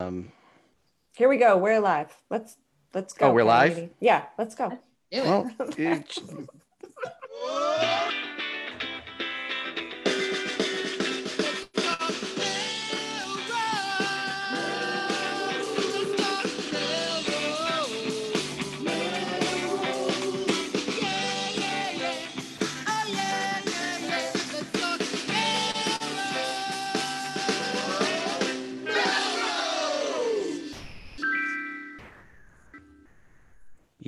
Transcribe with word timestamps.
Um, 0.00 0.30
Here 1.16 1.28
we 1.28 1.38
go. 1.38 1.56
We're 1.56 1.80
live. 1.80 2.14
Let's 2.30 2.56
let's 2.94 3.12
go. 3.12 3.26
Oh, 3.26 3.32
we're 3.32 3.42
live? 3.44 3.90
Yeah, 3.98 4.26
let's 4.38 4.54
go. 4.54 4.68
Do 4.70 4.76
it. 5.10 5.24
well, 5.24 5.50
it- 5.76 6.18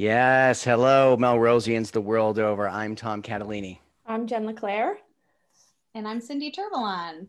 yes. 0.00 0.64
Hello, 0.64 1.14
Melrosians 1.18 1.90
the 1.90 2.00
world 2.00 2.38
over. 2.38 2.66
I'm 2.66 2.96
Tom 2.96 3.22
Catalini. 3.22 3.80
I'm 4.06 4.26
Jen 4.26 4.46
LeClaire. 4.46 4.96
And 5.94 6.08
I'm 6.08 6.22
Cindy 6.22 6.50
Turbalon. 6.50 7.26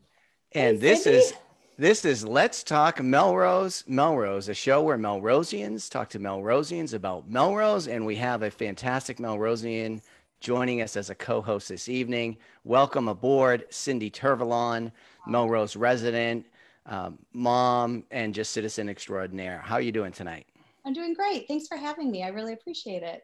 And 0.54 0.78
Hey, 0.78 0.78
this 0.78 1.04
Cindy. 1.04 1.20
is 1.20 1.34
this 1.78 2.06
is 2.06 2.24
Let's 2.26 2.64
Talk 2.64 3.02
Melrose. 3.02 3.84
Melrose, 3.88 4.48
a 4.48 4.54
show 4.54 4.82
where 4.84 4.98
Melrosians 4.98 5.90
talk 5.90 6.10
to 6.12 6.20
Melrosians 6.20 6.94
about 6.94 7.30
Melrose, 7.30 7.88
and 7.88 8.06
we 8.06 8.16
have 8.16 8.42
a 8.42 8.52
fantastic 8.52 9.18
Melrosian 9.18 10.02
joining 10.40 10.82
us 10.82 10.96
as 10.96 11.10
a 11.10 11.16
co-host 11.16 11.68
this 11.68 11.90
evening. 11.90 12.38
Welcome 12.64 13.10
aboard, 13.10 13.66
Cindy 13.70 14.10
Turvalon, 14.10 14.94
Melrose 15.28 15.76
resident, 15.76 16.46
um, 16.86 17.18
mom, 17.34 18.06
and 18.12 18.34
just 18.34 18.52
citizen 18.54 18.88
extraordinaire. 18.88 19.60
How 19.60 19.76
are 19.76 19.82
you 19.82 19.92
doing 19.92 20.14
tonight? 20.14 20.46
I'm 20.86 20.94
doing 20.94 21.14
great. 21.14 21.48
Thanks 21.48 21.68
for 21.68 21.78
having 21.78 22.12
me. 22.12 22.24
I 22.24 22.30
really 22.30 22.54
appreciate 22.54 23.04
it. 23.04 23.22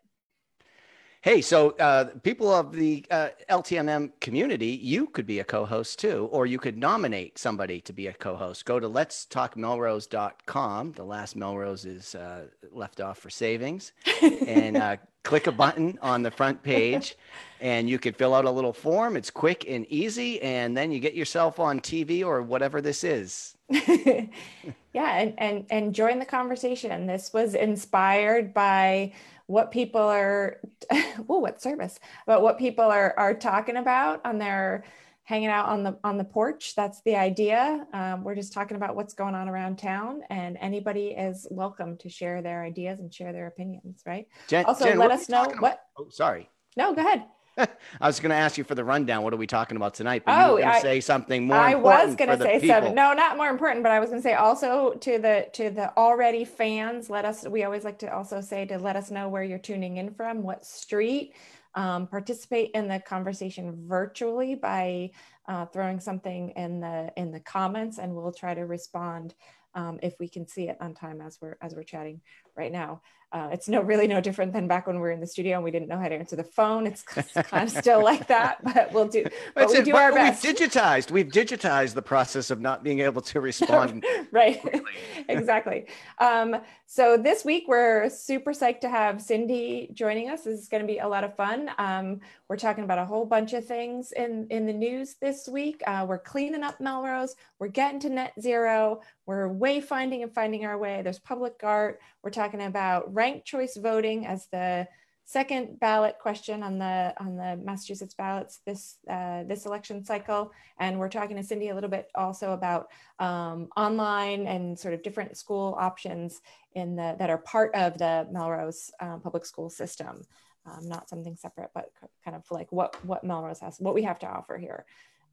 Hey, 1.22 1.42
so 1.42 1.72
uh, 1.72 2.06
people 2.24 2.54
of 2.54 2.72
the 2.72 3.04
uh, 3.10 3.30
LTMM 3.50 4.12
community, 4.22 4.68
you 4.68 5.08
could 5.08 5.26
be 5.26 5.40
a 5.40 5.44
co-host 5.44 6.00
too, 6.00 6.30
or 6.32 6.46
you 6.46 6.60
could 6.60 6.78
nominate 6.78 7.40
somebody 7.40 7.82
to 7.82 7.92
be 7.92 8.08
a 8.08 8.14
co-host. 8.14 8.66
Go 8.66 8.80
to 8.80 8.88
let's 8.88 9.26
talk 9.26 9.58
melrose.com. 9.58 10.92
The 10.94 11.04
last 11.04 11.36
Melrose 11.36 11.86
is 11.86 12.14
uh, 12.14 12.46
left 12.72 13.02
off 13.02 13.18
for 13.18 13.32
savings 13.32 13.94
and 14.22 14.78
uh, 14.78 14.98
click 15.24 15.48
a 15.48 15.52
button 15.52 15.98
on 16.02 16.22
the 16.22 16.32
front 16.32 16.64
page 16.64 17.18
and 17.60 17.90
you 17.90 18.00
could 18.00 18.16
fill 18.16 18.34
out 18.34 18.46
a 18.46 18.52
little 18.52 18.72
form. 18.72 19.18
It's 19.18 19.30
quick 19.30 19.66
and 19.68 19.86
easy. 19.88 20.42
And 20.42 20.78
then 20.78 20.92
you 20.92 21.00
get 21.00 21.16
yourself 21.16 21.60
on 21.60 21.82
TV 21.82 22.24
or 22.24 22.42
whatever 22.44 22.80
this 22.80 23.04
is. 23.04 23.58
yeah, 24.98 25.18
and, 25.20 25.34
and 25.38 25.66
and 25.70 25.94
join 25.94 26.18
the 26.18 26.26
conversation. 26.26 27.06
This 27.06 27.32
was 27.32 27.54
inspired 27.54 28.52
by 28.52 29.14
what 29.46 29.70
people 29.70 30.02
are 30.02 30.60
well 31.28 31.40
what 31.40 31.62
service, 31.62 32.00
but 32.26 32.42
what 32.42 32.58
people 32.58 32.86
are 32.86 33.14
are 33.16 33.36
talking 33.36 33.78
about 33.78 34.26
on 34.26 34.40
their 34.40 34.86
hanging 35.22 35.50
out 35.50 35.68
on 35.68 35.84
the 35.84 36.00
on 36.04 36.18
the 36.18 36.24
porch. 36.24 36.74
That's 36.76 37.00
the 37.04 37.16
idea. 37.16 37.86
Um, 37.94 38.24
we're 38.24 38.34
just 38.34 38.54
talking 38.54 38.76
about 38.76 38.96
what's 38.96 39.14
going 39.14 39.36
on 39.36 39.48
around 39.48 39.78
town, 39.78 40.24
and 40.32 40.58
anybody 40.60 41.10
is 41.10 41.46
welcome 41.52 41.96
to 41.98 42.10
share 42.10 42.42
their 42.42 42.64
ideas 42.64 43.00
and 43.00 43.14
share 43.14 43.34
their 43.34 43.46
opinions. 43.46 44.02
Right. 44.04 44.28
Jen, 44.48 44.66
Also, 44.66 44.86
Jen, 44.86 44.98
let 44.98 45.12
us 45.12 45.30
know 45.30 45.46
what. 45.60 45.80
Oh, 45.96 46.08
sorry. 46.10 46.50
No, 46.76 46.96
go 46.96 47.02
ahead. 47.02 47.24
I 48.02 48.08
was 48.08 48.20
going 48.20 48.30
to 48.30 48.36
ask 48.36 48.58
you 48.58 48.64
for 48.64 48.76
the 48.76 48.84
rundown. 48.84 49.24
What 49.24 49.34
are 49.34 49.38
we 49.38 49.48
talking 49.48 49.78
about 49.78 49.94
tonight? 49.94 50.24
But 50.26 50.34
you 50.38 50.44
Oh, 50.46 50.54
were 50.54 50.62
going 50.62 50.74
to 50.76 50.82
say 50.82 51.00
something 51.00 51.48
more 51.48 51.58
I 51.58 51.76
was 51.76 52.16
going 52.16 52.30
to 52.30 52.38
say 52.38 52.68
something. 52.68 52.94
No, 52.96 53.14
not 53.14 53.38
more 53.38 53.50
important, 53.50 53.84
but 53.84 53.92
I 53.92 54.00
was 54.00 54.10
going 54.10 54.22
to 54.22 54.24
say 54.24 54.34
also 54.36 54.94
to 54.94 55.18
the 55.18 55.48
to 55.54 55.70
the 55.70 55.96
already 55.98 56.46
fans. 56.46 57.10
Let 57.10 57.26
us. 57.26 57.48
We 57.48 57.64
always 57.64 57.84
like 57.84 58.00
to 58.00 58.14
also 58.14 58.42
say 58.42 58.66
to 58.66 58.78
let 58.78 58.96
us 58.96 59.12
know 59.12 59.30
where 59.30 59.44
you're 59.44 59.60
tuning 59.60 59.98
in 59.98 60.14
from, 60.14 60.44
what 60.44 60.66
street. 60.66 61.34
Um, 61.76 62.08
participate 62.08 62.72
in 62.74 62.88
the 62.88 63.00
conversation 63.00 63.88
virtually 63.88 64.56
by 64.56 65.12
uh, 65.48 65.68
throwing 65.68 66.00
something 66.00 66.50
in 66.52 66.80
the 66.80 67.12
in 67.18 67.32
the 67.32 67.40
comments, 67.40 68.00
and 68.00 68.16
we'll 68.16 68.32
try 68.32 68.56
to 68.56 68.62
respond 68.62 69.36
um, 69.76 70.00
if 70.02 70.16
we 70.20 70.28
can 70.28 70.48
see 70.48 70.70
it 70.70 70.78
on 70.82 70.96
time 70.96 71.22
as 71.22 71.38
we're 71.40 71.58
as 71.62 71.76
we're 71.76 71.84
chatting 71.84 72.22
right 72.58 72.72
now. 72.72 73.02
Uh, 73.34 73.50
it's 73.52 73.68
no 73.68 73.82
really 73.82 74.08
no 74.08 74.22
different 74.22 74.54
than 74.54 74.70
back 74.70 74.88
when 74.88 74.96
we 74.96 75.02
were 75.02 75.12
in 75.12 75.20
the 75.20 75.28
studio 75.28 75.56
and 75.56 75.64
we 75.64 75.70
didn't 75.70 75.90
know 75.90 76.00
how 76.00 76.08
to 76.08 76.16
answer 76.16 76.38
the 76.38 76.46
phone. 76.46 76.88
It's, 76.88 77.02
kind 77.04 77.68
of 77.68 77.70
still 77.70 78.02
like 78.02 78.28
that, 78.28 78.64
but 78.64 78.94
we'll 78.94 79.10
do. 79.10 79.26
But 79.54 79.70
we 79.70 79.82
do 79.82 79.98
our 79.98 80.14
we've 80.14 80.16
best. 80.16 80.46
digitized. 80.46 81.12
We've 81.12 81.28
digitized 81.28 81.94
the 81.94 82.02
process 82.02 82.52
of 82.52 82.62
not 82.62 82.84
being 82.84 83.02
able 83.02 83.22
to 83.24 83.42
respond. 83.42 84.06
right 84.32 84.62
exactly 85.30 85.86
um, 86.20 86.56
so 86.86 87.18
this 87.18 87.44
week 87.46 87.66
we're 87.68 88.10
super 88.10 88.52
psyched 88.52 88.82
to 88.82 88.90
have 88.90 89.22
cindy 89.22 89.90
joining 89.94 90.30
us 90.30 90.44
this 90.44 90.60
is 90.60 90.68
going 90.68 90.82
to 90.82 90.88
be 90.88 91.00
a 91.00 91.08
lot 91.08 91.24
of 91.24 91.36
fun 91.36 91.70
um, 91.78 92.20
we're 92.50 92.58
talking 92.58 92.84
about 92.84 92.98
a 92.98 93.06
whole 93.06 93.26
bunch 93.26 93.54
of 93.54 93.66
things 93.66 94.12
in 94.14 94.48
in 94.50 94.66
the 94.66 94.74
news 94.74 95.16
this 95.22 95.48
week 95.48 95.82
uh, 95.88 96.06
we're 96.08 96.20
cleaning 96.20 96.64
up 96.64 96.80
melrose 96.80 97.36
we're 97.60 97.68
getting 97.68 98.00
to 98.00 98.10
net 98.10 98.34
zero 98.40 99.02
we're 99.26 99.50
wayfinding 99.50 100.24
and 100.24 100.34
finding 100.34 100.66
our 100.66 100.78
way 100.78 101.02
there's 101.02 101.20
public 101.20 101.60
art 101.64 102.00
we're 102.24 102.32
talking 102.32 102.47
about 102.54 103.14
ranked 103.14 103.46
choice 103.46 103.78
voting 103.78 104.26
as 104.26 104.48
the 104.48 104.88
second 105.26 105.78
ballot 105.82 106.16
question 106.22 106.64
on 106.64 106.80
the 106.80 107.14
on 107.20 107.36
the 107.36 107.60
massachusetts 107.62 108.14
ballots 108.14 108.62
this 108.66 108.96
uh, 109.10 109.44
this 109.44 109.66
election 109.66 110.02
cycle 110.02 110.54
and 110.80 110.98
we're 110.98 111.10
talking 111.10 111.36
to 111.36 111.44
cindy 111.44 111.68
a 111.68 111.76
little 111.76 111.90
bit 111.90 112.10
also 112.16 112.54
about 112.54 112.88
um, 113.20 113.68
online 113.76 114.48
and 114.48 114.80
sort 114.80 114.94
of 114.94 115.04
different 115.04 115.36
school 115.36 115.76
options 115.78 116.42
in 116.78 116.96
the 116.96 117.16
that 117.18 117.30
are 117.30 117.40
part 117.40 117.74
of 117.74 117.98
the 117.98 118.28
Melrose 118.32 118.92
um, 119.00 119.20
public 119.20 119.46
school 119.46 119.70
system, 119.70 120.22
um, 120.66 120.88
not 120.88 121.10
something 121.10 121.36
separate, 121.36 121.72
but 121.74 121.92
kind 122.24 122.38
of 122.38 122.44
like 122.52 122.72
what 122.72 123.04
what 123.04 123.24
Melrose 123.24 123.60
has, 123.60 123.80
what 123.80 123.96
we 123.96 124.04
have 124.04 124.20
to 124.20 124.28
offer 124.28 124.58
here. 124.58 124.86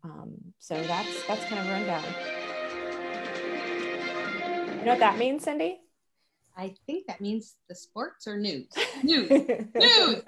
Um, 0.03 0.33
so 0.59 0.83
that's 0.83 1.27
that's 1.27 1.45
kind 1.45 1.61
of 1.61 1.69
rundown. 1.69 2.05
You 4.79 4.85
know 4.87 4.93
what 4.93 5.01
that 5.01 5.19
means, 5.19 5.45
Cindy? 5.45 5.84
I 6.57 6.75
think 6.87 7.07
that 7.09 7.21
means 7.21 7.57
the 7.69 7.75
sports 7.75 8.29
or 8.29 8.37
news. 8.37 8.69
News. 9.03 9.29
News. 9.31 10.23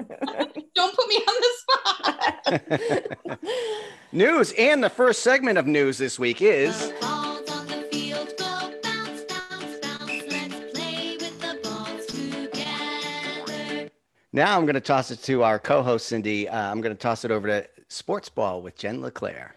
Don't 0.74 0.94
put 0.94 1.08
me 1.08 1.16
on 1.16 1.34
the 1.40 1.52
spot. 1.58 3.38
news 4.12 4.52
and 4.58 4.82
the 4.82 4.90
first 4.90 5.22
segment 5.22 5.56
of 5.56 5.66
news 5.66 5.98
this 5.98 6.18
week 6.18 6.42
is 6.42 6.88
The 6.88 6.94
balls 7.00 7.50
on 7.50 7.66
the 7.68 7.88
field 7.92 8.32
go 8.36 8.72
bounce, 8.82 9.22
bounce, 9.28 9.78
bounce. 9.80 10.22
Let's 10.28 10.54
play 10.74 11.16
with 11.20 11.40
the 11.40 11.60
balls 11.62 12.06
together. 12.06 13.90
now. 14.32 14.56
I'm 14.58 14.64
going 14.66 14.74
to 14.74 14.80
toss 14.80 15.10
it 15.12 15.22
to 15.24 15.44
our 15.44 15.58
co-host 15.60 16.06
Cindy. 16.08 16.48
Uh, 16.48 16.70
I'm 16.70 16.80
going 16.80 16.94
to 16.94 17.00
toss 17.00 17.24
it 17.24 17.30
over 17.30 17.46
to 17.46 17.68
Sports 17.88 18.28
Ball 18.28 18.62
with 18.62 18.76
Jen 18.76 19.00
Leclaire. 19.00 19.54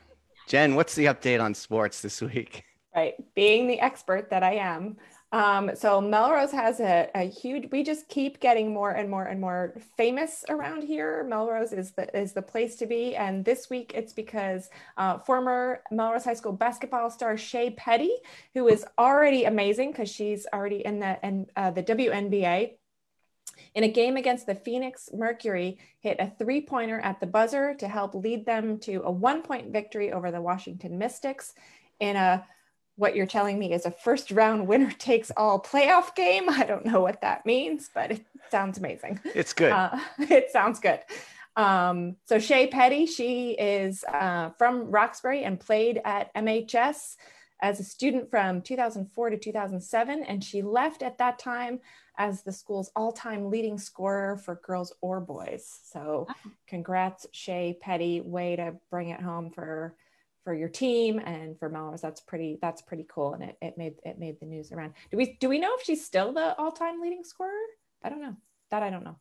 Jen, 0.48 0.76
what's 0.76 0.94
the 0.96 1.06
update 1.06 1.42
on 1.44 1.54
sports 1.56 2.02
this 2.02 2.22
week? 2.22 2.64
right 2.96 3.14
being 3.36 3.68
the 3.68 3.80
expert 3.82 4.32
that 4.32 4.42
i 4.42 4.54
am 4.54 4.98
um, 5.32 5.72
so 5.76 6.02
melrose 6.02 6.52
has 6.52 6.80
a, 6.80 7.08
a 7.14 7.30
huge 7.30 7.70
we 7.72 7.84
just 7.84 8.08
keep 8.08 8.40
getting 8.40 8.74
more 8.74 8.92
and 8.92 9.10
more 9.10 9.26
and 9.26 9.40
more 9.40 9.76
famous 9.96 10.44
around 10.50 10.82
here. 10.82 11.24
Melrose 11.24 11.72
is 11.72 11.92
the 11.92 12.18
is 12.18 12.34
the 12.34 12.42
place 12.42 12.76
to 12.78 12.88
be. 12.88 13.16
And 13.16 13.46
this 13.46 13.70
week 13.70 13.92
it's 13.94 14.12
because 14.12 14.70
uh, 14.98 15.20
former 15.20 15.84
melrose 15.92 16.26
high 16.26 16.34
school 16.34 16.54
basketball 16.54 17.12
star 17.12 17.38
Shey 17.38 17.70
Peddy 17.72 18.16
who 18.56 18.68
is 18.68 18.86
already 18.98 19.44
amazing 19.44 19.92
because 19.92 20.10
she's 20.10 20.48
already 20.52 20.84
in 20.84 21.00
the 21.00 21.24
and 21.24 21.50
uh, 21.56 21.70
the 21.70 21.84
wnba 21.84 22.72
in 23.76 23.84
a 23.84 23.90
game 23.90 24.18
against 24.18 24.48
the 24.48 24.56
Phoenix 24.56 25.10
Mercury, 25.14 25.78
hit 26.00 26.18
a 26.20 26.32
three 26.40 26.62
pointer 26.62 27.00
at 27.02 27.20
the 27.20 27.28
buzzer 27.28 27.76
to 27.76 27.88
help 27.88 28.16
lead 28.16 28.46
them 28.46 28.80
to 28.80 29.02
a 29.04 29.12
one 29.12 29.42
point 29.42 29.72
victory 29.72 30.12
over 30.12 30.32
the 30.32 30.42
Washington 30.42 30.98
Mystics. 30.98 31.54
In 32.00 32.16
a 32.16 32.46
what 33.00 33.16
you're 33.16 33.26
telling 33.26 33.58
me 33.58 33.72
is 33.74 33.86
a 33.86 33.92
first 33.92 34.30
round 34.30 34.68
winner 34.68 34.92
takes 35.00 35.32
all 35.38 35.60
playoff 35.60 36.14
game. 36.16 36.50
I 36.50 36.66
don't 36.66 36.86
know 36.86 37.00
what 37.00 37.22
that 37.22 37.46
means, 37.46 37.90
but 37.94 38.12
it 38.12 38.26
sounds 38.52 38.78
amazing. 38.78 39.20
It's 39.24 39.54
good. 39.54 39.72
Uh, 39.72 39.98
it 40.20 40.52
sounds 40.52 40.80
good. 40.80 41.00
Um, 41.56 42.18
so 42.26 42.40
Shey 42.40 42.68
Peddy, 42.68 43.06
she 43.06 43.52
is 43.52 44.04
uh, 44.04 44.52
from 44.58 44.92
Roxbury 44.92 45.44
and 45.44 45.60
played 45.60 46.02
at 46.04 46.34
MHS 46.36 47.16
as 47.62 47.80
a 47.80 47.84
student 47.84 48.30
from 48.30 48.62
2004 48.62 49.30
to 49.32 49.38
2007, 49.38 50.24
and 50.24 50.44
she 50.44 50.62
left 50.62 51.02
at 51.02 51.18
that 51.18 51.40
time 51.40 51.80
as 52.18 52.44
the 52.44 52.52
school's 52.52 52.92
all-time 52.96 53.50
leading 53.50 53.78
scorer 53.78 54.38
for 54.38 54.62
girls 54.64 54.94
or 55.02 55.20
boys. 55.20 55.80
So, 55.84 56.28
congrats, 56.68 57.26
Shey 57.32 57.78
Peddy. 57.82 58.22
Way 58.22 58.58
to 58.58 58.76
bring 58.90 59.10
it 59.10 59.22
home 59.22 59.52
for 59.52 59.96
for 60.50 60.56
your 60.56 60.68
team 60.68 61.20
and 61.20 61.60
for 61.60 61.70
Melrose. 61.70 62.02
That's 62.02 62.22
pretty. 62.22 62.58
That's 62.60 62.82
pretty 62.82 63.06
cool, 63.08 63.36
and 63.36 63.44
it, 63.44 63.58
it 63.62 63.78
made 63.78 63.94
it 64.04 64.18
made 64.18 64.40
the 64.40 64.48
news 64.48 64.72
around. 64.72 64.96
Do 65.12 65.18
we 65.18 65.38
do 65.40 65.48
we 65.48 65.60
know 65.60 65.70
if 65.78 65.86
she's 65.86 66.04
still 66.04 66.34
the 66.34 66.58
all-time 66.58 67.00
leading 67.00 67.24
scorer? 67.24 67.52
I 68.04 68.10
don't 68.10 68.20
know. 68.20 68.36
That 68.72 68.82
I 68.82 68.90
don't 68.90 69.04
know. 69.04 69.18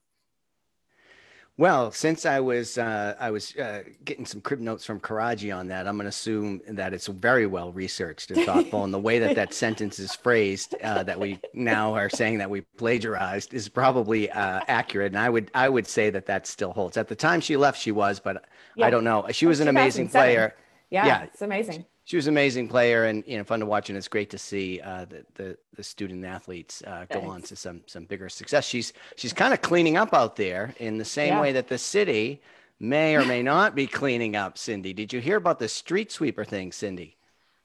Well, 1.59 1.93
since 1.93 2.25
I 2.25 2.41
was 2.41 2.79
uh, 2.79 3.15
I 3.21 3.31
was 3.31 3.55
uh, 3.57 3.83
getting 4.07 4.25
some 4.25 4.41
crib 4.41 4.61
notes 4.61 4.87
from 4.87 5.01
Karaji 5.01 5.55
on 5.55 5.69
that, 5.69 5.87
I'm 5.87 5.97
going 5.97 6.07
to 6.07 6.09
assume 6.09 6.63
that 6.67 6.95
it's 6.95 7.09
very 7.09 7.45
well 7.45 7.73
researched 7.73 8.31
and 8.31 8.47
thoughtful, 8.47 8.85
and 8.85 8.95
the 8.95 8.99
way 8.99 9.19
that 9.19 9.37
that 9.37 9.53
sentence 9.53 9.99
is 9.99 10.15
phrased, 10.15 10.77
uh, 10.83 11.03
that 11.03 11.21
we 11.21 11.39
now 11.53 11.93
are 11.93 12.09
saying 12.09 12.39
that 12.39 12.49
we 12.49 12.63
plagiarized, 12.79 13.53
is 13.53 13.69
probably 13.69 14.31
uh, 14.31 14.61
accurate. 14.67 15.13
And 15.13 15.19
I 15.19 15.29
would 15.29 15.51
I 15.55 15.69
would 15.69 15.87
say 15.87 16.09
that 16.09 16.25
that 16.25 16.47
still 16.47 16.73
holds. 16.73 16.97
At 16.97 17.07
the 17.07 17.17
time 17.17 17.43
she 17.43 17.59
left, 17.59 17.79
she 17.79 17.93
was, 17.93 18.19
but 18.19 18.47
Yeah. 18.77 18.87
I 18.87 18.91
don't 18.91 19.05
know. 19.05 19.27
She 19.31 19.45
was 19.45 19.61
an 19.61 19.69
amazing 19.69 20.09
player. 20.09 20.55
Yeah, 20.91 21.07
Yeah. 21.07 21.23
it's 21.25 21.43
amazing. 21.43 21.85
She 22.05 22.17
was 22.17 22.27
an 22.27 22.33
amazing 22.33 22.69
player, 22.69 23.05
and 23.05 23.23
you 23.27 23.37
know, 23.37 23.45
fun 23.45 23.61
to 23.61 23.67
watch. 23.67 23.91
And 23.91 23.99
it's 23.99 24.09
great 24.09 24.31
to 24.31 24.39
see 24.39 24.81
uh, 24.81 25.05
the, 25.05 25.25
the 25.35 25.59
the 25.77 25.83
student 25.83 26.25
athletes 26.25 26.83
uh, 26.87 27.05
go 27.11 27.21
on 27.21 27.43
to 27.43 27.55
some 27.55 27.83
some 27.87 28.07
bigger 28.07 28.31
success. 28.31 28.65
She's 28.67 28.95
she's 29.17 29.35
kind 29.35 29.53
of 29.53 29.61
cleaning 29.61 29.99
up 29.99 30.15
out 30.15 30.35
there 30.37 30.75
in 30.79 30.97
the 30.97 31.05
same 31.05 31.35
Yeah. 31.35 31.41
way 31.43 31.53
that 31.53 31.69
the 31.69 31.77
city 31.77 32.41
may 32.81 33.15
or 33.15 33.25
may 33.27 33.43
not 33.43 33.75
be 33.75 33.87
cleaning 33.87 34.37
up. 34.37 34.57
Cindy, 34.57 34.95
did 34.95 35.13
you 35.13 35.21
hear 35.21 35.37
about 35.37 35.59
the 35.59 35.69
street 35.69 36.11
sweeper 36.11 36.45
thing, 36.47 36.73
Cindy? 36.73 37.19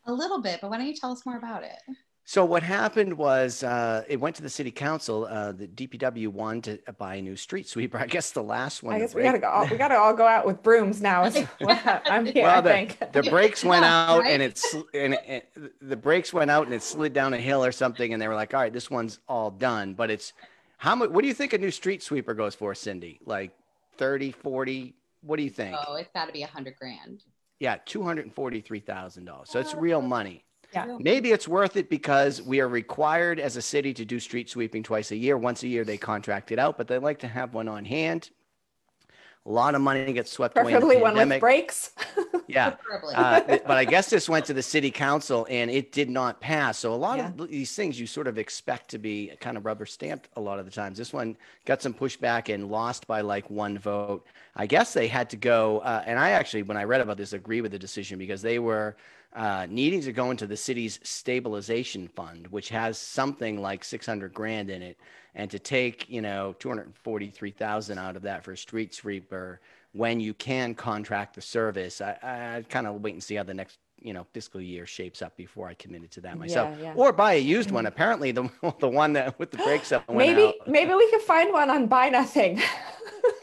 A 0.05 0.11
little 0.11 0.41
bit, 0.41 0.59
but 0.61 0.69
why 0.69 0.77
don't 0.77 0.87
you 0.87 0.95
tell 0.95 1.13
us 1.13 1.25
more 1.25 1.37
about 1.37 1.63
it? 1.63 1.79
So 2.25 2.45
what 2.45 2.63
happened 2.63 3.17
was 3.17 3.63
uh, 3.63 4.03
it 4.07 4.17
went 4.17 4.37
to 4.37 4.41
the 4.41 4.49
city 4.49 4.71
council. 4.71 5.25
Uh, 5.29 5.51
the 5.51 5.67
DPW 5.67 6.29
wanted 6.29 6.85
to 6.85 6.93
buy 6.93 7.15
a 7.15 7.21
new 7.21 7.35
street 7.35 7.67
sweeper. 7.67 7.97
I 8.05 8.05
guess 8.07 8.31
the 8.31 8.41
last 8.41 8.81
one. 8.81 8.95
I 8.95 8.99
guess 8.99 9.13
we 9.13 9.21
break- 9.23 9.25
gotta 9.33 9.39
go. 9.39 9.49
all- 9.49 9.67
We 9.69 9.77
gotta 9.85 9.97
all 9.97 10.13
go 10.13 10.25
out 10.25 10.45
with 10.45 10.63
brooms 10.63 11.01
now. 11.01 11.25
Is 11.25 11.35
what 11.59 11.81
I'm 12.09 12.25
here. 12.25 12.43
Well, 12.43 12.57
I 12.59 12.61
the, 12.61 12.69
think. 12.69 13.11
the 13.11 13.23
brakes 13.23 13.63
went 13.65 13.83
Yeah, 13.83 14.09
out 14.09 14.21
right? 14.21 14.31
and 14.31 14.41
it's 14.41 14.73
and, 14.93 15.15
it, 15.15 15.49
the 15.81 15.97
brakes 15.97 16.31
went 16.31 16.49
out 16.49 16.65
and 16.65 16.73
it 16.73 16.81
slid 16.81 17.11
down 17.11 17.33
a 17.33 17.37
hill 17.37 17.63
or 17.63 17.73
something 17.73 18.13
and 18.13 18.21
they 18.21 18.27
were 18.29 18.35
like 18.35 18.53
all 18.53 18.61
right 18.61 18.71
this 18.73 18.89
one's 18.89 19.19
all 19.27 19.51
done 19.51 19.93
but 19.93 20.09
it's 20.09 20.31
how 20.77 20.95
much 20.95 21.09
what 21.09 21.21
do 21.23 21.27
you 21.27 21.33
think 21.33 21.51
a 21.53 21.57
new 21.57 21.71
street 21.71 22.01
sweeper 22.01 22.33
goes 22.33 22.55
for 22.55 22.73
cindy 22.73 23.19
like 23.25 23.51
30 23.97 24.31
40 24.31 24.95
what 25.21 25.35
do 25.37 25.43
you 25.43 25.49
think 25.49 25.75
Oh, 25.87 25.95
it's 25.95 26.09
got 26.13 26.25
to 26.27 26.31
be 26.33 26.43
a 26.43 26.47
hundred 26.47 26.75
grand. 26.77 27.23
yeah 27.59 27.77
$243000 27.85 29.47
so 29.47 29.59
it's 29.59 29.73
real 29.75 30.01
money 30.01 30.42
Yeah. 30.73 30.97
maybe 30.99 31.31
it's 31.31 31.47
worth 31.47 31.75
it 31.77 31.89
because 31.89 32.41
we 32.41 32.59
are 32.59 32.67
required 32.67 33.39
as 33.39 33.57
a 33.57 33.61
city 33.61 33.93
to 33.93 34.05
do 34.05 34.19
street 34.19 34.49
sweeping 34.49 34.81
twice 34.83 35.11
a 35.11 35.15
year 35.15 35.37
once 35.37 35.63
a 35.63 35.67
year 35.67 35.83
they 35.83 35.97
contract 35.97 36.51
it 36.51 36.59
out 36.59 36.77
but 36.77 36.87
they 36.87 36.97
like 36.97 37.19
to 37.19 37.27
have 37.27 37.53
one 37.53 37.67
on 37.67 37.85
hand 37.85 38.29
a 39.45 39.51
lot 39.51 39.75
of 39.75 39.81
money 39.81 40.13
gets 40.13 40.31
swept 40.31 40.57
away 40.57 40.71
in 40.71 40.79
Preferably 40.79 40.95
one 41.01 41.13
with 41.13 41.19
pandemic. 41.19 41.41
brakes. 41.41 41.91
yeah 42.47 42.75
uh, 43.13 43.41
but 43.45 43.71
I 43.71 43.83
guess 43.83 44.09
this 44.09 44.29
went 44.29 44.45
to 44.45 44.53
the 44.59 44.61
city 44.61 44.89
council 44.89 45.45
and 45.49 45.69
it 45.69 45.91
did 45.91 46.09
not 46.09 46.39
pass. 46.39 46.77
So 46.77 46.93
a 46.93 46.95
lot 46.95 47.19
of 47.19 47.49
these 47.49 47.75
things 47.75 47.99
you 47.99 48.07
sort 48.07 48.27
of 48.27 48.37
expect 48.37 48.89
to 48.91 48.97
be 48.97 49.31
kind 49.41 49.57
of 49.57 49.65
rubber 49.65 49.85
stamped 49.85 50.29
a 50.37 50.41
lot 50.41 50.59
of 50.59 50.65
the 50.65 50.71
times. 50.71 50.97
This 50.97 51.11
one 51.11 51.35
got 51.65 51.81
some 51.81 51.93
pushback 51.93 52.53
and 52.53 52.69
lost 52.71 53.05
by 53.05 53.19
like 53.19 53.49
one 53.49 53.77
vote. 53.77 54.25
I 54.55 54.65
guess 54.65 54.93
they 54.93 55.07
had 55.07 55.29
to 55.31 55.37
go, 55.37 55.79
uh, 55.79 56.03
and 56.05 56.17
I 56.17 56.31
actually, 56.31 56.63
when 56.63 56.77
I 56.77 56.85
read 56.85 57.01
about 57.01 57.17
this, 57.17 57.33
agree 57.33 57.59
with 57.59 57.71
the 57.73 57.79
decision 57.79 58.17
because 58.19 58.41
they 58.41 58.59
were 58.59 58.95
uh, 59.35 59.65
needing 59.69 60.01
to 60.01 60.11
go 60.11 60.31
into 60.31 60.45
the 60.47 60.57
city's 60.57 60.99
stabilization 61.03 62.07
fund, 62.07 62.47
which 62.47 62.69
has 62.69 62.97
something 62.97 63.61
like 63.61 63.83
600 63.83 64.33
grand 64.33 64.69
in 64.69 64.81
it, 64.81 64.97
and 65.35 65.49
to 65.51 65.59
take 65.59 66.07
you 66.09 66.21
know 66.21 66.55
243,000 66.59 67.97
out 67.97 68.15
of 68.15 68.21
that 68.23 68.43
for 68.43 68.51
a 68.51 68.57
street 68.57 68.93
sweeper 68.93 69.59
when 69.93 70.19
you 70.19 70.33
can 70.33 70.73
contract 70.75 71.35
the 71.35 71.41
service. 71.41 72.01
I, 72.01 72.17
I 72.23 72.55
I'd 72.57 72.69
kind 72.69 72.87
of 72.87 73.01
wait 73.01 73.13
and 73.13 73.23
see 73.23 73.35
how 73.35 73.43
the 73.43 73.53
next 73.53 73.79
you 74.01 74.13
know 74.13 74.25
fiscal 74.33 74.59
year 74.61 74.85
shapes 74.85 75.21
up 75.21 75.35
before 75.37 75.67
I 75.67 75.73
committed 75.75 76.11
to 76.11 76.21
that 76.21 76.37
myself, 76.37 76.75
Yeah, 76.77 76.85
yeah. 76.87 76.93
or 76.95 77.11
buy 77.13 77.33
a 77.33 77.39
used 77.39 77.71
one. 77.71 77.85
Apparently, 77.85 78.31
the 78.31 78.49
the 78.79 78.87
one 78.89 79.13
that 79.13 79.39
with 79.39 79.51
the 79.51 79.57
brakes 79.57 79.91
up 79.91 80.07
went 80.07 80.17
maybe 80.29 80.47
out. 80.59 80.67
maybe 80.67 80.93
we 80.93 81.09
could 81.09 81.21
find 81.21 81.51
one 81.53 81.69
on 81.69 81.87
Buy 81.87 82.09
Nothing. 82.09 82.61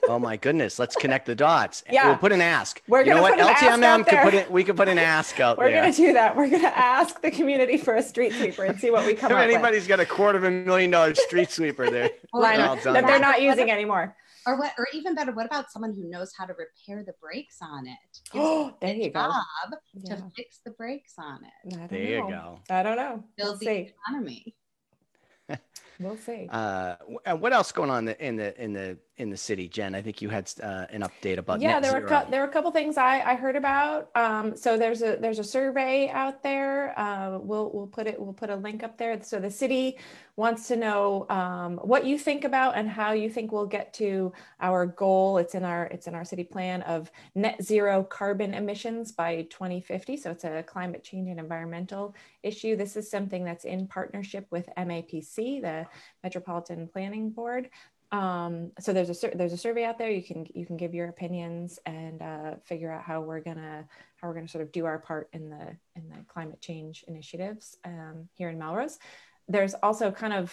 Oh 0.08 0.18
my 0.18 0.36
goodness, 0.36 0.78
let's 0.78 0.96
connect 0.96 1.26
the 1.26 1.34
dots. 1.34 1.84
Yeah. 1.90 2.06
we'll 2.08 2.16
put 2.16 2.32
an 2.32 2.40
ask. 2.40 2.80
We're 2.88 3.00
you 3.00 3.06
know 3.06 3.16
gonna 3.16 3.22
what? 3.22 3.32
put 3.34 3.40
an 3.40 3.48
ask 3.48 3.64
LTMM 3.64 3.82
out 4.00 4.06
could 4.06 4.18
put 4.20 4.34
it. 4.34 4.50
We 4.50 4.64
could 4.64 4.76
put 4.76 4.88
an 4.88 4.98
ask 4.98 5.38
out 5.40 5.56
there. 5.58 5.66
We're 5.66 5.72
there. 5.72 5.82
gonna 5.82 5.94
do 5.94 6.12
that. 6.14 6.36
We're 6.36 6.48
gonna 6.50 6.68
ask 6.68 7.20
the 7.20 7.30
community 7.30 7.76
for 7.76 7.94
a 7.96 8.02
street 8.02 8.32
sweeper 8.32 8.64
and 8.64 8.78
see 8.80 8.90
what 8.90 9.06
we 9.06 9.14
come 9.14 9.30
if 9.32 9.36
up 9.38 9.46
with. 9.46 9.54
anybody's 9.54 9.86
got 9.86 10.00
a 10.00 10.06
quarter 10.06 10.38
of 10.38 10.44
a 10.44 10.50
million 10.50 10.90
dollar 10.90 11.14
street 11.14 11.50
sweeper 11.50 11.90
there, 11.90 12.10
Or- 12.32 12.40
Line 12.42 12.60
all 12.60 12.74
up 12.76 12.82
done. 12.82 12.94
that 12.94 13.06
they're 13.06 13.18
not 13.20 13.42
using 13.42 13.70
anymore. 13.70 14.16
Or 14.46 14.58
what? 14.58 14.72
Or 14.78 14.86
even 14.94 15.14
better, 15.14 15.32
what 15.32 15.44
about 15.44 15.70
someone 15.70 15.92
who 15.92 16.08
knows 16.08 16.32
how 16.36 16.46
to 16.46 16.54
repair 16.54 17.04
the 17.04 17.12
brakes 17.20 17.58
on 17.60 17.86
it? 17.86 17.98
Oh, 18.34 18.74
there 18.80 18.94
you 18.94 19.10
go. 19.10 19.20
job 19.20 19.74
Yeah. 19.92 20.16
to 20.16 20.22
fix 20.34 20.60
the 20.64 20.70
brakes 20.70 21.14
on 21.18 21.40
it. 21.44 21.74
I 21.74 21.76
don't 21.78 21.90
there 21.90 22.00
you 22.00 22.20
know. 22.22 22.60
go. 22.68 22.74
I 22.74 22.82
don't 22.82 22.96
know. 22.96 23.24
We'll 23.38 23.52
the 23.58 23.66
see. 23.66 23.92
economy. 24.08 24.54
We'll 25.98 26.16
see. 26.16 26.48
Uh, 26.50 26.96
and 27.26 27.42
what 27.42 27.52
else 27.52 27.72
going 27.72 27.90
on 27.90 27.98
in 27.98 28.04
the 28.06 28.24
in 28.26 28.36
the 28.36 28.62
in 28.64 28.72
the 28.72 28.96
in 29.20 29.28
the 29.28 29.36
city, 29.36 29.68
Jen? 29.68 29.94
I 29.94 30.02
think 30.02 30.22
you 30.22 30.30
had 30.30 30.50
uh, 30.62 30.86
an 30.90 31.02
update 31.02 31.38
about 31.38 31.60
yeah 31.60 31.78
there 31.78 31.92
were 31.92 32.06
cou- 32.06 32.28
there 32.30 32.40
were 32.40 32.48
a 32.48 32.52
couple 32.52 32.70
things 32.70 32.96
I, 32.96 33.20
I 33.20 33.34
heard 33.34 33.54
about. 33.54 34.10
Um, 34.14 34.56
so 34.56 34.78
there's 34.78 35.02
a 35.02 35.16
there's 35.20 35.38
a 35.38 35.44
survey 35.44 36.08
out 36.08 36.42
there. 36.42 36.98
Uh, 36.98 37.38
we'll 37.38 37.70
we'll 37.72 37.86
put 37.86 38.06
it 38.06 38.18
we'll 38.18 38.32
put 38.32 38.50
a 38.50 38.56
link 38.56 38.82
up 38.82 38.96
there. 38.96 39.22
So 39.22 39.38
the 39.38 39.50
city 39.50 39.98
wants 40.36 40.68
to 40.68 40.76
know 40.76 41.26
um, 41.28 41.76
what 41.82 42.06
you 42.06 42.18
think 42.18 42.44
about 42.44 42.76
and 42.76 42.88
how 42.88 43.12
you 43.12 43.28
think 43.28 43.52
we'll 43.52 43.66
get 43.66 43.92
to 43.94 44.32
our 44.60 44.86
goal. 44.86 45.36
It's 45.36 45.54
in 45.54 45.64
our 45.64 45.84
it's 45.86 46.06
in 46.06 46.14
our 46.14 46.24
city 46.24 46.44
plan 46.44 46.80
of 46.82 47.10
net 47.34 47.62
zero 47.62 48.02
carbon 48.02 48.54
emissions 48.54 49.12
by 49.12 49.42
2050 49.50 50.16
so 50.16 50.30
it's 50.30 50.44
a 50.44 50.62
climate 50.62 51.04
change 51.04 51.28
and 51.28 51.38
environmental 51.38 52.14
issue. 52.42 52.74
This 52.74 52.96
is 52.96 53.10
something 53.10 53.44
that's 53.44 53.66
in 53.66 53.86
partnership 53.86 54.46
with 54.50 54.68
MAPC 54.78 55.60
the 55.60 55.86
Metropolitan 56.22 56.88
Planning 56.88 57.30
Board 57.30 57.68
um, 58.12 58.72
so 58.80 58.92
there's 58.92 59.10
a 59.10 59.30
there's 59.36 59.52
a 59.52 59.56
survey 59.56 59.84
out 59.84 59.96
there 59.96 60.10
you 60.10 60.22
can 60.22 60.44
you 60.54 60.66
can 60.66 60.76
give 60.76 60.94
your 60.94 61.08
opinions 61.08 61.78
and 61.86 62.20
uh, 62.22 62.54
figure 62.64 62.90
out 62.90 63.04
how 63.04 63.20
we're 63.20 63.40
gonna 63.40 63.84
how 64.16 64.28
we're 64.28 64.34
gonna 64.34 64.48
sort 64.48 64.62
of 64.62 64.72
do 64.72 64.84
our 64.84 64.98
part 64.98 65.28
in 65.32 65.48
the 65.48 65.76
in 65.94 66.08
the 66.08 66.24
climate 66.26 66.60
change 66.60 67.04
initiatives 67.06 67.76
um, 67.84 68.28
here 68.34 68.48
in 68.48 68.58
Melrose. 68.58 68.98
There's 69.48 69.74
also 69.74 70.10
kind 70.10 70.32
of 70.32 70.52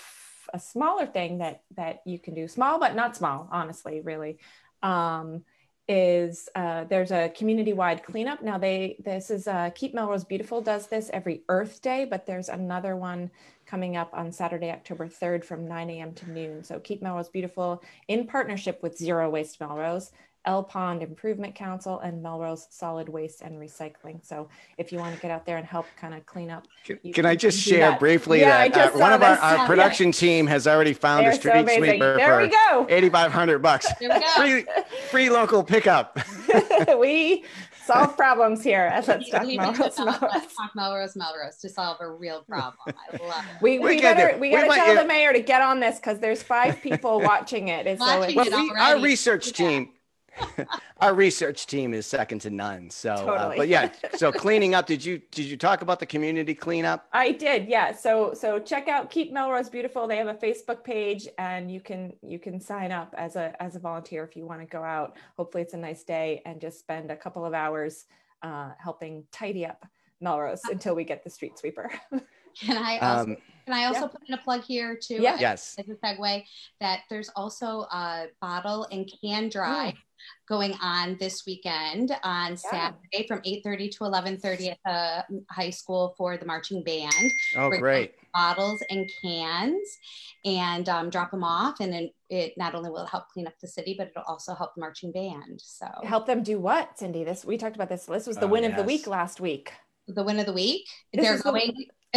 a 0.53 0.59
smaller 0.59 1.05
thing 1.05 1.39
that 1.39 1.63
that 1.75 2.01
you 2.05 2.19
can 2.19 2.33
do 2.33 2.47
small 2.47 2.79
but 2.79 2.95
not 2.95 3.15
small 3.15 3.47
honestly 3.51 4.01
really 4.01 4.37
um, 4.83 5.43
is 5.87 6.49
uh, 6.55 6.83
there's 6.85 7.11
a 7.11 7.29
community-wide 7.29 8.03
cleanup 8.03 8.41
now 8.41 8.57
they 8.57 8.97
this 9.03 9.29
is 9.29 9.47
uh, 9.47 9.69
keep 9.75 9.93
melrose 9.93 10.23
beautiful 10.23 10.61
does 10.61 10.87
this 10.87 11.09
every 11.13 11.43
earth 11.49 11.81
day 11.81 12.05
but 12.05 12.25
there's 12.25 12.49
another 12.49 12.95
one 12.95 13.31
coming 13.67 13.97
up 13.97 14.09
on 14.13 14.31
Saturday, 14.31 14.71
October 14.71 15.07
3rd 15.07 15.43
from 15.43 15.67
9 15.67 15.89
a.m. 15.89 16.13
to 16.13 16.31
noon. 16.31 16.63
So 16.63 16.79
keep 16.79 17.01
Melrose 17.01 17.29
beautiful 17.29 17.83
in 18.07 18.25
partnership 18.25 18.81
with 18.81 18.97
Zero 18.97 19.29
Waste 19.29 19.59
Melrose, 19.59 20.11
Ell 20.45 20.63
Pond 20.63 21.03
Improvement 21.03 21.53
Council, 21.55 21.99
and 21.99 22.23
Melrose 22.23 22.67
Solid 22.69 23.09
Waste 23.09 23.41
and 23.41 23.59
Recycling. 23.59 24.25
So 24.25 24.47
if 24.77 24.93
you 24.93 24.97
want 24.99 25.13
to 25.13 25.21
get 25.21 25.29
out 25.29 25.45
there 25.45 25.57
and 25.57 25.65
help 25.67 25.85
kind 25.99 26.13
of 26.13 26.25
clean 26.25 26.49
up, 26.49 26.65
Can, 26.85 26.97
can 27.13 27.25
I 27.25 27.35
just 27.35 27.61
do 27.65 27.71
share 27.71 27.91
that. 27.91 27.99
briefly 27.99 28.39
Yeah, 28.39 28.57
I 28.59 28.69
that 28.69 28.77
uh, 28.77 28.85
just 28.91 28.97
one 28.99 29.11
of 29.11 29.21
our, 29.21 29.35
this. 29.35 29.43
our 29.43 29.55
Yeah. 29.57 29.67
production 29.67 30.11
team 30.13 30.47
has 30.47 30.65
already 30.65 30.93
found 30.93 31.25
they're 31.25 31.33
a 31.33 31.35
street 31.35 31.51
amazing. 31.51 31.83
sweeper 31.83 32.15
There 32.15 32.37
we 32.37 32.45
for 32.45 32.55
go. 32.71 32.87
8500 32.89 33.59
bucks. 33.61 33.87
There 33.99 34.09
we 34.09 34.19
go. 34.21 34.27
free, 34.37 34.65
free 35.09 35.29
local 35.29 35.63
pickup. 35.65 36.17
we 36.97 37.43
solve 37.87 38.15
problems 38.17 38.63
here 38.63 38.81
at 38.81 39.07
Let's 39.07 39.29
Talk 39.29 39.41
We- 39.41 39.47
we 39.47 39.57
Melrose. 39.57 39.77
put 39.77 39.95
that 39.95 40.07
up, 40.07 40.21
Melrose. 40.21 40.31
Let's 40.35 40.55
talk 40.55 40.71
Melrose, 40.75 41.15
Melrose 41.15 41.57
to 41.57 41.69
solve 41.69 41.97
a 42.01 42.09
real 42.11 42.43
problem. 42.43 42.73
I 42.87 43.17
love 43.23 43.45
it. 43.55 43.61
We, 43.61 43.79
We 43.79 43.85
we, 43.95 43.99
get 44.01 44.17
better 44.17 44.37
we 44.37 44.49
We 44.49 44.55
gotta 44.55 44.67
might- 44.67 44.75
tell 44.77 44.93
yeah. 44.95 45.01
the 45.01 45.07
mayor 45.07 45.33
to 45.33 45.41
get 45.41 45.61
on 45.61 45.79
this 45.79 45.95
because 45.97 46.19
there's 46.19 46.43
five 46.43 46.81
people 46.81 47.19
watching 47.21 47.69
it. 47.69 47.87
It's- 47.87 47.99
So 47.99 48.19
Watching 48.19 48.39
it's, 48.39 48.51
well, 48.51 48.63
we, 48.63 48.71
our 48.79 48.99
research 48.99 49.47
Yeah. 49.47 49.53
team, 49.69 49.89
our 51.01 51.13
research 51.13 51.65
team 51.67 51.93
is 51.93 52.05
second 52.05 52.39
to 52.39 52.49
none. 52.49 52.89
So, 52.89 53.11
uh, 53.11 53.55
but 53.55 53.67
yeah, 53.67 53.91
so 54.15 54.31
cleaning 54.43 54.75
up. 54.75 54.85
Did 54.87 55.03
you 55.03 55.21
did 55.31 55.45
you 55.45 55.57
talk 55.57 55.81
about 55.81 55.99
the 55.99 56.05
community 56.05 56.53
cleanup? 56.53 57.07
I 57.13 57.31
did, 57.31 57.67
yeah. 57.67 57.93
So 57.93 58.33
so 58.33 58.59
check 58.59 58.87
out 58.87 59.09
Keep 59.09 59.31
Melrose 59.31 59.69
Beautiful. 59.69 60.07
They 60.07 60.17
have 60.17 60.27
a 60.27 60.33
Facebook 60.33 60.83
page, 60.83 61.27
and 61.37 61.71
you 61.71 61.81
can 61.81 62.13
you 62.21 62.39
can 62.39 62.59
sign 62.59 62.91
up 62.91 63.13
as 63.17 63.35
a 63.35 63.61
as 63.61 63.75
a 63.75 63.79
volunteer 63.79 64.23
if 64.23 64.35
you 64.35 64.45
want 64.45 64.61
to 64.61 64.67
go 64.67 64.83
out. 64.83 65.17
Hopefully, 65.37 65.63
it's 65.63 65.73
a 65.73 65.77
nice 65.77 66.03
day 66.03 66.41
and 66.45 66.59
just 66.61 66.79
spend 66.79 67.11
a 67.11 67.15
couple 67.15 67.45
of 67.45 67.53
hours 67.53 68.05
uh, 68.41 68.71
helping 68.79 69.23
tidy 69.31 69.65
up 69.65 69.85
Melrose 70.21 70.61
until 70.71 70.95
we 70.95 71.03
get 71.03 71.23
the 71.23 71.29
street 71.29 71.57
sweeper. 71.57 71.91
Can 72.59 72.77
I 72.77 72.97
also, 72.99 73.31
Um, 73.31 73.37
can 73.65 73.73
I 73.73 73.85
also 73.85 74.01
yeah. 74.01 74.07
put 74.07 74.21
in 74.27 74.33
a 74.33 74.37
plug 74.37 74.63
here 74.63 74.95
too? 75.01 75.21
Yeah. 75.21 75.37
yes. 75.39 75.75
As 75.77 75.87
a 75.89 75.95
segue, 75.95 76.43
that 76.79 77.01
there's 77.09 77.29
also 77.35 77.81
a 77.91 78.27
bottle 78.41 78.87
and 78.91 79.09
can 79.21 79.49
drive 79.49 79.95
going 80.49 80.73
on 80.81 81.15
this 81.19 81.45
weekend 81.45 82.11
on 82.23 82.57
Saturday 82.57 83.27
from 83.27 83.39
8:30 83.43 83.91
to 83.91 84.03
11:30 84.05 84.71
at 84.71 84.79
the 85.29 85.43
high 85.51 85.69
school 85.69 86.15
for 86.17 86.37
the 86.37 86.45
marching 86.45 86.83
band. 86.83 87.31
Oh, 87.55 87.69
Bring 87.69 87.81
great. 87.81 88.15
bottles 88.33 88.81
and 88.89 89.07
cans 89.21 89.97
and 90.43 90.89
um, 90.89 91.09
drop 91.11 91.29
them 91.31 91.43
off. 91.43 91.79
And 91.79 91.93
then 91.93 92.09
it 92.29 92.53
not 92.57 92.73
only 92.73 92.89
will 92.89 93.05
help 93.05 93.25
clean 93.29 93.45
up 93.47 93.53
the 93.61 93.67
city, 93.67 93.93
but 93.97 94.07
it'll 94.07 94.23
also 94.23 94.55
help 94.55 94.73
the 94.75 94.81
marching 94.81 95.11
band. 95.11 95.61
So 95.61 95.87
Help 96.03 96.25
them 96.25 96.41
do 96.41 96.59
what, 96.59 96.97
Cindy? 96.97 97.23
This 97.23 97.45
we 97.45 97.57
talked 97.57 97.75
about 97.75 97.89
this. 97.89 98.05
This 98.05 98.25
was 98.25 98.37
the 98.37 98.45
Oh, 98.45 98.49
win 98.49 98.63
of 98.63 98.75
the 98.75 98.83
week 98.83 99.05
last 99.07 99.39
week. 99.39 99.71
the 100.07 100.23
win 100.23 100.39
of 100.39 100.45
the 100.47 100.53
week, 100.53 100.87
This 101.13 101.25
they're 101.25 101.35
is 101.35 101.43
the- 101.43 101.51
going. 101.51 101.73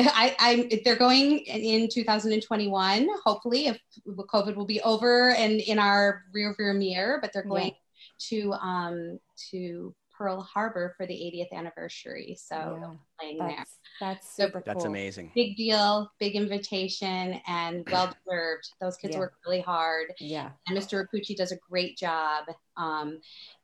I, 0.15 0.37
I, 0.39 0.81
they're 0.85 0.97
going 0.97 1.39
in 1.41 1.89
2021. 1.89 3.09
Hopefully, 3.25 3.67
if 3.67 3.79
COVID 4.09 4.57
will 4.57 4.67
be 4.67 4.81
over 4.83 5.31
and 5.31 5.61
in 5.61 5.79
our 5.79 6.23
rear 6.33 6.55
view 6.59 6.73
mirror, 6.75 7.19
but 7.21 7.33
they're 7.33 7.45
Yeah. 7.45 7.49
going 7.49 7.73
to 8.29 8.53
um 8.55 9.19
to 9.51 9.95
Pearl 10.21 10.43
Harbor 10.43 10.93
for 10.99 11.07
the 11.07 11.15
80th 11.15 11.51
anniversary. 11.57 12.37
So 12.39 12.55
Yeah, 12.55 12.79
they'll 12.79 12.91
be 12.91 12.99
playing 13.19 13.39
there. 13.39 13.49
That's 13.57 13.79
that's 14.01 14.37
So 14.37 14.45
super 14.45 14.63
That's 14.67 14.83
cool. 14.83 14.87
amazing. 14.91 15.33
Big 15.35 15.57
deal, 15.57 16.11
big 16.21 16.37
invitation, 16.37 17.41
and 17.47 17.87
well 17.91 18.13
deserved. 18.27 18.69
Those 18.83 18.99
kids 18.99 19.15
Yeah. 19.15 19.21
work 19.21 19.35
really 19.47 19.63
hard, 19.63 20.13
Yeah. 20.19 20.51
and 20.69 20.77
Mr. 20.77 21.03
Rapucci 21.07 21.35
does 21.35 21.53
a 21.53 21.57
great 21.57 21.97
job. 21.97 22.45
Um, 22.77 23.21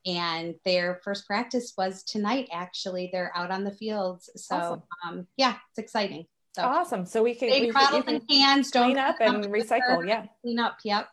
and 0.07 0.55
their 0.65 0.99
first 1.03 1.27
practice 1.27 1.75
was 1.77 2.01
tonight. 2.03 2.49
Actually, 2.51 3.09
they're 3.13 3.31
out 3.35 3.51
on 3.51 3.63
the 3.63 3.71
fields. 3.71 4.31
So 4.35 4.55
Awesome. 4.55 4.83
um, 5.07 5.27
yeah, 5.37 5.57
it's 5.69 5.77
exciting. 5.77 6.25
So 6.55 6.63
Awesome. 6.63 7.05
So 7.05 7.21
we 7.21 7.35
can, 7.35 7.49
we 7.51 7.55
can, 7.57 7.65
you 7.65 7.73
bottles 7.73 8.05
can 8.05 8.15
and 8.15 8.27
cans. 8.27 8.71
Don't 8.71 8.85
clean 8.85 8.97
up 8.97 9.17
and 9.19 9.45
recycle. 9.45 10.07
Yeah. 10.07 10.25
clean 10.41 10.57
up. 10.57 10.77
Yep. 10.83 11.07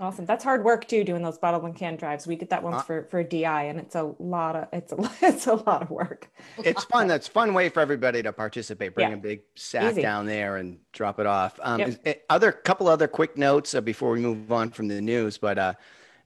Awesome. 0.00 0.24
That's 0.24 0.42
hard 0.42 0.64
work 0.64 0.88
too, 0.88 1.04
doing 1.04 1.22
those 1.22 1.36
bottle 1.38 1.64
and 1.66 1.76
can 1.76 1.96
drives. 1.96 2.26
We 2.26 2.36
did 2.36 2.48
that 2.50 2.62
once 2.62 2.76
Uh, 2.76 2.82
for, 2.82 3.02
for 3.10 3.22
DI 3.22 3.64
and 3.64 3.78
it's 3.78 3.94
a 3.94 4.14
lot 4.18 4.56
of, 4.56 4.68
it's 4.72 4.92
a, 4.92 4.96
it's 5.22 5.46
a 5.46 5.54
lot 5.54 5.82
of 5.82 5.90
work. 5.90 6.30
It's 6.58 6.84
fun. 6.84 7.06
That's 7.06 7.28
fun 7.28 7.52
way 7.52 7.68
for 7.68 7.80
everybody 7.80 8.22
to 8.22 8.32
participate. 8.32 8.94
Bring 8.94 9.10
Yeah. 9.10 9.16
a 9.16 9.18
big 9.18 9.42
sack 9.56 9.92
Easy. 9.92 10.02
down 10.02 10.24
there 10.26 10.56
and 10.56 10.78
drop 10.92 11.20
it 11.20 11.26
off. 11.26 11.60
Um, 11.62 11.80
Yep. 11.80 11.88
is- 11.88 11.98
eh, 12.06 12.14
other 12.30 12.50
couple 12.50 12.88
other 12.88 13.06
quick 13.06 13.36
notes 13.36 13.74
uh, 13.74 13.80
before 13.82 14.10
we 14.12 14.20
move 14.20 14.50
on 14.50 14.70
from 14.70 14.88
the 14.88 15.00
news, 15.02 15.36
but 15.36 15.58
uh, 15.58 15.74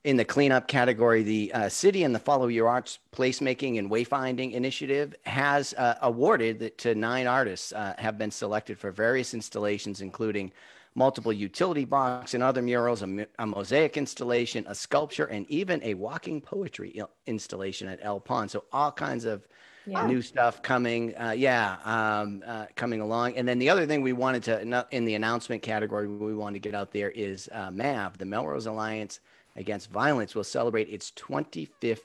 in 0.04 0.16
the 0.16 0.24
cleanup 0.24 0.68
category, 0.68 1.24
the 1.24 1.52
uh, 1.52 1.68
city 1.68 2.04
and 2.04 2.14
the 2.14 2.18
Follow 2.20 2.46
Your 2.46 2.68
Arts 2.68 3.00
placemaking 3.12 3.80
and 3.80 3.90
wayfinding 3.90 4.52
initiative 4.52 5.16
has 5.26 5.74
uh, 5.74 5.96
awarded 6.02 6.60
that 6.60 6.78
to 6.78 6.94
nine 6.94 7.26
artists 7.26 7.72
uh, 7.72 7.94
have 7.98 8.16
been 8.16 8.30
selected 8.30 8.78
for 8.78 8.92
various 8.92 9.34
installations, 9.34 10.00
including 10.00 10.52
multiple 10.98 11.32
utility 11.32 11.84
box 11.84 12.34
and 12.34 12.42
other 12.42 12.60
murals, 12.60 13.02
a, 13.02 13.26
a 13.38 13.46
mosaic 13.46 13.96
installation, 13.96 14.64
a 14.68 14.74
sculpture, 14.74 15.26
and 15.26 15.48
even 15.48 15.82
a 15.84 15.94
walking 15.94 16.40
poetry 16.40 17.00
installation 17.26 17.88
at 17.88 18.00
Ell 18.02 18.20
Pond. 18.20 18.50
So 18.50 18.64
all 18.72 18.92
kinds 18.92 19.24
of 19.24 19.46
Yeah. 19.86 20.06
new 20.08 20.20
stuff 20.20 20.60
coming. 20.60 21.16
Uh, 21.16 21.30
yeah, 21.30 21.76
um, 21.84 22.42
uh, 22.44 22.66
coming 22.74 23.00
along. 23.00 23.36
And 23.36 23.48
then 23.48 23.58
the 23.58 23.70
other 23.70 23.86
thing 23.86 24.02
we 24.02 24.12
wanted 24.12 24.42
to 24.44 24.86
in 24.90 25.04
the 25.04 25.14
announcement 25.14 25.62
category 25.62 26.08
we 26.08 26.34
wanted 26.34 26.62
to 26.62 26.68
get 26.68 26.74
out 26.74 26.90
there 26.92 27.10
is 27.10 27.48
uh, 27.52 27.70
MAV, 27.70 28.18
the 28.18 28.26
Melrose 28.26 28.66
Alliance 28.66 29.20
Against 29.56 29.90
Violence, 29.90 30.34
will 30.34 30.44
celebrate 30.44 30.88
its 30.90 31.12
25th 31.12 32.02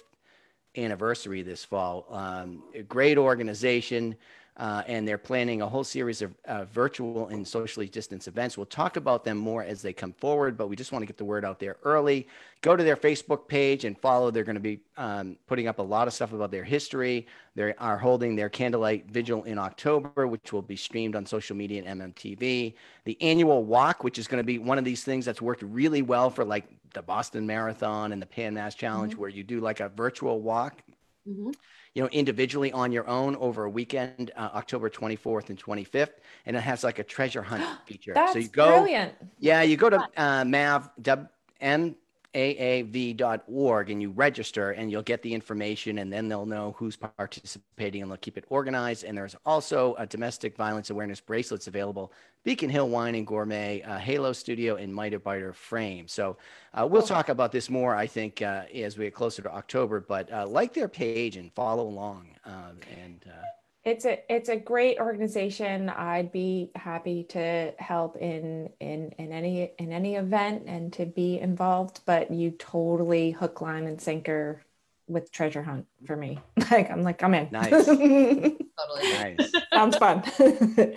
anniversary 0.77 1.41
this 1.41 1.63
fall. 1.65 2.05
Um, 2.09 2.63
a 2.73 2.83
great 2.83 3.17
organization. 3.17 4.15
Uh, 4.55 4.83
and 4.85 5.07
they're 5.07 5.17
planning 5.17 5.63
a 5.63 5.67
whole 5.67 5.83
series 5.83 6.21
of 6.21 6.35
uh, 6.45 6.65
virtual 6.65 7.27
and 7.29 7.47
socially 7.47 7.87
distanced 7.87 8.27
events. 8.27 8.55
We'll 8.55 8.67
talk 8.67 8.97
about 8.97 9.23
them 9.23 9.37
more 9.37 9.63
as 9.63 9.81
they 9.81 9.93
come 9.93 10.13
forward, 10.13 10.57
but 10.57 10.67
we 10.67 10.75
just 10.75 10.91
want 10.91 11.01
to 11.01 11.07
get 11.07 11.17
the 11.17 11.25
word 11.25 11.43
out 11.43 11.59
there 11.59 11.77
early. 11.83 12.27
Go 12.61 12.75
to 12.75 12.83
their 12.83 12.95
Facebook 12.95 13.47
page 13.47 13.83
and 13.83 13.97
follow. 13.97 14.29
They're 14.29 14.43
going 14.43 14.55
to 14.55 14.61
be 14.61 14.79
um, 14.95 15.37
putting 15.47 15.67
up 15.67 15.79
a 15.79 15.81
lot 15.81 16.07
of 16.07 16.13
stuff 16.13 16.33
about 16.33 16.51
their 16.51 16.63
history. 16.63 17.25
They 17.55 17.73
are 17.75 17.97
holding 17.97 18.35
their 18.35 18.49
candlelight 18.49 19.09
vigil 19.09 19.43
in 19.43 19.57
October, 19.57 20.27
which 20.27 20.53
will 20.53 20.61
be 20.61 20.75
streamed 20.75 21.15
on 21.15 21.25
social 21.25 21.55
media 21.55 21.81
and 21.83 21.99
MMTV. 22.01 22.75
The 23.05 23.21
annual 23.21 23.63
walk, 23.63 24.03
which 24.03 24.19
is 24.19 24.27
going 24.27 24.39
to 24.39 24.45
be 24.45 24.59
one 24.59 24.77
of 24.77 24.85
these 24.85 25.03
things 25.03 25.25
that's 25.25 25.41
worked 25.41 25.63
really 25.63 26.03
well 26.03 26.29
for 26.29 26.45
like 26.45 26.65
the 26.93 27.01
Boston 27.01 27.47
Marathon 27.47 28.11
and 28.11 28.21
the 28.21 28.27
Pan 28.27 28.53
Mass 28.53 28.75
Challenge, 28.75 29.15
where 29.15 29.29
you 29.29 29.43
do 29.43 29.59
like 29.61 29.79
a 29.79 29.89
virtual 29.89 30.41
walk 30.41 30.83
Mhm. 31.27 31.55
You 31.93 32.01
know, 32.01 32.09
individually 32.09 32.71
on 32.71 32.91
your 32.91 33.07
own 33.07 33.35
over 33.35 33.65
a 33.65 33.69
weekend, 33.69 34.31
uh, 34.35 34.49
October 34.55 34.89
24th 34.89 35.49
and 35.49 35.63
25th. 35.63 36.13
And 36.45 36.57
it 36.57 36.61
has 36.61 36.83
like 36.83 36.99
a 36.99 37.03
treasure 37.03 37.43
hunt 37.43 37.63
feature. 37.85 38.13
That's 38.13 38.33
so 38.33 38.39
you 38.39 38.47
go, 38.47 38.81
brilliant. 38.81 39.13
yeah, 39.39 39.61
you 39.61 39.77
go 39.77 39.89
to 39.89 40.07
uh, 40.17 40.43
mav, 40.45 40.89
w- 41.01 41.95
M-A-A-V.org 42.33 43.89
and 43.89 44.01
you 44.01 44.09
register 44.11 44.71
and 44.71 44.91
you'll 44.91 45.03
get 45.03 45.21
the 45.21 45.33
information 45.33 45.99
and 45.99 46.11
then 46.11 46.27
they'll 46.27 46.45
know 46.45 46.75
who's 46.77 46.95
participating 46.95 48.01
and 48.01 48.11
they'll 48.11 48.17
keep 48.17 48.37
it 48.37 48.45
organized. 48.49 49.03
And 49.03 49.17
there's 49.17 49.35
also 49.45 49.95
a 49.97 50.05
domestic 50.05 50.55
violence 50.55 50.89
awareness 50.89 51.19
bracelets 51.19 51.67
available. 51.67 52.11
Beacon 52.43 52.69
Hill 52.69 52.89
Wine 52.89 53.15
and 53.15 53.25
Gourmet, 53.25 53.81
uh, 53.83 53.97
Halo 53.97 54.33
Studio, 54.33 54.75
and 54.75 54.93
Mitre 54.93 55.19
Biter 55.19 55.53
Frame. 55.53 56.07
So 56.07 56.37
uh, 56.73 56.87
we'll 56.89 57.03
talk 57.03 57.29
about 57.29 57.51
this 57.51 57.69
more, 57.69 57.95
I 57.95 58.07
think, 58.07 58.41
uh, 58.41 58.63
as 58.73 58.97
we 58.97 59.05
get 59.05 59.13
closer 59.13 59.41
to 59.43 59.51
October. 59.51 60.01
But 60.01 60.31
uh, 60.33 60.47
like 60.47 60.73
their 60.73 60.89
page 60.89 61.37
and 61.37 61.53
follow 61.53 61.87
along. 61.87 62.27
Um, 62.45 62.79
and 63.01 63.23
uh, 63.27 63.43
It's 63.85 64.05
a 64.05 64.19
it's 64.33 64.47
a 64.47 64.55
great 64.55 64.97
organization. 64.99 65.89
I'd 65.89 66.31
be 66.31 66.71
happy 66.75 67.25
to 67.29 67.73
help 67.77 68.15
in 68.17 68.69
in 68.79 69.11
in 69.17 69.31
any 69.33 69.73
in 69.77 69.91
any 69.91 70.15
event 70.15 70.63
and 70.67 70.93
to 70.93 71.05
be 71.05 71.37
involved. 71.39 72.01
But 72.05 72.31
you 72.31 72.51
totally 72.51 73.31
hook, 73.31 73.59
line, 73.61 73.85
and 73.87 74.01
sinker 74.01 74.61
with 75.07 75.31
treasure 75.31 75.63
hunt 75.63 75.87
for 76.05 76.15
me. 76.15 76.39
Like 76.71 76.89
I'm 76.89 77.03
like 77.03 77.21
I'm 77.23 77.33
in. 77.33 77.49
Nice. 77.51 77.71
Totally. 77.85 79.11
nice. 79.11 79.51
Sounds 79.73 79.97
fun. 79.97 80.23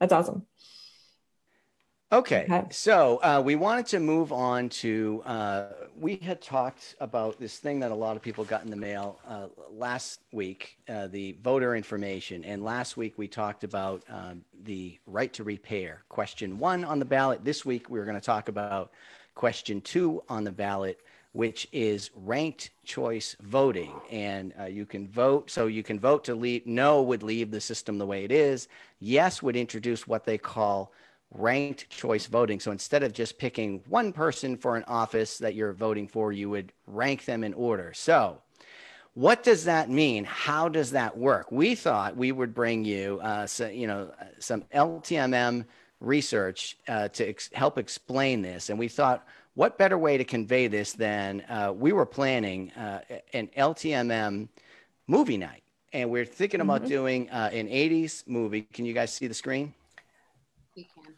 That's 0.00 0.12
awesome. 0.12 0.46
Okay, 2.10 2.46
Okay. 2.50 2.64
so 2.70 3.18
uh, 3.22 3.42
we 3.44 3.54
wanted 3.54 3.84
to 3.88 4.00
move 4.00 4.32
on 4.32 4.70
to. 4.70 5.22
Uh, 5.26 5.64
we 5.94 6.16
had 6.16 6.40
talked 6.40 6.94
about 7.00 7.38
this 7.38 7.58
thing 7.58 7.80
that 7.80 7.90
a 7.90 7.94
lot 7.94 8.16
of 8.16 8.22
people 8.22 8.44
got 8.44 8.64
in 8.64 8.70
the 8.70 8.76
mail 8.76 9.18
uh, 9.28 9.48
last 9.70 10.20
week, 10.32 10.78
uh, 10.88 11.08
the 11.08 11.36
voter 11.42 11.76
information. 11.76 12.44
And 12.44 12.64
last 12.64 12.96
week 12.96 13.18
we 13.18 13.28
talked 13.28 13.62
about 13.62 14.04
um, 14.08 14.42
the 14.64 14.98
right 15.06 15.30
to 15.34 15.44
repair. 15.44 16.02
Question 16.08 16.58
one 16.58 16.82
on 16.82 16.98
the 16.98 17.04
ballot. 17.04 17.44
This 17.44 17.66
week 17.66 17.90
we 17.90 17.98
are 17.98 18.06
going 18.06 18.18
to 18.18 18.24
talk 18.24 18.48
about 18.48 18.90
question 19.34 19.82
two 19.82 20.22
on 20.30 20.44
the 20.44 20.52
ballot, 20.52 21.00
which 21.32 21.68
is 21.72 22.10
ranked 22.16 22.70
choice 22.84 23.36
voting. 23.42 23.92
And 24.10 24.54
uh, 24.58 24.64
you 24.64 24.86
can 24.86 25.08
vote. 25.08 25.50
So 25.50 25.66
you 25.66 25.82
can 25.82 26.00
vote 26.00 26.24
to 26.24 26.34
leave. 26.34 26.66
No 26.66 27.02
would 27.02 27.22
leave 27.22 27.50
the 27.50 27.60
system 27.60 27.98
the 27.98 28.06
way 28.06 28.24
it 28.24 28.32
is. 28.32 28.66
Yes 28.98 29.42
would 29.42 29.56
introduce 29.56 30.06
what 30.08 30.24
they 30.24 30.38
call 30.38 30.90
ranked 31.30 31.90
choice 31.90 32.26
voting. 32.26 32.60
So 32.60 32.70
instead 32.70 33.02
of 33.02 33.12
just 33.12 33.38
picking 33.38 33.82
one 33.88 34.12
person 34.12 34.56
for 34.56 34.76
an 34.76 34.84
office 34.88 35.38
that 35.38 35.54
you're 35.54 35.72
voting 35.72 36.08
for, 36.08 36.32
you 36.32 36.50
would 36.50 36.72
rank 36.86 37.24
them 37.24 37.44
in 37.44 37.54
order. 37.54 37.92
So, 37.94 38.40
what 39.14 39.42
does 39.42 39.64
that 39.64 39.90
mean? 39.90 40.24
How 40.24 40.68
does 40.68 40.92
that 40.92 41.18
work? 41.18 41.50
We 41.50 41.74
thought 41.74 42.16
we 42.16 42.30
would 42.30 42.54
bring 42.54 42.84
you, 42.84 43.18
uh, 43.20 43.48
so, 43.48 43.66
you 43.66 43.88
know, 43.88 44.12
some 44.38 44.62
LTMM 44.72 45.64
research 46.00 46.78
uh, 46.86 47.08
to 47.08 47.28
ex- 47.28 47.50
help 47.52 47.78
explain 47.78 48.42
this, 48.42 48.70
and 48.70 48.78
we 48.78 48.86
thought, 48.86 49.26
what 49.54 49.76
better 49.76 49.98
way 49.98 50.16
to 50.16 50.24
convey 50.24 50.68
this 50.68 50.92
than 50.92 51.40
uh, 51.48 51.72
we 51.74 51.90
were 51.90 52.06
planning 52.06 52.70
uh, 52.72 53.00
an 53.32 53.48
LTMM 53.56 54.48
movie 55.08 55.36
night, 55.36 55.64
and 55.92 56.08
we're 56.10 56.24
thinking 56.24 56.60
about 56.60 56.86
doing 56.86 57.28
uh, 57.30 57.50
an 57.52 57.66
'80s 57.66 58.22
movie. 58.28 58.62
Can 58.62 58.84
you 58.84 58.94
guys 58.94 59.12
see 59.12 59.26
the 59.26 59.34
screen? 59.34 59.74
We 60.76 60.84
can. 60.84 61.17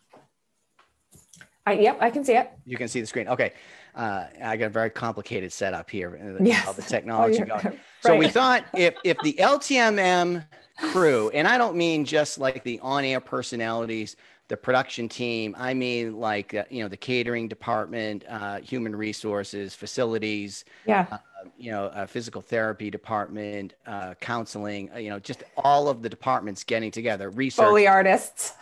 I, 1.71 1.75
yep, 1.81 1.99
I 2.01 2.11
can 2.11 2.25
see 2.25 2.35
it. 2.37 2.51
You 2.67 2.77
can 2.77 2.89
see 2.89 3.01
the 3.01 3.07
screen. 3.07 3.29
Okay. 3.29 3.53
Uh, 3.95 4.27
I 4.45 4.57
got 4.57 4.67
a 4.67 4.71
very 4.71 4.91
complicated 4.91 5.53
setup 5.53 5.91
here. 5.91 6.37
Yes. 6.43 6.65
How 6.65 6.73
the 6.73 6.83
technology 6.97 7.43
Oh, 7.43 7.59
you're- 7.63 7.79
So 8.03 8.17
we 8.17 8.29
thought 8.29 8.65
if 8.75 8.95
if 9.05 9.19
the 9.23 9.35
LTMM 9.39 10.45
crew, 10.93 11.31
and 11.31 11.47
I 11.47 11.59
don't 11.59 11.77
mean 11.77 12.05
just 12.05 12.39
like 12.39 12.63
the 12.65 12.79
on-air 12.81 13.21
personalities, 13.21 14.17
the 14.49 14.57
production 14.57 15.09
team. 15.09 15.55
I 15.59 15.75
mean 15.75 16.19
like 16.19 16.55
uh, 16.55 16.65
you 16.71 16.83
know 16.83 16.89
the 16.89 16.97
catering 16.97 17.47
department, 17.49 18.25
uh, 18.29 18.61
human 18.61 18.95
resources, 18.97 19.75
facilities, 19.75 20.65
Yeah. 20.87 21.07
uh, 21.13 21.19
you 21.59 21.71
know, 21.73 21.91
a 21.95 22.07
physical 22.07 22.41
therapy 22.43 22.91
department, 22.91 23.75
uh, 23.87 24.15
counseling. 24.21 24.91
uh, 24.95 24.99
You 24.99 25.11
know, 25.11 25.19
just 25.19 25.43
all 25.57 25.89
of 25.89 26.01
the 26.03 26.09
departments 26.09 26.65
getting 26.65 26.91
together. 26.91 27.29
Research. 27.31 27.65
Foley 27.67 27.87
artists, 27.87 28.55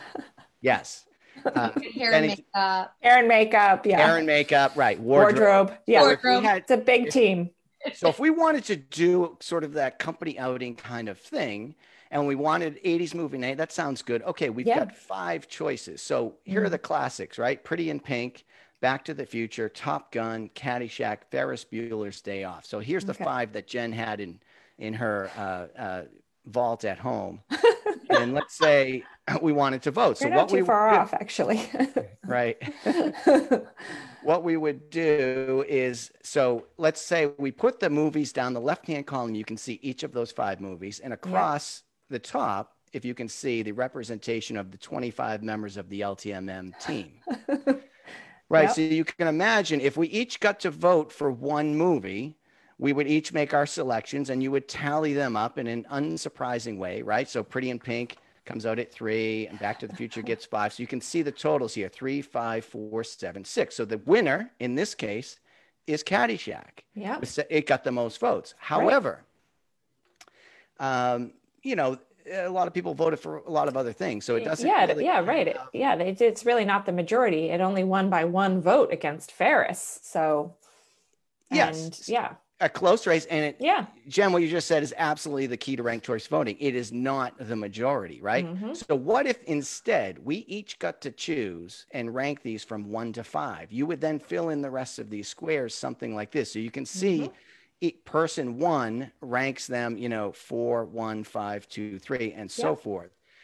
Yes. 0.61 1.05
Uh, 1.45 1.71
Hair 1.95 2.13
and 2.13 2.27
makeup. 2.27 2.95
hair 3.03 3.19
and 3.19 3.29
makeup. 3.29 3.87
Yeah. 3.87 4.05
hair 4.07 4.17
and 4.19 4.27
makeup. 4.27 4.73
Right. 4.77 4.99
Wardrobe. 5.01 5.39
Wardrobe. 5.69 5.79
Yeah. 5.87 6.03
So 6.03 6.11
if 6.11 6.23
we 6.23 6.31
Wardrobe. 6.31 6.45
had- 6.45 6.59
It's 6.63 6.71
a 6.71 6.77
big 6.77 7.11
team. 7.11 7.51
so 7.95 8.09
if 8.09 8.19
we 8.19 8.31
wanted 8.31 8.65
to 8.65 8.77
do 8.77 9.37
sort 9.41 9.65
of 9.65 9.73
that 9.75 9.99
company 9.99 10.39
outing 10.39 10.75
kind 10.77 11.09
of 11.09 11.19
thing 11.19 11.75
and 12.11 12.27
we 12.27 12.35
wanted 12.35 12.83
80s 12.85 13.15
movie 13.15 13.39
night 13.39 13.57
that 13.59 13.71
sounds 13.71 14.03
good 14.03 14.21
okay 14.23 14.51
we've 14.51 14.67
Yeah. 14.67 14.81
got 14.81 14.97
five 14.97 15.47
choices 15.47 16.03
so 16.03 16.35
here 16.45 16.65
are 16.65 16.69
the 16.69 16.79
classics 16.79 17.39
right 17.39 17.63
pretty 17.63 17.89
in 17.91 18.01
pink 18.01 18.45
back 18.81 19.05
to 19.05 19.15
the 19.15 19.25
future 19.25 19.69
top 19.69 20.11
gun 20.11 20.51
caddyshack 20.57 21.19
ferris 21.31 21.65
bueller's 21.65 22.21
day 22.21 22.43
off 22.45 22.65
so 22.67 22.81
here's 22.81 23.05
the 23.05 23.13
Okay. 23.13 23.23
five 23.25 23.53
that 23.53 23.69
jen 23.69 23.93
had 23.93 24.19
in 24.21 24.41
in 24.79 24.95
her 24.95 25.31
uh, 25.39 25.81
uh, 25.81 26.03
vault 26.47 26.85
at 26.85 26.99
home 26.99 27.41
and 28.11 28.35
let's 28.35 28.57
say 28.57 29.03
we 29.43 29.53
wanted 29.53 29.83
to 29.83 29.91
vote 29.91 30.19
so 30.19 30.27
You're 30.27 30.37
what 30.37 30.43
not 30.43 30.49
too 30.51 30.57
we 30.57 30.63
far 30.63 30.89
off, 30.91 31.15
actually. 31.15 31.71
right 32.27 32.57
what 34.23 34.45
we 34.45 34.57
would 34.57 34.91
do 34.91 35.65
is 35.69 36.11
so 36.23 36.67
let's 36.77 37.01
say 37.01 37.31
we 37.39 37.51
put 37.51 37.81
the 37.81 37.91
movies 37.91 38.33
down 38.33 38.53
the 38.53 38.61
left 38.61 38.87
hand 38.87 39.07
column 39.07 39.35
you 39.35 39.45
can 39.45 39.57
see 39.57 39.79
each 39.83 40.03
of 40.03 40.13
those 40.13 40.33
five 40.33 40.61
movies 40.61 41.01
and 41.01 41.13
across 41.13 41.83
the 42.11 42.19
top 42.19 42.75
if 42.93 43.05
you 43.05 43.15
can 43.15 43.29
see 43.29 43.63
the 43.63 43.73
representation 43.73 44.57
of 44.57 44.71
the 44.71 44.79
25 44.79 45.43
members 45.43 45.77
of 45.77 45.89
the 45.91 46.01
LTMM 46.01 46.79
team. 46.81 47.21
Right. 48.51 48.63
Yep. 48.63 48.73
So 48.73 48.81
you 48.81 49.05
can 49.05 49.29
imagine 49.29 49.81
if 49.81 49.99
we 49.99 50.09
each 50.09 50.41
got 50.41 50.61
to 50.61 50.71
vote 50.71 51.13
for 51.13 51.31
one 51.31 51.75
movie, 51.75 52.38
we 52.79 52.93
would 52.93 53.07
each 53.09 53.33
make 53.33 53.55
our 53.55 53.67
selections 53.67 54.31
and 54.31 54.43
you 54.43 54.51
would 54.51 54.69
tally 54.69 55.13
them 55.13 55.37
up 55.37 55.59
in 55.59 55.67
an 55.67 55.85
unsurprising 55.91 56.79
way, 56.79 57.03
right? 57.03 57.29
So 57.29 57.43
Pretty 57.43 57.71
in 57.71 57.79
Pink 57.79 58.17
comes 58.45 58.65
out 58.67 58.79
at 58.79 58.93
three 58.93 59.47
and 59.49 59.59
Back 59.59 59.79
to 59.81 59.89
the 59.89 59.97
Future 59.97 60.23
gets 60.23 60.45
five. 60.45 60.73
So 60.73 60.83
you 60.83 60.87
can 60.87 61.01
see 61.01 61.23
the 61.23 61.33
totals 61.33 61.75
here 61.75 61.89
three, 61.89 62.23
five, 62.23 62.65
four, 62.65 63.03
seven, 63.05 63.45
six. 63.45 63.75
So 63.77 63.85
the 63.85 63.99
winner 63.99 64.51
in 64.61 64.75
this 64.75 64.95
case 64.95 65.39
is 65.87 66.05
Caddyshack. 66.05 66.85
yeah. 66.95 67.19
It 67.51 67.67
got 67.67 67.83
the 67.83 67.93
most 67.93 68.21
votes. 68.21 68.55
However, 68.59 69.23
um, 70.79 71.33
you 71.63 71.77
know, 71.77 71.99
a 72.31 72.49
lot 72.49 72.69
of 72.69 72.75
people 72.75 72.95
voted 72.95 73.19
for 73.19 73.39
a 73.39 73.51
lot 73.51 73.69
of 73.69 73.77
other 73.77 73.93
things. 73.93 74.25
So 74.25 74.37
it 74.37 74.45
doesn't. 74.45 74.69
yeah, 74.69 74.85
really 74.87 75.05
yeah, 75.05 75.21
right. 75.25 75.49
It- 75.49 75.57
yeah, 75.73 75.97
they, 75.97 76.11
it's 76.11 76.45
really 76.45 76.65
not 76.65 76.87
the 76.87 76.93
majority. 76.93 77.49
It 77.51 77.61
only 77.61 77.85
won 77.85 78.11
by 78.11 78.25
one 78.25 78.61
vote 78.61 78.93
against 78.93 79.33
Ferris. 79.33 79.99
So, 80.03 80.55
Yes. 81.51 81.83
and 81.87 82.09
yeah, 82.09 82.33
A 82.61 82.69
close 82.69 83.07
race. 83.07 83.25
And 83.27 83.45
it, 83.45 83.57
yeah, 83.61 83.87
Jen, 84.09 84.33
what 84.33 84.43
you 84.43 84.49
just 84.49 84.67
said 84.67 84.83
is 84.83 84.93
absolutely 84.97 85.47
the 85.47 85.57
key 85.57 85.77
to 85.77 85.83
ranked 85.83 86.05
choice 86.05 86.27
voting. 86.27 86.57
It 86.59 86.75
is 86.75 86.91
not 86.93 87.35
the 87.39 87.55
majority, 87.55 88.21
right? 88.21 88.47
Mhm. 88.47 88.75
So, 88.75 88.97
what 88.97 89.27
if 89.27 89.43
instead 89.45 90.19
we 90.19 90.39
each 90.39 90.79
got 90.81 91.01
to 91.03 91.13
choose 91.13 91.87
and 91.93 92.13
rank 92.13 92.43
these 92.43 92.65
from 92.65 92.91
one 92.91 93.13
to 93.13 93.23
five? 93.23 93.71
You 93.71 93.87
would 93.87 94.01
then 94.01 94.19
fill 94.19 94.49
in 94.49 94.61
the 94.61 94.71
rest 94.71 94.99
of 94.99 95.09
these 95.09 95.29
squares, 95.29 95.73
something 95.75 96.15
like 96.17 96.33
this. 96.33 96.53
So 96.53 96.59
you 96.59 96.71
can 96.73 96.85
see 96.85 97.33
e- 97.81 97.93
person 98.05 98.59
one 98.59 99.13
ranks 99.21 99.69
them, 99.69 99.97
you 99.97 100.09
know, 100.09 100.33
four, 100.33 100.85
one, 100.85 101.23
five, 101.25 101.69
two, 101.69 101.99
three, 102.01 102.33
and 102.33 102.51
so 102.51 102.75
Yeah. 102.75 102.75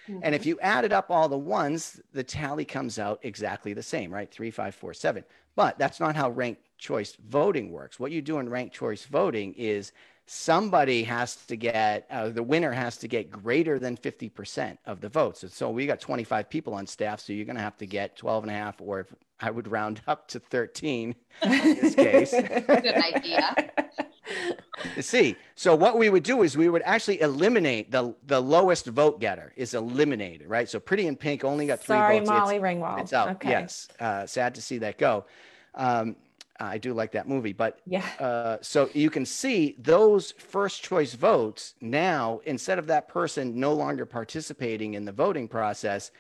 Forth. 0.07 0.21
And 0.23 0.35
if 0.35 0.43
mm-hmm. 0.43 0.49
you 0.51 0.61
added 0.61 0.93
up 0.93 1.11
all 1.11 1.29
the 1.29 1.39
ones, 1.39 2.01
the 2.13 2.25
tally 2.25 2.65
comes 2.65 2.99
out 2.99 3.21
exactly 3.23 3.73
the 3.73 3.83
same, 3.83 4.13
right? 4.13 4.31
Three, 4.31 4.51
five, 4.51 4.75
four, 4.75 4.95
seven. 4.95 5.25
But 5.57 5.79
that's 5.79 6.01
not 6.01 6.17
how 6.17 6.31
ranked 6.31 6.63
choice 6.79 7.17
voting 7.29 7.71
works. 7.71 8.01
What 8.01 8.13
you 8.13 8.23
do 8.23 8.39
in 8.39 8.49
ranked 8.49 8.75
choice 8.75 9.05
voting 9.05 9.55
is 9.57 9.93
somebody 10.27 11.05
has 11.05 11.37
to 11.37 11.57
get, 11.57 12.07
uh, 12.11 12.29
the 12.31 12.43
winner 12.43 12.73
has 12.73 12.97
to 12.99 13.09
get 13.09 13.31
greater 13.31 13.79
than 13.79 13.97
50% 13.97 14.79
of 14.87 15.01
the 15.01 15.09
votes. 15.09 15.43
And 15.43 15.53
so 15.53 15.71
we 15.71 15.87
got 15.87 16.01
25 16.01 16.49
people 16.49 16.75
on 16.75 16.87
staff, 16.87 17.21
so 17.21 17.33
you're 17.33 17.45
going 17.45 17.57
to 17.57 17.63
have 17.63 17.77
to 17.79 17.87
get 17.87 18.17
12 18.17 18.45
and 18.45 18.51
a 18.51 18.55
half, 18.55 18.81
or 18.81 19.01
if 19.01 19.15
I 19.41 19.51
would 19.51 19.71
round 19.71 20.01
up 20.07 20.29
to 20.29 20.41
13 20.41 21.15
in 21.43 21.51
this 21.51 21.95
case. 21.95 22.31
Good 22.33 22.87
idea. 22.87 23.71
see. 25.01 25.37
So 25.55 25.75
what 25.75 25.99
we 25.99 26.09
would 26.09 26.23
do 26.23 26.43
is 26.43 26.57
we 26.57 26.69
would 26.69 26.83
actually 26.85 27.21
eliminate 27.21 27.91
the 27.91 28.15
the 28.27 28.41
lowest 28.41 28.87
vote 28.87 29.21
getter 29.21 29.53
is 29.57 29.75
eliminated, 29.75 30.49
right? 30.49 30.69
So 30.69 30.81
Pretty 30.81 31.07
in 31.07 31.17
Pink 31.17 31.45
only 31.45 31.67
got 31.67 31.81
three 31.81 31.97
Sorry, 31.97 32.19
votes. 32.19 32.31
It's- 32.31 32.41
Molly 32.41 32.59
Ringwald. 32.59 33.01
It's, 33.01 33.13
out. 33.13 33.29
Okay. 33.33 33.51
Yes. 33.51 33.89
Uh, 34.01 34.27
sad 34.27 34.55
to 34.55 34.63
see 34.63 34.79
that 34.79 34.99
go. 34.99 35.27
Um, 35.75 36.17
I 36.61 36.79
do 36.79 36.95
like 36.95 37.13
that 37.13 37.29
movie, 37.29 37.53
but 37.53 37.81
Yeah. 37.87 38.05
uh, 38.21 38.59
so 38.63 38.89
you 38.95 39.11
can 39.11 39.27
see 39.27 39.77
those 39.79 40.33
first 40.33 40.83
choice 40.83 41.15
votes 41.15 41.75
now 41.81 42.41
instead 42.45 42.79
of 42.79 42.87
that 42.87 43.09
person 43.09 43.59
no 43.59 43.73
longer 43.73 44.07
participating 44.07 44.95
in 44.95 45.05
the 45.05 45.13
voting 45.13 45.49
process, 45.49 46.11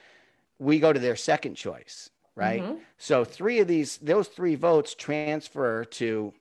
we 0.58 0.78
go 0.78 0.92
to 0.92 1.00
their 1.00 1.16
second 1.16 1.54
choice, 1.54 2.10
right? 2.36 2.62
Mhm. 2.62 2.80
So 2.98 3.24
three 3.24 3.60
of 3.60 3.68
these, 3.68 3.98
those 3.98 4.28
three 4.28 4.54
votes 4.54 4.94
transfer 4.94 5.84
to 5.84 6.32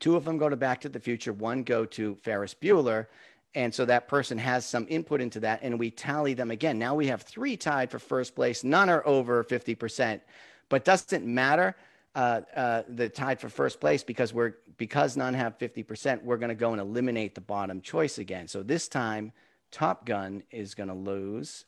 two 0.00 0.16
of 0.16 0.24
them 0.24 0.38
go 0.38 0.48
to 0.48 0.56
Back 0.56 0.80
to 0.82 0.88
the 0.88 1.00
Future, 1.00 1.32
one 1.32 1.62
go 1.62 1.84
to 1.86 2.14
Ferris 2.16 2.54
Bueller. 2.54 3.06
And 3.54 3.74
so 3.74 3.84
that 3.86 4.08
person 4.08 4.36
has 4.38 4.66
some 4.66 4.86
input 4.90 5.20
into 5.20 5.40
that, 5.40 5.60
and 5.62 5.78
we 5.78 5.90
tally 5.90 6.34
them 6.34 6.50
again. 6.50 6.78
Now 6.78 6.94
we 6.94 7.06
have 7.06 7.22
three 7.22 7.56
tied 7.56 7.90
for 7.90 7.98
first 7.98 8.34
place. 8.34 8.62
None 8.62 8.90
are 8.90 9.04
over 9.06 9.42
50%, 9.42 10.20
but 10.68 10.84
doesn't 10.84 11.24
matter. 11.24 11.74
Uh, 12.18 12.40
uh, 12.56 12.82
the 12.88 13.08
tied 13.08 13.40
for 13.40 13.48
first 13.48 13.78
place 13.78 14.02
because 14.02 14.34
we're 14.34 14.54
because 14.76 15.16
none 15.16 15.34
have 15.34 15.56
50%. 15.56 16.24
We're 16.24 16.36
going 16.36 16.48
to 16.48 16.56
go 16.56 16.72
and 16.72 16.80
eliminate 16.80 17.36
the 17.36 17.40
bottom 17.40 17.80
choice 17.80 18.18
again. 18.18 18.48
So 18.48 18.64
this 18.64 18.88
time, 18.88 19.30
Top 19.70 20.04
Gun 20.04 20.42
is 20.50 20.74
going 20.74 20.88
to 20.88 20.96
lose 20.96 21.64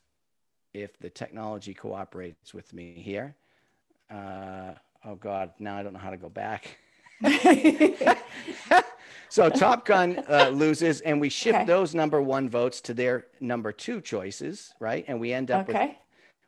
if 0.74 0.98
the 0.98 1.08
technology 1.08 1.72
cooperates 1.72 2.52
with 2.52 2.72
me 2.72 2.94
here. 2.94 3.36
Uh, 4.10 4.72
oh 5.04 5.14
God, 5.14 5.52
now 5.60 5.76
I 5.76 5.84
don't 5.84 5.92
know 5.92 6.00
how 6.00 6.10
to 6.10 6.16
go 6.16 6.28
back. 6.28 6.78
so 9.28 9.48
Top 9.50 9.84
Gun 9.86 10.20
uh, 10.28 10.48
loses, 10.48 11.00
and 11.02 11.20
we 11.20 11.28
shift 11.28 11.58
Okay. 11.58 11.64
those 11.64 11.94
number 11.94 12.20
one 12.20 12.48
votes 12.48 12.80
to 12.82 12.94
their 12.94 13.26
number 13.40 13.70
two 13.70 14.00
choices, 14.00 14.74
right? 14.80 15.04
And 15.06 15.20
we 15.20 15.32
end 15.32 15.52
up 15.52 15.68
with, 15.68 15.76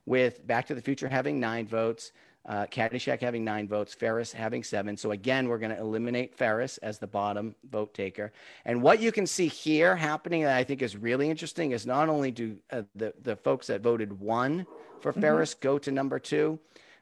with 0.07 0.47
Back 0.47 0.67
to 0.67 0.75
the 0.75 0.83
Future 0.83 1.09
having 1.09 1.39
nine 1.39 1.69
votes, 1.69 2.11
uh, 2.47 2.67
Caddyshack 2.67 3.21
having 3.21 3.45
nine 3.45 3.69
votes, 3.69 3.95
Ferris 3.95 4.33
having 4.33 4.65
seven. 4.65 4.97
So 4.97 5.13
again, 5.13 5.49
we're 5.49 5.59
going 5.59 5.71
to 5.71 5.79
eliminate 5.79 6.35
Ferris 6.35 6.79
as 6.79 6.99
the 6.99 7.07
bottom 7.07 7.55
vote 7.71 7.95
taker. 7.95 8.33
And 8.65 8.83
what 8.83 9.01
you 9.01 9.13
can 9.13 9.27
see 9.27 9.47
here 9.47 9.95
happening 9.95 10.43
that 10.43 10.57
I 10.57 10.65
think 10.65 10.83
is 10.83 10.97
really 10.97 11.31
interesting 11.31 11.71
is 11.71 11.87
not 11.87 12.09
only 12.09 12.31
do 12.31 12.57
uh, 12.71 12.83
the 12.95 13.15
the 13.23 13.37
folks 13.37 13.69
that 13.69 13.81
voted 13.81 14.19
one 14.19 14.67
for 15.01 15.13
Ferris 15.13 15.55
go 15.55 15.79
to 15.79 15.93
number 15.93 16.19
two, 16.19 16.59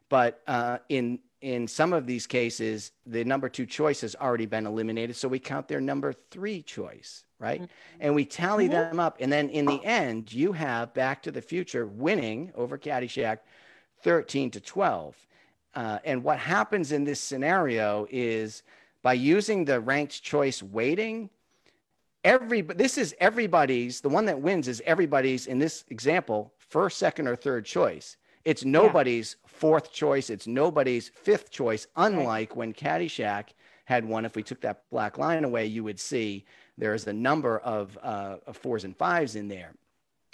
but 0.09 0.43
uh, 0.47 0.79
in 0.89 1.19
in 1.41 1.67
some 1.67 1.95
of 1.95 2.07
these 2.07 2.27
cases, 2.27 2.93
the 3.07 3.25
number 3.25 3.49
two 3.49 3.65
choice 3.65 4.03
has 4.03 4.15
already 4.15 4.45
been 4.45 4.67
eliminated. 4.67 5.17
So 5.17 5.27
we 5.27 5.39
count 5.39 5.69
their 5.69 5.81
number 5.81 6.13
three 6.31 6.61
choice, 6.63 7.25
right? 7.39 7.63
And 7.99 8.15
we 8.15 8.27
tally 8.27 8.69
them 8.69 9.01
up. 9.01 9.17
And 9.21 9.33
then 9.33 9.49
in 9.49 9.65
the 9.65 9.83
end, 9.83 10.31
you 10.31 10.53
have 10.53 10.93
Back 10.93 11.23
to 11.23 11.31
the 11.31 11.41
Future 11.41 11.87
winning 11.87 12.53
over 12.55 12.77
Caddyshack 12.77 13.39
13 14.03 14.51
to 14.51 14.61
12. 14.61 15.17
Uh, 15.75 15.99
and 16.05 16.23
what 16.25 16.39
happens 16.39 16.93
in 16.93 17.05
this 17.05 17.21
scenario 17.21 18.07
is 18.11 18.63
by 19.03 19.13
using 19.13 19.65
the 19.65 19.81
ranked 19.81 20.23
choice 20.23 20.63
weighting, 20.63 21.31
every 22.25 22.61
this 22.61 22.99
is 22.99 23.15
everybody's 23.21 24.01
the 24.01 24.09
one 24.09 24.27
that 24.27 24.41
wins 24.41 24.69
is 24.69 24.83
everybody's 24.85 25.47
in 25.47 25.59
this 25.59 25.85
example 25.89 26.53
first 26.59 26.99
second 26.99 27.29
or 27.29 27.37
third 27.37 27.65
choice. 27.65 28.17
It's 28.45 28.65
nobody's 28.65 29.37
fourth 29.47 29.93
choice. 29.93 30.31
It's 30.31 30.47
nobody's 30.47 31.09
fifth 31.09 31.51
choice 31.51 31.87
unlike 31.97 32.57
when 32.57 32.73
caddyshack 32.73 33.51
had 33.85 34.05
one. 34.05 34.25
If 34.25 34.35
we 34.35 34.43
took 34.43 34.61
that 34.63 34.85
black 34.91 35.19
line 35.19 35.45
away 35.45 35.67
you 35.67 35.85
would 35.85 36.01
see 36.01 36.45
there's 36.77 37.07
a 37.07 37.13
number 37.13 37.59
of, 37.59 37.99
uh, 38.03 38.37
of 38.47 38.57
fours 38.57 38.85
and 38.85 38.97
fives 38.97 39.37
in 39.37 39.49
there 39.49 39.75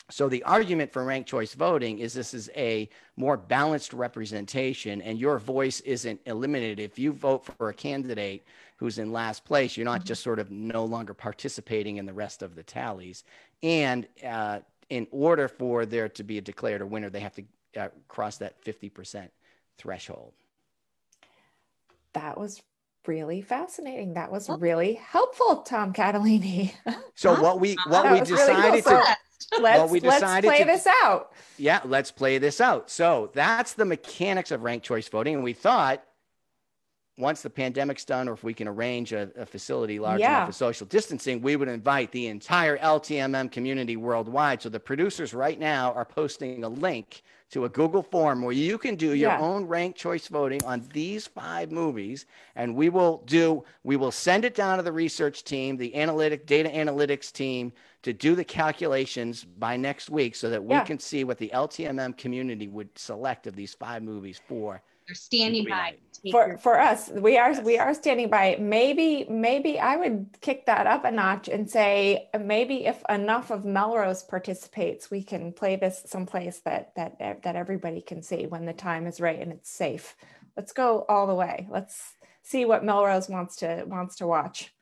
so 0.08 0.28
the 0.28 0.42
argument 0.44 0.92
for 0.92 1.04
ranked 1.04 1.28
choice 1.28 1.54
voting 1.54 1.98
is 1.98 2.14
this 2.14 2.32
is 2.32 2.48
a 2.56 2.88
more 3.16 3.36
balanced 3.36 3.92
representation 3.92 5.02
and 5.02 5.18
your 5.18 5.38
voice 5.38 5.80
isn't 5.80 6.20
eliminated. 6.26 6.78
If 6.78 6.98
you 6.98 7.12
vote 7.12 7.44
for 7.44 7.70
a 7.70 7.74
candidate 7.74 8.44
who's 8.76 8.98
in 8.98 9.10
last 9.10 9.44
place, 9.44 9.76
you're 9.76 9.84
not 9.84 10.04
just 10.04 10.22
sort 10.22 10.38
of 10.38 10.50
no 10.50 10.84
longer 10.84 11.12
participating 11.12 11.96
in 11.96 12.06
the 12.06 12.12
rest 12.12 12.42
of 12.42 12.54
the 12.54 12.62
tallies. 12.62 13.24
And 13.62 14.06
uh, 14.24 14.60
in 14.90 15.08
order 15.10 15.48
for 15.48 15.84
there 15.86 16.08
to 16.10 16.22
be 16.22 16.38
a 16.38 16.40
declared 16.40 16.82
a 16.82 16.86
winner, 16.86 17.10
they 17.10 17.20
have 17.20 17.34
to 17.34 17.44
uh, 17.76 17.88
cross 18.06 18.38
that 18.38 18.62
50% 18.64 19.28
threshold. 19.76 20.32
That 22.12 22.38
was 22.38 22.62
really 23.08 23.42
fascinating. 23.42 24.14
That 24.14 24.30
was 24.30 24.48
really 24.48 24.94
helpful, 24.94 25.58
Tom 25.62 25.92
Catalini. 25.92 26.72
So 27.14 27.40
what 27.40 27.60
we 27.60 27.76
what 27.86 28.02
That 28.02 28.12
we 28.12 28.20
was 28.20 28.30
really 28.30 28.44
cool. 28.46 28.54
decided 28.54 28.84
So- 28.84 28.90
to 29.02 29.16
let's 29.62 29.92
we 29.92 30.00
let's 30.00 30.44
play 30.44 30.58
to- 30.60 30.64
this 30.64 30.86
out. 31.02 31.32
yeah, 31.58 31.80
let's 31.84 32.10
play 32.10 32.38
this 32.38 32.60
out. 32.60 32.90
So 32.90 33.30
that's 33.34 33.72
the 33.74 33.84
mechanics 33.84 34.50
of 34.50 34.62
ranked 34.62 34.84
choice 34.84 35.08
voting. 35.08 35.34
And 35.34 35.44
we 35.44 35.52
thought 35.52 36.02
once 37.18 37.40
the 37.40 37.48
pandemic's 37.50 38.04
done, 38.04 38.28
or 38.28 38.34
if 38.34 38.44
we 38.44 38.52
can 38.52 38.68
arrange 38.68 39.12
a, 39.14 39.30
a 39.36 39.46
facility 39.46 39.98
large 39.98 40.20
Yeah. 40.20 40.36
enough 40.38 40.48
for 40.48 40.52
social 40.52 40.86
distancing, 40.86 41.40
we 41.40 41.56
would 41.56 41.68
invite 41.68 42.12
the 42.12 42.26
entire 42.26 42.76
LTMM 42.76 43.50
community 43.50 43.96
worldwide. 43.96 44.60
So 44.60 44.68
the 44.68 44.80
producers 44.80 45.32
right 45.32 45.58
now 45.58 45.92
are 45.94 46.04
posting 46.04 46.62
a 46.64 46.68
link 46.68 47.22
to 47.50 47.64
a 47.64 47.68
Google 47.68 48.02
form 48.02 48.42
where 48.42 48.52
you 48.54 48.76
can 48.76 48.96
do 48.96 49.14
your 49.14 49.30
Yeah. 49.30 49.40
own 49.40 49.66
ranked 49.66 49.98
choice 49.98 50.26
voting 50.26 50.64
on 50.64 50.88
these 50.92 51.26
five 51.26 51.70
movies. 51.70 52.26
And 52.56 52.74
we 52.74 52.88
will 52.88 53.22
do, 53.26 53.64
we 53.84 53.96
will 53.96 54.10
send 54.10 54.44
it 54.44 54.54
down 54.54 54.78
to 54.78 54.82
the 54.82 54.92
research 54.92 55.44
team, 55.44 55.76
the 55.76 55.94
analytic 55.94 56.46
data 56.46 56.68
analytics 56.68 57.32
team 57.32 57.72
to 58.02 58.12
do 58.12 58.34
the 58.34 58.44
calculations 58.44 59.44
by 59.44 59.76
next 59.76 60.10
week 60.10 60.34
so 60.34 60.50
that 60.50 60.62
we 60.64 60.74
Yeah. 60.74 60.84
can 60.84 60.98
see 60.98 61.24
what 61.24 61.38
the 61.38 61.50
LTMM 61.52 62.12
community 62.14 62.66
would 62.68 62.96
select 62.98 63.46
of 63.46 63.54
these 63.54 63.74
five 63.74 64.02
movies 64.02 64.40
for. 64.48 64.82
They're 65.06 65.14
standing 65.14 65.64
by. 65.64 65.70
night. 65.70 66.00
For 66.32 66.58
for 66.58 66.78
us, 66.78 67.10
we 67.10 67.38
are 67.38 67.60
we 67.62 67.78
are 67.78 67.94
standing 67.94 68.28
by. 68.28 68.56
Maybe 68.58 69.26
maybe 69.28 69.78
I 69.78 69.96
would 69.96 70.38
kick 70.40 70.66
that 70.66 70.86
up 70.86 71.04
a 71.04 71.10
notch 71.10 71.48
and 71.48 71.68
say 71.70 72.28
uh, 72.34 72.38
maybe 72.38 72.86
if 72.86 73.02
enough 73.08 73.50
of 73.50 73.64
Melrose 73.64 74.22
participates, 74.22 75.10
we 75.10 75.22
can 75.22 75.52
play 75.52 75.76
this 75.76 76.02
someplace 76.06 76.60
that 76.60 76.94
that 76.96 77.18
that 77.42 77.56
everybody 77.56 78.00
can 78.00 78.22
see 78.22 78.46
when 78.46 78.66
the 78.66 78.72
time 78.72 79.06
is 79.06 79.20
right 79.20 79.40
and 79.40 79.52
it's 79.52 79.70
safe. 79.70 80.16
Let's 80.56 80.72
go 80.72 81.04
all 81.08 81.26
the 81.26 81.34
way. 81.34 81.66
Let's 81.70 82.14
see 82.42 82.64
what 82.64 82.84
Melrose 82.84 83.28
wants 83.28 83.56
to 83.56 83.84
wants 83.86 84.16
to 84.16 84.26
watch. 84.26 84.72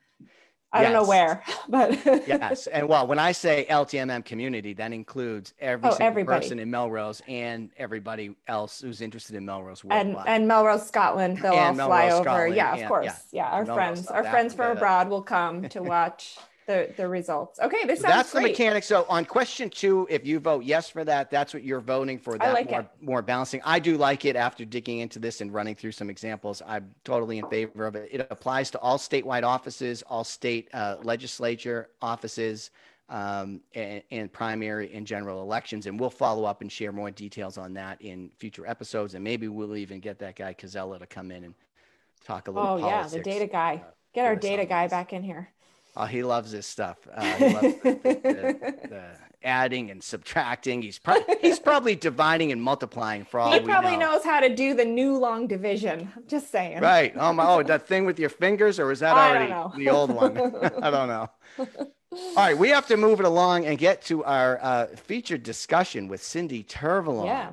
I 0.74 0.82
don't 0.82 0.92
know 0.92 1.04
where, 1.06 1.42
but 1.68 2.04
yes. 2.26 2.66
And 2.66 2.88
well, 2.88 3.06
when 3.06 3.18
I 3.18 3.32
say 3.32 3.66
LTMM 3.70 4.24
community, 4.24 4.72
that 4.74 4.92
includes 4.92 5.54
every 5.60 5.88
Oh, 5.88 5.92
single 5.92 6.06
everybody. 6.08 6.40
person 6.40 6.58
in 6.58 6.70
Melrose 6.70 7.22
and 7.28 7.70
everybody 7.78 8.34
else 8.48 8.80
who's 8.80 9.00
interested 9.00 9.36
in 9.36 9.44
Melrose 9.46 9.82
and 9.88 10.14
worldwide. 10.14 10.26
and 10.28 10.48
Melrose, 10.48 10.86
Scotland, 10.86 11.38
they'll 11.38 11.52
And 11.54 11.80
all 11.80 11.86
fly 11.88 12.02
Melrose, 12.08 12.12
over. 12.14 12.24
Scotland, 12.24 12.56
yeah, 12.56 12.72
of 12.74 12.78
and- 12.80 12.88
course. 12.88 13.04
yeah. 13.06 13.44
Yeah, 13.44 13.50
our 13.50 13.64
Melrose, 13.64 13.76
friends, 13.76 14.06
our 14.08 14.24
friends 14.24 14.54
from 14.54 14.76
abroad 14.76 15.08
will 15.08 15.22
come 15.22 15.68
to 15.68 15.82
watch 15.82 16.36
the 16.66 16.92
the 16.96 17.06
results. 17.08 17.58
Okay, 17.60 17.84
this 17.86 18.00
So 18.00 18.08
sounds 18.08 18.14
that's 18.16 18.32
the 18.32 18.40
mechanic. 18.40 18.84
So 18.84 19.06
on 19.08 19.24
question 19.24 19.70
two, 19.70 20.06
if 20.10 20.26
you 20.26 20.38
vote 20.40 20.64
yes 20.64 20.88
for 20.90 21.04
that, 21.04 21.30
that's 21.30 21.52
what 21.54 21.62
you're 21.62 21.80
voting 21.80 22.18
for. 22.18 22.34
I 22.34 22.38
That 22.38 22.52
like 22.54 22.70
more, 22.70 22.80
it. 22.80 22.88
more 23.00 23.22
balancing. 23.22 23.60
I 23.64 23.78
do 23.78 23.96
like 23.96 24.24
it 24.24 24.36
after 24.36 24.64
digging 24.64 24.98
into 24.98 25.18
this 25.18 25.40
and 25.40 25.52
running 25.52 25.74
through 25.74 25.92
some 25.92 26.10
examples. 26.10 26.62
I'm 26.66 26.94
totally 27.04 27.38
in 27.38 27.48
favor 27.48 27.86
of 27.86 27.94
it. 27.96 28.08
It 28.12 28.26
applies 28.30 28.70
to 28.72 28.78
all 28.80 28.98
statewide 28.98 29.44
offices, 29.44 30.02
all 30.02 30.24
state 30.24 30.68
uh, 30.74 30.96
legislature 31.02 31.88
offices, 32.02 32.70
um, 33.08 33.60
and, 33.74 34.02
and 34.10 34.32
primary 34.32 34.92
and 34.94 35.06
general 35.06 35.42
elections. 35.42 35.86
And 35.86 35.98
we'll 36.00 36.10
follow 36.10 36.44
up 36.44 36.62
and 36.62 36.70
share 36.72 36.92
more 36.92 37.10
details 37.10 37.58
on 37.58 37.74
that 37.74 38.00
in 38.02 38.30
future 38.38 38.66
episodes. 38.66 39.14
And 39.14 39.22
maybe 39.22 39.48
we'll 39.48 39.76
even 39.76 40.00
get 40.00 40.18
that 40.20 40.36
guy 40.36 40.54
Cazella 40.54 40.98
to 40.98 41.06
come 41.06 41.30
in 41.30 41.44
and 41.44 41.54
talk 42.24 42.48
a 42.48 42.50
little 42.50 42.68
Oh 42.70 42.76
yeah, 42.78 43.06
the 43.06 43.20
data 43.20 43.46
guy. 43.46 43.82
uh, 43.86 43.90
Get 44.14 44.26
our 44.26 44.36
data 44.36 44.64
guy 44.64 44.86
back 44.88 45.12
in 45.12 45.22
here. 45.24 45.52
Oh, 45.96 46.06
he 46.06 46.22
loves 46.22 46.52
this 46.52 46.66
stuff. 46.66 46.98
Uh, 47.12 47.22
he 47.22 47.44
loves 47.54 47.74
the, 47.82 47.90
the, 48.02 48.88
the 48.88 49.04
adding 49.44 49.90
and 49.90 50.02
subtracting. 50.02 50.82
He's 50.82 50.98
pro- 50.98 51.22
he's 51.40 51.58
probably 51.60 51.94
dividing 51.94 52.50
and 52.50 52.60
multiplying 52.60 53.24
for 53.24 53.38
all 53.38 53.52
he 53.52 53.60
we 53.60 53.66
probably 53.66 53.96
know. 53.96 54.12
knows 54.12 54.24
how 54.24 54.40
to 54.40 54.54
do 54.54 54.74
the 54.74 54.84
new 54.84 55.16
long 55.16 55.46
division. 55.46 56.10
I'm 56.16 56.24
just 56.26 56.50
saying. 56.50 56.80
Right. 56.80 57.12
Oh 57.16 57.32
my. 57.32 57.46
Oh, 57.46 57.62
that 57.62 57.86
thing 57.86 58.06
with 58.06 58.18
your 58.18 58.30
fingers, 58.30 58.80
or 58.80 58.90
is 58.90 59.00
that 59.00 59.14
already 59.14 59.52
the 59.76 59.90
old 59.90 60.10
one? 60.10 60.36
I 60.82 60.90
don't 60.90 61.08
know. 61.08 61.30
All 61.58 62.34
right, 62.36 62.56
we 62.56 62.68
have 62.68 62.86
to 62.88 62.96
move 62.96 63.18
it 63.18 63.26
along 63.26 63.66
and 63.66 63.76
get 63.76 64.02
to 64.02 64.22
our 64.24 64.58
uh, 64.62 64.86
featured 64.96 65.42
discussion 65.42 66.06
with 66.06 66.22
Cindy 66.22 66.62
Turvalon. 66.62 67.26
Yeah. 67.26 67.52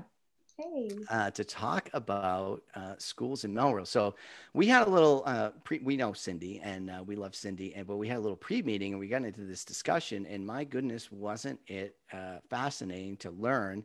Hey. 0.61 0.89
uh, 1.09 1.31
to 1.31 1.43
talk 1.43 1.89
about 1.93 2.63
uh, 2.75 2.93
schools 2.97 3.43
in 3.43 3.53
Melrose. 3.53 3.89
So 3.89 4.15
we 4.53 4.67
had 4.67 4.87
a 4.87 4.89
little 4.89 5.23
uh, 5.25 5.49
pre. 5.63 5.79
We 5.79 5.97
know 5.97 6.13
Cindy, 6.13 6.59
and 6.63 6.89
uh, 6.89 7.03
we 7.05 7.15
love 7.15 7.35
Cindy, 7.35 7.73
and 7.75 7.87
but 7.87 7.97
we 7.97 8.07
had 8.07 8.17
a 8.17 8.21
little 8.21 8.37
pre-meeting, 8.37 8.93
and 8.93 8.99
we 8.99 9.07
got 9.07 9.23
into 9.23 9.41
this 9.41 9.65
discussion. 9.65 10.25
And 10.25 10.45
my 10.45 10.63
goodness, 10.63 11.11
wasn't 11.11 11.59
it 11.67 11.95
uh, 12.13 12.37
fascinating 12.49 13.17
to 13.17 13.31
learn 13.31 13.83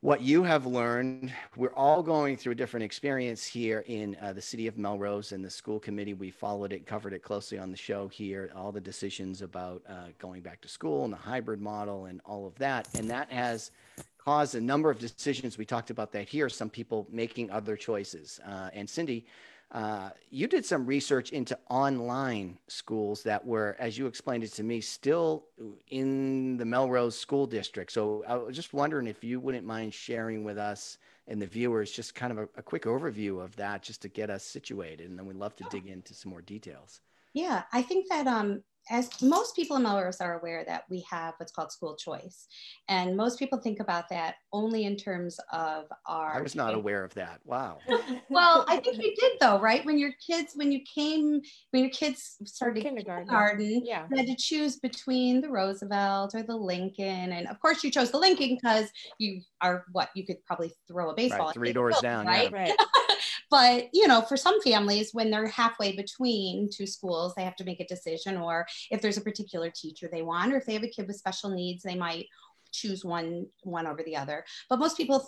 what 0.00 0.20
you 0.20 0.44
have 0.44 0.64
learned? 0.64 1.32
We're 1.56 1.74
all 1.74 2.04
going 2.04 2.36
through 2.36 2.52
a 2.52 2.54
different 2.54 2.84
experience 2.84 3.44
here 3.44 3.84
in 3.88 4.16
uh, 4.22 4.32
the 4.32 4.40
city 4.40 4.68
of 4.68 4.78
Melrose, 4.78 5.32
and 5.32 5.44
the 5.44 5.50
school 5.50 5.80
committee. 5.80 6.14
We 6.14 6.30
followed 6.30 6.72
it, 6.72 6.86
covered 6.86 7.12
it 7.12 7.22
closely 7.22 7.58
on 7.58 7.72
the 7.72 7.76
show 7.76 8.06
here. 8.06 8.50
All 8.54 8.70
the 8.70 8.80
decisions 8.80 9.42
about 9.42 9.82
uh, 9.88 10.08
going 10.20 10.42
back 10.42 10.60
to 10.60 10.68
school 10.68 11.04
and 11.04 11.12
the 11.12 11.18
hybrid 11.18 11.60
model, 11.60 12.06
and 12.06 12.20
all 12.24 12.46
of 12.46 12.54
that, 12.56 12.88
and 12.94 13.10
that 13.10 13.32
has 13.32 13.72
caused 14.18 14.54
a 14.54 14.60
number 14.60 14.88
of 14.88 15.00
decisions. 15.00 15.58
We 15.58 15.64
talked 15.64 15.90
about 15.90 16.12
that 16.12 16.28
here. 16.28 16.48
Some 16.48 16.70
people 16.70 17.08
making 17.10 17.50
other 17.50 17.76
choices. 17.76 18.38
Uh, 18.46 18.70
and 18.72 18.88
Cindy, 18.88 19.26
uh, 19.70 20.10
you 20.30 20.46
did 20.46 20.64
some 20.64 20.86
research 20.86 21.30
into 21.30 21.58
online 21.68 22.58
schools 22.68 23.22
that 23.24 23.44
were, 23.44 23.76
as 23.78 23.98
you 23.98 24.06
explained 24.06 24.42
it 24.42 24.52
to 24.52 24.62
me, 24.62 24.80
still 24.80 25.44
in 25.88 26.56
the 26.56 26.64
Melrose 26.64 27.18
School 27.18 27.46
District. 27.46 27.92
So 27.92 28.24
I 28.26 28.36
was 28.36 28.56
just 28.56 28.72
wondering 28.72 29.06
if 29.06 29.22
you 29.22 29.40
wouldn't 29.40 29.66
mind 29.66 29.92
sharing 29.92 30.42
with 30.42 30.56
us 30.56 30.96
and 31.26 31.42
the 31.42 31.46
viewers 31.46 31.92
just 31.92 32.14
kind 32.14 32.32
of 32.32 32.38
a, 32.38 32.48
a 32.56 32.62
quick 32.62 32.84
overview 32.84 33.42
of 33.42 33.54
that, 33.56 33.82
just 33.82 34.00
to 34.02 34.08
get 34.08 34.30
us 34.30 34.42
situated. 34.42 35.10
And 35.10 35.18
then 35.18 35.26
we'd 35.26 35.36
love 35.36 35.54
to 35.56 35.64
dig 35.70 35.86
into 35.86 36.14
some 36.14 36.30
more 36.30 36.40
details. 36.40 37.02
Yeah, 37.34 37.64
I 37.70 37.82
think 37.82 38.08
that 38.08 38.26
um, 38.26 38.62
as 38.90 39.10
most 39.22 39.54
people 39.56 39.76
in 39.76 39.82
Melrose 39.82 40.20
are 40.20 40.38
aware 40.38 40.64
that 40.66 40.84
we 40.88 41.04
have 41.10 41.34
what's 41.38 41.52
called 41.52 41.72
school 41.72 41.96
choice, 41.96 42.46
and 42.88 43.16
most 43.16 43.38
people 43.38 43.58
think 43.60 43.80
about 43.80 44.08
that 44.10 44.36
only 44.52 44.84
in 44.84 44.96
terms 44.96 45.38
of 45.52 45.84
our. 46.06 46.36
I 46.36 46.40
was 46.40 46.54
not 46.54 46.74
aware 46.74 47.04
of 47.04 47.14
that. 47.14 47.40
Wow. 47.44 47.78
Well, 48.30 48.64
I 48.68 48.76
think 48.78 48.98
you 48.98 49.14
did 49.18 49.32
though, 49.40 49.58
right? 49.58 49.84
When 49.84 49.98
your 49.98 50.12
kids, 50.24 50.52
when 50.54 50.70
you 50.70 50.80
came, 50.82 51.40
when 51.70 51.82
your 51.82 51.90
kids 51.90 52.36
started 52.44 52.82
kindergarten. 52.82 53.26
kindergarten, 53.26 53.82
Yeah. 53.84 54.06
you 54.10 54.16
had 54.16 54.26
to 54.26 54.36
choose 54.36 54.76
between 54.76 55.40
the 55.40 55.48
Roosevelt 55.48 56.34
or 56.34 56.42
the 56.42 56.54
Lincoln, 56.56 57.32
and 57.32 57.48
of 57.48 57.58
course 57.60 57.82
you 57.82 57.90
chose 57.90 58.10
the 58.10 58.18
Lincoln 58.18 58.56
because 58.60 58.88
you 59.18 59.40
are 59.60 59.84
what 59.92 60.10
you 60.14 60.24
could 60.26 60.44
probably 60.44 60.72
throw 60.86 61.10
a 61.10 61.14
baseball 61.14 61.46
Right, 61.46 61.54
three 61.54 61.68
the 61.68 61.74
doors 61.74 61.94
building, 62.00 62.10
down, 62.10 62.26
right? 62.26 62.50
yeah. 62.52 62.58
Right. 62.58 62.72
but 63.50 63.88
you 63.92 64.06
know 64.06 64.20
for 64.22 64.36
some 64.36 64.60
families 64.62 65.10
when 65.14 65.30
they're 65.30 65.46
halfway 65.48 65.96
between 65.96 66.68
two 66.70 66.86
schools 66.86 67.32
they 67.34 67.42
have 67.44 67.56
to 67.56 67.64
make 67.64 67.80
a 67.80 67.86
decision 67.86 68.36
or 68.36 68.66
if 68.90 69.00
there's 69.00 69.16
a 69.16 69.22
particular 69.22 69.70
teacher 69.70 70.08
they 70.10 70.22
want 70.22 70.52
or 70.52 70.56
if 70.56 70.66
they 70.66 70.74
have 70.74 70.82
a 70.82 70.88
kid 70.88 71.06
with 71.06 71.16
special 71.16 71.50
needs 71.50 71.82
they 71.82 71.94
might 71.94 72.26
choose 72.72 73.04
one 73.04 73.46
one 73.62 73.86
over 73.86 74.02
the 74.02 74.16
other. 74.16 74.44
But 74.68 74.78
most 74.78 74.96
people 74.96 75.26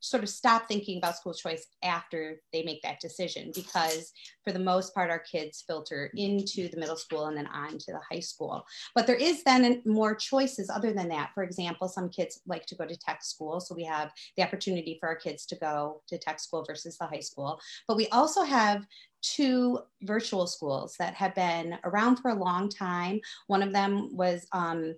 sort 0.00 0.22
of 0.22 0.28
stop 0.28 0.66
thinking 0.66 0.98
about 0.98 1.16
school 1.16 1.34
choice 1.34 1.66
after 1.82 2.40
they 2.52 2.62
make 2.62 2.82
that 2.82 3.00
decision 3.00 3.52
because 3.54 4.12
for 4.44 4.52
the 4.52 4.58
most 4.58 4.94
part 4.94 5.10
our 5.10 5.18
kids 5.18 5.64
filter 5.66 6.10
into 6.14 6.68
the 6.68 6.78
middle 6.78 6.96
school 6.96 7.26
and 7.26 7.36
then 7.36 7.46
on 7.48 7.78
to 7.78 7.92
the 7.92 8.00
high 8.10 8.20
school. 8.20 8.64
But 8.94 9.06
there 9.06 9.16
is 9.16 9.42
then 9.44 9.82
more 9.84 10.14
choices 10.14 10.70
other 10.70 10.92
than 10.92 11.08
that. 11.08 11.30
For 11.34 11.42
example 11.42 11.88
some 11.88 12.08
kids 12.08 12.40
like 12.46 12.66
to 12.66 12.74
go 12.74 12.86
to 12.86 12.96
tech 12.96 13.22
school 13.22 13.60
so 13.60 13.74
we 13.74 13.84
have 13.84 14.10
the 14.36 14.42
opportunity 14.42 14.96
for 15.00 15.08
our 15.08 15.16
kids 15.16 15.46
to 15.46 15.56
go 15.56 16.02
to 16.08 16.18
tech 16.18 16.40
school 16.40 16.64
versus 16.66 16.96
the 16.96 17.06
high 17.06 17.20
school. 17.20 17.60
But 17.86 17.96
we 17.96 18.08
also 18.08 18.42
have 18.42 18.86
two 19.22 19.78
virtual 20.02 20.46
schools 20.46 20.96
that 20.98 21.14
have 21.14 21.34
been 21.34 21.76
around 21.84 22.16
for 22.16 22.30
a 22.30 22.34
long 22.34 22.68
time. 22.68 23.20
One 23.46 23.62
of 23.62 23.72
them 23.72 24.16
was 24.16 24.46
um, 24.52 24.94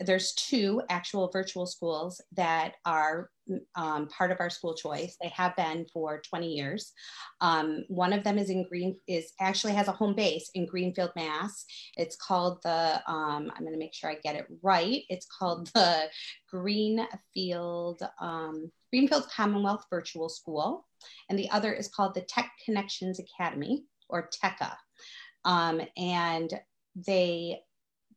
there's 0.00 0.34
two 0.34 0.82
actual 0.88 1.30
virtual 1.32 1.66
schools 1.66 2.20
that 2.32 2.74
are 2.84 3.30
um, 3.74 4.08
part 4.08 4.30
of 4.30 4.38
our 4.40 4.50
school 4.50 4.74
choice. 4.74 5.16
They 5.20 5.28
have 5.28 5.56
been 5.56 5.86
for 5.92 6.22
20 6.28 6.48
years. 6.48 6.92
Um, 7.40 7.84
one 7.88 8.12
of 8.12 8.24
them 8.24 8.38
is 8.38 8.50
in 8.50 8.66
Green, 8.68 8.96
is 9.06 9.32
actually 9.40 9.74
has 9.74 9.88
a 9.88 9.92
home 9.92 10.14
base 10.14 10.50
in 10.54 10.66
Greenfield, 10.66 11.10
Mass. 11.16 11.64
It's 11.96 12.16
called 12.16 12.58
the, 12.62 13.02
um, 13.06 13.50
I'm 13.54 13.62
going 13.62 13.72
to 13.72 13.78
make 13.78 13.94
sure 13.94 14.10
I 14.10 14.16
get 14.22 14.36
it 14.36 14.46
right. 14.62 15.02
It's 15.08 15.26
called 15.26 15.68
the 15.74 16.08
Greenfield, 16.50 18.02
um, 18.20 18.70
Greenfield 18.90 19.28
Commonwealth 19.30 19.84
Virtual 19.90 20.28
School. 20.28 20.86
And 21.28 21.38
the 21.38 21.50
other 21.50 21.72
is 21.72 21.88
called 21.88 22.14
the 22.14 22.22
TEC 22.22 22.50
Connections 22.64 23.20
Academy 23.20 23.84
or 24.08 24.30
TECCA. 24.42 24.74
Um, 25.44 25.80
and 25.96 26.52
they 26.94 27.60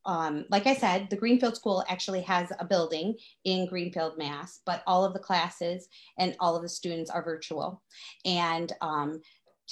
um, 0.06 0.46
like 0.50 0.68
I 0.68 0.76
said, 0.76 1.10
the 1.10 1.16
Greenfield 1.16 1.56
School 1.56 1.84
actually 1.90 2.22
has 2.22 2.52
a 2.60 2.66
building 2.66 3.16
in 3.44 3.68
Greenfield, 3.68 4.18
Mass, 4.18 4.62
but 4.66 4.84
all 4.86 5.04
of 5.04 5.14
the 5.14 5.20
classes 5.20 5.88
and 6.18 6.36
all 6.40 6.56
of 6.56 6.62
the 6.62 6.70
students 6.70 7.10
are 7.10 7.24
virtual. 7.24 7.82
And 8.26 8.72
um, 8.82 9.22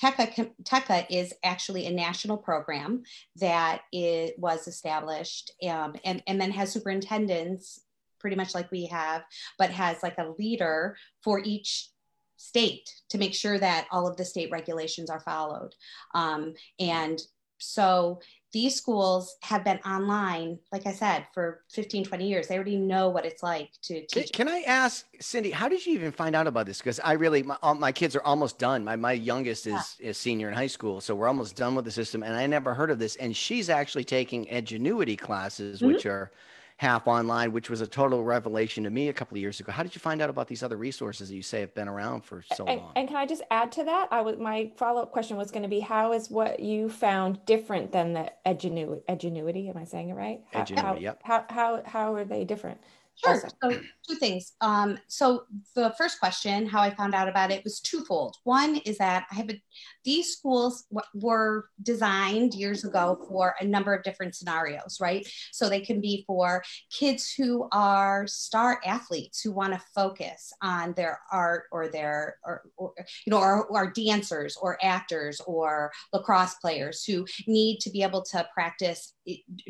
TECCA, 0.01 0.51
TECCA 0.63 1.05
is 1.09 1.33
actually 1.43 1.85
a 1.85 1.91
national 1.91 2.37
program 2.37 3.03
that 3.35 3.81
it 3.91 4.37
was 4.39 4.67
established 4.67 5.51
um, 5.69 5.95
and, 6.03 6.23
and 6.27 6.41
then 6.41 6.51
has 6.51 6.71
superintendents 6.71 7.81
pretty 8.19 8.35
much 8.35 8.55
like 8.55 8.71
we 8.71 8.85
have, 8.85 9.23
but 9.59 9.69
has 9.69 10.01
like 10.01 10.17
a 10.17 10.33
leader 10.39 10.95
for 11.21 11.41
each 11.43 11.89
state 12.37 12.89
to 13.09 13.17
make 13.17 13.33
sure 13.33 13.59
that 13.59 13.85
all 13.91 14.07
of 14.07 14.17
the 14.17 14.25
state 14.25 14.49
regulations 14.49 15.09
are 15.09 15.19
followed. 15.19 15.75
Um, 16.15 16.53
and 16.79 17.21
so 17.59 18.19
these 18.53 18.75
schools 18.75 19.35
have 19.41 19.63
been 19.63 19.79
online, 19.79 20.59
like 20.71 20.85
I 20.85 20.93
said, 20.93 21.25
for 21.33 21.63
15, 21.71 22.05
20 22.05 22.27
years. 22.27 22.47
They 22.47 22.55
already 22.55 22.77
know 22.77 23.09
what 23.09 23.25
it's 23.25 23.41
like 23.41 23.71
to 23.81 24.05
teach. 24.05 24.31
can 24.31 24.47
I 24.47 24.59
ask 24.61 25.05
Cindy, 25.19 25.49
how 25.49 25.67
did 25.67 25.83
you 25.85 25.93
even 25.93 26.11
find 26.11 26.35
out 26.35 26.45
about 26.45 26.67
this? 26.67 26.77
Because 26.77 26.99
I 26.99 27.13
really, 27.13 27.41
my, 27.41 27.57
all, 27.63 27.73
my 27.73 27.91
kids 27.91 28.15
are 28.15 28.21
almost 28.21 28.59
done. 28.59 28.83
My, 28.85 28.95
my 28.95 29.13
youngest 29.13 29.65
is, 29.65 29.97
is 29.99 30.17
senior 30.17 30.47
in 30.49 30.53
high 30.53 30.67
school. 30.67 31.01
So 31.01 31.15
we're 31.15 31.27
almost 31.27 31.55
done 31.55 31.73
with 31.73 31.85
the 31.85 31.91
system. 31.91 32.21
And 32.21 32.35
I 32.35 32.45
never 32.45 32.75
heard 32.75 32.91
of 32.91 32.99
this. 32.99 33.15
And 33.15 33.35
she's 33.35 33.69
actually 33.69 34.03
taking 34.05 34.45
Edgenuity 34.45 35.17
classes, 35.17 35.81
Mm-hmm. 35.81 35.87
which 35.87 36.05
are 36.05 36.31
half 36.83 37.07
online, 37.07 37.51
which 37.53 37.69
was 37.69 37.81
a 37.81 37.87
total 37.87 38.23
revelation 38.23 38.83
to 38.83 38.89
me 38.89 39.07
a 39.07 39.13
couple 39.13 39.35
of 39.35 39.41
years 39.41 39.59
ago. 39.59 39.71
How 39.71 39.83
did 39.83 39.95
you 39.95 39.99
find 39.99 40.21
out 40.21 40.29
about 40.29 40.47
these 40.47 40.61
other 40.61 40.77
resources 40.77 41.29
that 41.29 41.35
you 41.35 41.41
say 41.41 41.61
have 41.61 41.73
been 41.73 41.87
around 41.87 42.25
for 42.25 42.43
so 42.55 42.65
And, 42.65 42.81
long? 42.81 42.91
and 42.95 43.07
can 43.07 43.17
I 43.17 43.25
just 43.25 43.41
add 43.49 43.71
to 43.73 43.83
that? 43.85 44.09
I 44.11 44.21
was 44.21 44.37
my 44.37 44.71
follow-up 44.75 45.11
question 45.11 45.37
was 45.37 45.49
going 45.49 45.63
to 45.63 45.69
be 45.69 45.79
how 45.79 46.11
is 46.13 46.29
what 46.29 46.59
you 46.59 46.89
found 46.89 47.43
different 47.45 47.91
than 47.93 48.13
the 48.13 48.31
edgenuity? 48.45 49.01
Edgenuity, 49.07 49.69
am 49.69 49.77
I 49.77 49.85
saying 49.85 50.09
it 50.09 50.13
right? 50.15 50.41
How, 50.51 50.63
Edgenuity, 50.63 50.79
how, 50.79 50.95
yep. 50.95 51.21
How 51.23 51.45
how 51.49 51.81
how 51.85 52.13
are 52.15 52.25
they 52.25 52.43
different? 52.43 52.79
Sure. 53.15 53.33
Also. 53.33 53.47
So 53.61 53.79
two 54.07 54.15
things. 54.15 54.53
Um, 54.59 54.97
so 55.07 55.43
the 55.75 55.93
first 55.97 56.19
question, 56.19 56.65
how 56.65 56.81
I 56.81 56.93
found 56.93 57.13
out 57.15 57.27
about 57.29 57.51
it, 57.51 57.63
was 57.63 57.79
twofold. 57.79 58.35
One 58.43 58.77
is 58.85 58.97
that 58.97 59.25
I 59.31 59.35
have 59.35 59.49
a, 59.49 59.61
these 60.03 60.35
schools 60.35 60.85
w- 60.91 61.25
were 61.25 61.69
designed 61.81 62.53
years 62.53 62.83
ago 62.83 63.23
for 63.29 63.55
a 63.61 63.65
number 63.65 63.93
of 63.93 64.03
different 64.03 64.35
scenarios, 64.35 64.97
right? 64.99 65.25
So 65.51 65.69
they 65.69 65.79
can 65.79 66.01
be 66.01 66.23
for 66.27 66.63
kids 66.91 67.33
who 67.37 67.67
are 67.71 68.27
star 68.27 68.81
athletes 68.85 69.41
who 69.41 69.51
want 69.51 69.73
to 69.73 69.81
focus 69.95 70.51
on 70.61 70.93
their 70.93 71.19
art 71.31 71.65
or 71.71 71.87
their, 71.87 72.37
or, 72.43 72.63
or 72.77 72.93
you 73.25 73.31
know, 73.31 73.39
or, 73.39 73.67
or 73.67 73.91
dancers 73.91 74.57
or 74.61 74.77
actors 74.83 75.39
or 75.47 75.91
lacrosse 76.11 76.55
players 76.55 77.03
who 77.05 77.25
need 77.47 77.79
to 77.79 77.89
be 77.89 78.03
able 78.03 78.23
to 78.23 78.45
practice 78.53 79.13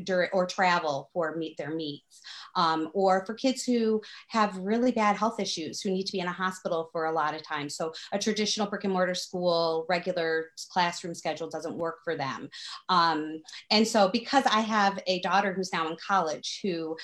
during 0.04 0.30
or 0.34 0.46
travel 0.46 1.10
for 1.13 1.36
meet 1.36 1.58
their 1.58 1.74
meets 1.74 2.22
um, 2.56 2.89
or 2.94 3.26
for 3.26 3.34
kids 3.34 3.63
who 3.63 4.02
have 4.30 4.58
really 4.58 4.92
bad 4.92 5.16
health 5.16 5.39
issues 5.39 5.82
who 5.82 5.92
need 5.92 6.06
to 6.06 6.12
be 6.12 6.20
in 6.20 6.28
a 6.28 6.32
hospital 6.32 6.89
for 6.92 7.06
a 7.06 7.12
lot 7.12 7.36
of 7.36 7.44
time. 7.44 7.70
So 7.70 7.94
a 8.12 8.20
traditional 8.20 8.68
brick 8.68 8.84
and 8.84 8.94
mortar 8.94 9.16
school, 9.16 9.86
regular 9.89 10.48
classroom 10.72 11.16
schedule 11.16 11.50
doesn't 11.50 11.78
work 11.78 11.98
for 12.04 12.16
them. 12.16 12.50
Um, 12.89 13.42
and 13.72 13.88
so 13.88 14.10
because 14.10 14.44
I 14.46 14.62
have 14.62 15.00
a 15.08 15.22
daughter 15.22 15.54
who's 15.54 15.74
now 15.74 15.88
in 15.88 15.98
college 16.06 16.60
who 16.63 16.98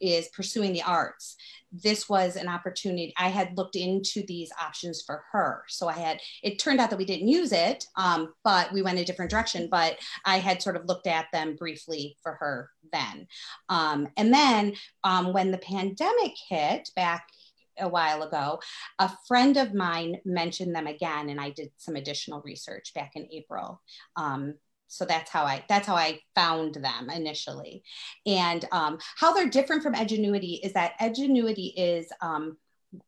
is 0.00 0.28
pursuing 0.28 0.72
the 0.72 0.82
arts, 0.82 1.36
this 1.72 2.08
was 2.08 2.36
an 2.36 2.48
opportunity. 2.48 3.12
I 3.18 3.28
had 3.28 3.56
looked 3.56 3.76
into 3.76 4.24
these 4.26 4.50
options 4.60 5.02
for 5.04 5.24
her. 5.32 5.64
So 5.68 5.88
I 5.88 5.94
had, 5.94 6.20
it 6.42 6.58
turned 6.58 6.80
out 6.80 6.90
that 6.90 6.98
we 6.98 7.04
didn't 7.04 7.28
use 7.28 7.52
it, 7.52 7.84
um, 7.96 8.32
but 8.44 8.72
we 8.72 8.82
went 8.82 8.98
a 8.98 9.04
different 9.04 9.30
direction. 9.30 9.68
But 9.70 9.98
I 10.24 10.38
had 10.38 10.62
sort 10.62 10.76
of 10.76 10.86
looked 10.86 11.06
at 11.06 11.26
them 11.32 11.56
briefly 11.56 12.16
for 12.22 12.34
her 12.34 12.70
then. 12.92 13.26
Um, 13.68 14.08
and 14.16 14.32
then 14.32 14.74
um, 15.04 15.32
when 15.32 15.50
the 15.50 15.58
pandemic 15.58 16.32
hit 16.48 16.90
back 16.96 17.28
a 17.78 17.88
while 17.88 18.22
ago, 18.22 18.58
a 18.98 19.10
friend 19.28 19.56
of 19.56 19.74
mine 19.74 20.16
mentioned 20.24 20.74
them 20.74 20.86
again, 20.86 21.28
and 21.28 21.40
I 21.40 21.50
did 21.50 21.70
some 21.76 21.96
additional 21.96 22.40
research 22.42 22.94
back 22.94 23.12
in 23.16 23.28
April. 23.30 23.82
Um, 24.16 24.54
so 24.88 25.04
that's 25.04 25.30
how 25.30 25.44
I 25.44 25.64
that's 25.68 25.86
how 25.86 25.96
I 25.96 26.20
found 26.34 26.74
them 26.74 27.10
initially, 27.10 27.82
and 28.24 28.64
um, 28.72 28.98
how 29.18 29.32
they're 29.32 29.48
different 29.48 29.82
from 29.82 29.94
Edgenuity 29.94 30.60
is 30.62 30.72
that 30.74 30.98
Edgenuity 31.00 31.72
is 31.76 32.06
um, 32.20 32.56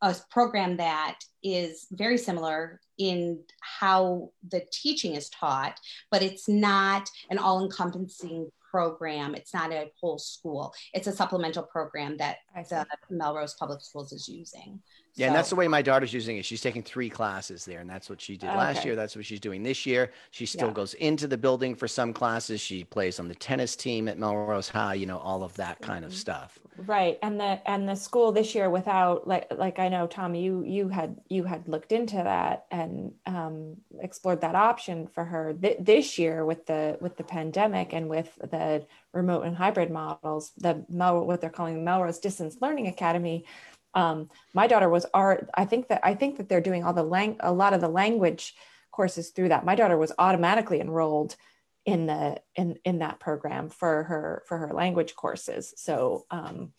a 0.03 0.15
program 0.31 0.77
that 0.77 1.19
is 1.43 1.87
very 1.93 2.19
similar 2.19 2.81
in 2.99 3.41
how 3.61 4.31
the 4.49 4.63
teaching 4.73 5.15
is 5.15 5.31
taught, 5.31 5.79
but 6.11 6.23
it's 6.23 6.49
not 6.49 7.09
an 7.31 7.39
all-encompassing 7.39 8.51
program. 8.71 9.35
It's 9.35 9.55
not 9.55 9.73
a 9.73 9.91
whole 10.01 10.19
school. 10.19 10.75
It's 10.93 11.07
a 11.07 11.13
supplemental 11.13 11.63
program 11.63 12.17
that 12.19 12.39
the 12.55 12.87
Melrose 13.09 13.55
Public 13.55 13.81
Schools 13.81 14.13
is 14.13 14.29
using. 14.29 14.83
Yeah, 15.19 15.27
and 15.27 15.35
that's 15.35 15.51
the 15.51 15.57
way 15.57 15.67
my 15.69 15.83
daughter's 15.83 16.13
using 16.13 16.37
it. 16.37 16.45
She's 16.45 16.61
taking 16.61 16.83
three 16.83 17.11
classes 17.11 17.65
there, 17.65 17.81
and 17.81 17.91
that's 17.91 18.09
what 18.09 18.21
she 18.21 18.37
did 18.37 18.47
last 18.47 18.85
year. 18.85 18.95
That's 18.95 19.17
what 19.17 19.25
she's 19.25 19.41
doing 19.41 19.63
this 19.63 19.85
year. 19.85 20.13
She 20.31 20.47
still 20.47 20.69
Yeah. 20.69 20.75
goes 20.75 20.95
into 20.95 21.27
the 21.27 21.37
building 21.37 21.75
for 21.75 21.89
some 21.89 22.13
classes. 22.13 22.61
She 22.61 22.85
plays 22.85 23.19
on 23.19 23.29
the 23.29 23.35
tennis 23.35 23.75
team 23.77 24.09
at 24.09 24.19
Melrose 24.19 24.69
High. 24.69 24.95
You 24.95 25.07
know, 25.07 25.19
all 25.19 25.43
of 25.43 25.55
that 25.57 25.81
kind 25.81 26.05
of 26.05 26.13
Mhm. 26.13 26.17
stuff. 26.17 26.59
Right, 26.87 27.19
and 27.23 27.41
the 27.41 27.61
and 27.69 27.89
the 27.89 27.97
school 27.97 28.31
this 28.31 28.55
year 28.55 28.71
without 28.71 29.27
like 29.27 29.53
like 29.57 29.81
I 29.81 29.89
know 29.89 30.07
Tom, 30.07 30.37
you 30.37 30.63
you 30.63 30.89
had 30.89 31.17
you 31.29 31.43
had 31.43 31.67
looked 31.67 31.91
into 31.91 32.17
that 32.17 32.67
and 32.71 33.13
um, 33.27 33.79
explored 34.01 34.41
that 34.43 34.55
option 34.55 35.09
for 35.09 35.25
her 35.25 35.53
Th- 35.53 35.79
this 35.81 36.19
year 36.19 36.45
with 36.45 36.67
the 36.67 36.97
with 37.01 37.17
the 37.17 37.25
pandemic 37.25 37.93
and 37.93 38.09
with 38.09 38.33
the 38.37 38.87
remote 39.13 39.43
and 39.43 39.57
hybrid 39.57 39.91
models. 39.91 40.53
The 40.57 40.85
Mel 40.89 41.25
what 41.27 41.41
they're 41.41 41.51
calling 41.51 41.75
the 41.75 41.83
Melrose 41.83 42.21
Distance 42.21 42.59
Learning 42.61 42.87
Academy. 42.87 43.45
Um, 43.95 44.31
my 44.55 44.67
daughter 44.67 44.89
was 44.89 45.07
art. 45.15 45.49
I 45.55 45.65
think 45.65 45.89
that 45.89 46.01
I 46.05 46.15
think 46.15 46.37
that 46.37 46.49
they're 46.49 46.61
doing 46.61 46.85
all 46.85 46.93
the 46.93 47.03
lang 47.03 47.37
a 47.41 47.53
lot 47.53 47.73
of 47.73 47.81
the 47.81 47.89
language 47.89 48.55
courses 48.91 49.31
through 49.31 49.49
that. 49.49 49.65
My 49.65 49.75
daughter 49.75 49.97
was 49.97 50.13
automatically 50.19 50.81
enrolled 50.81 51.37
in 51.85 52.07
the 52.07 52.41
in 52.55 52.79
in 52.85 52.99
that 52.99 53.19
program 53.19 53.71
for 53.71 54.03
her 54.05 54.43
for 54.47 54.59
her 54.59 54.75
language 54.75 55.15
courses 55.17 55.73
so 55.77 56.27
um 56.31 56.71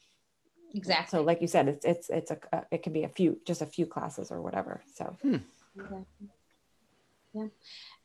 exactly. 0.76 1.18
so 1.18 1.24
like 1.24 1.42
you 1.42 1.48
said 1.48 1.68
it's 1.68 1.84
it's 1.84 2.10
it's 2.12 2.30
a 2.30 2.38
uh, 2.54 2.62
it 2.70 2.84
can 2.84 2.94
be 2.94 3.04
a 3.06 3.10
few 3.10 3.40
just 3.44 3.64
a 3.64 3.66
few 3.66 3.88
classes 3.88 4.30
or 4.30 4.40
whatever 4.40 4.84
so 4.94 5.16
Exactly. 5.76 6.28
Yeah. 7.34 7.48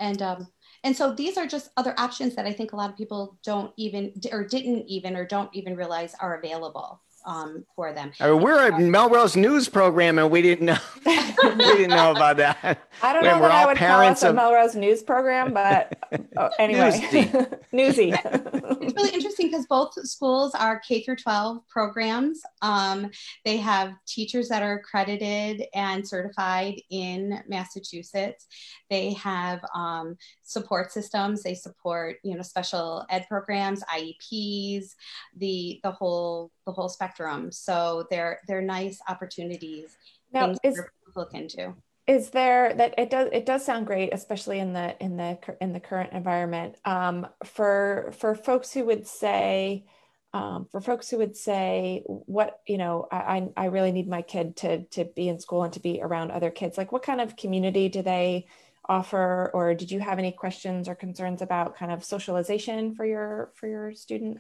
And 0.01 0.21
um, 0.21 0.49
and 0.83 0.97
so 0.97 1.15
these 1.15 1.39
are 1.39 1.47
just 1.47 1.71
other 1.77 1.95
options 1.99 2.35
that 2.37 2.47
I 2.47 2.53
think 2.53 2.73
a 2.73 2.77
lot 2.77 2.91
of 2.91 2.97
people 2.97 3.39
don't 3.43 3.73
even 3.77 4.13
or 4.33 4.45
didn't 4.45 4.87
even 4.87 5.17
or 5.17 5.25
don't 5.25 5.49
even 5.55 5.77
realize 5.77 6.15
are 6.21 6.37
available 6.37 7.01
um, 7.27 7.65
for 7.75 7.93
them. 7.93 8.13
I 8.21 8.31
mean, 8.31 8.41
we're 8.43 8.69
a 8.69 8.79
Melrose 8.79 9.35
news 9.37 9.69
program, 9.69 10.19
and 10.19 10.31
we 10.31 10.43
didn't 10.43 10.67
know 10.67 10.77
we 11.07 11.17
didn't 11.57 11.91
know 11.91 12.11
about 12.13 12.37
that. 12.39 12.79
i 13.03 13.13
don't 13.13 13.23
When 13.23 13.33
know 13.33 13.37
we're 13.37 13.43
what 13.43 13.51
i 13.51 13.61
all 13.63 13.69
would 13.69 13.77
call 13.79 13.87
parents 13.89 14.23
us 14.23 14.27
a 14.27 14.31
of- 14.31 14.35
melrose 14.37 14.75
news 14.75 15.03
program 15.03 15.53
but 15.55 15.93
oh, 16.37 16.51
anyway 16.59 16.91
newsy 17.73 18.13
It's 18.13 18.95
really 18.95 19.15
interesting 19.15 19.49
because 19.49 19.67
both 19.67 19.93
schools 20.07 20.55
are 20.55 20.81
K 20.81 21.03
through 21.03 21.17
12 21.17 21.67
programs. 21.69 22.43
Um, 22.63 23.11
they 23.45 23.57
have 23.59 23.95
teachers 24.07 24.49
that 24.49 24.63
are 24.63 24.75
accredited 24.75 25.65
and 25.75 26.07
certified 26.07 26.81
in 26.91 27.43
Massachusetts. 27.49 28.47
They 28.91 29.15
have 29.15 29.61
um, 29.75 30.17
support 30.43 30.93
systems. 30.93 31.43
They 31.43 31.55
support, 31.55 32.17
you 32.23 32.37
know, 32.37 32.43
special 32.43 33.05
ed 33.11 33.27
programs, 33.29 33.83
IEPs, 33.85 34.91
the 35.37 35.81
the 35.83 35.91
whole 35.91 36.51
the 36.67 36.73
whole 36.73 36.89
spectrum. 36.89 37.51
So 37.53 38.07
they're 38.11 38.41
they're 38.47 38.63
nice 38.63 38.99
opportunities. 39.09 39.97
now 40.33 40.47
things 40.47 40.59
is 40.65 40.75
to 40.77 40.85
look 41.17 41.35
into. 41.35 41.75
Is 42.07 42.31
there 42.31 42.75
that 42.75 42.95
it 42.99 43.11
does 43.11 43.29
it 43.33 43.47
does 43.47 43.65
sound 43.65 43.87
great 43.87 44.13
especially 44.13 44.59
in 44.59 44.73
the 44.73 44.95
in 45.03 45.17
the 45.17 45.39
in 45.61 45.73
the 45.73 45.81
current 45.81 46.13
environment. 46.13 46.77
Um, 46.85 47.27
for 47.45 48.13
for 48.19 48.35
folks 48.35 48.73
who 48.73 48.85
would 48.85 49.07
say 49.07 49.87
um, 50.33 50.67
for 50.71 50.81
folks 50.81 51.09
who 51.09 51.19
would 51.19 51.37
say 51.37 52.03
what 52.07 52.61
you 52.67 52.79
know 52.79 53.07
I, 53.11 53.49
I 53.57 53.67
really 53.67 53.93
need 53.93 54.09
my 54.09 54.23
kid 54.23 54.57
to 54.57 54.85
to 54.87 55.05
be 55.05 55.29
in 55.29 55.41
school 55.41 55.63
and 55.63 55.73
to 55.75 55.81
be 55.81 56.01
around 56.03 56.31
other 56.31 56.51
kids 56.51 56.77
like 56.77 56.93
what 56.93 57.03
kind 57.03 57.21
of 57.21 57.37
community 57.37 57.89
do 57.89 58.03
they 58.03 58.47
offer? 58.89 59.51
Or 59.55 59.75
did 59.75 59.91
you 59.91 60.01
have 60.01 60.19
any 60.19 60.33
questions 60.33 60.89
or 60.89 60.95
concerns 60.95 61.43
about 61.43 61.77
kind 61.77 61.93
of 61.93 62.05
socialization 62.05 62.95
for 62.95 63.05
your 63.05 63.53
for 63.55 63.67
your 63.67 63.95
student 63.95 64.39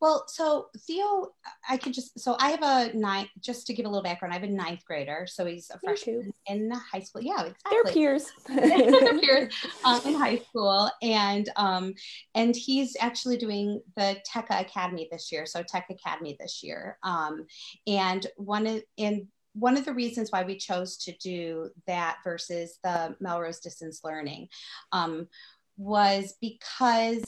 Well, 0.00 0.24
so 0.28 0.68
Theo, 0.86 1.28
I 1.68 1.76
could 1.76 1.92
just 1.92 2.18
so 2.18 2.34
I 2.38 2.50
have 2.50 2.62
a 2.62 2.96
ninth. 2.96 3.28
Just 3.40 3.66
to 3.66 3.74
give 3.74 3.84
a 3.84 3.88
little 3.88 4.02
background, 4.02 4.32
I 4.32 4.38
have 4.38 4.48
a 4.48 4.52
ninth 4.52 4.84
grader, 4.86 5.26
so 5.28 5.44
he's 5.44 5.70
a 5.70 5.78
freshman 5.78 6.32
in 6.46 6.70
high 6.70 7.00
school. 7.00 7.22
Yeah, 7.22 7.44
exactly. 7.44 7.70
their 7.70 7.84
peers 7.92 8.26
Their 8.48 9.18
peers, 9.18 9.54
um, 9.84 10.00
in 10.06 10.14
high 10.14 10.38
school, 10.38 10.90
and 11.02 11.48
um, 11.56 11.94
and 12.34 12.56
he's 12.56 12.96
actually 12.98 13.36
doing 13.36 13.82
the 13.96 14.16
TECCA 14.26 14.62
Academy 14.62 15.06
this 15.12 15.30
year. 15.30 15.44
So 15.44 15.62
Tech 15.62 15.86
Academy 15.90 16.36
this 16.40 16.62
year, 16.62 16.96
um, 17.02 17.46
and 17.86 18.26
one 18.36 18.66
of 18.66 18.82
and 18.96 19.26
one 19.52 19.76
of 19.76 19.84
the 19.84 19.92
reasons 19.92 20.30
why 20.30 20.44
we 20.44 20.56
chose 20.56 20.96
to 20.96 21.12
do 21.18 21.68
that 21.86 22.18
versus 22.24 22.78
the 22.84 23.16
Melrose 23.20 23.60
Distance 23.60 24.00
Learning 24.04 24.48
um, 24.92 25.28
was 25.76 26.34
because 26.40 27.24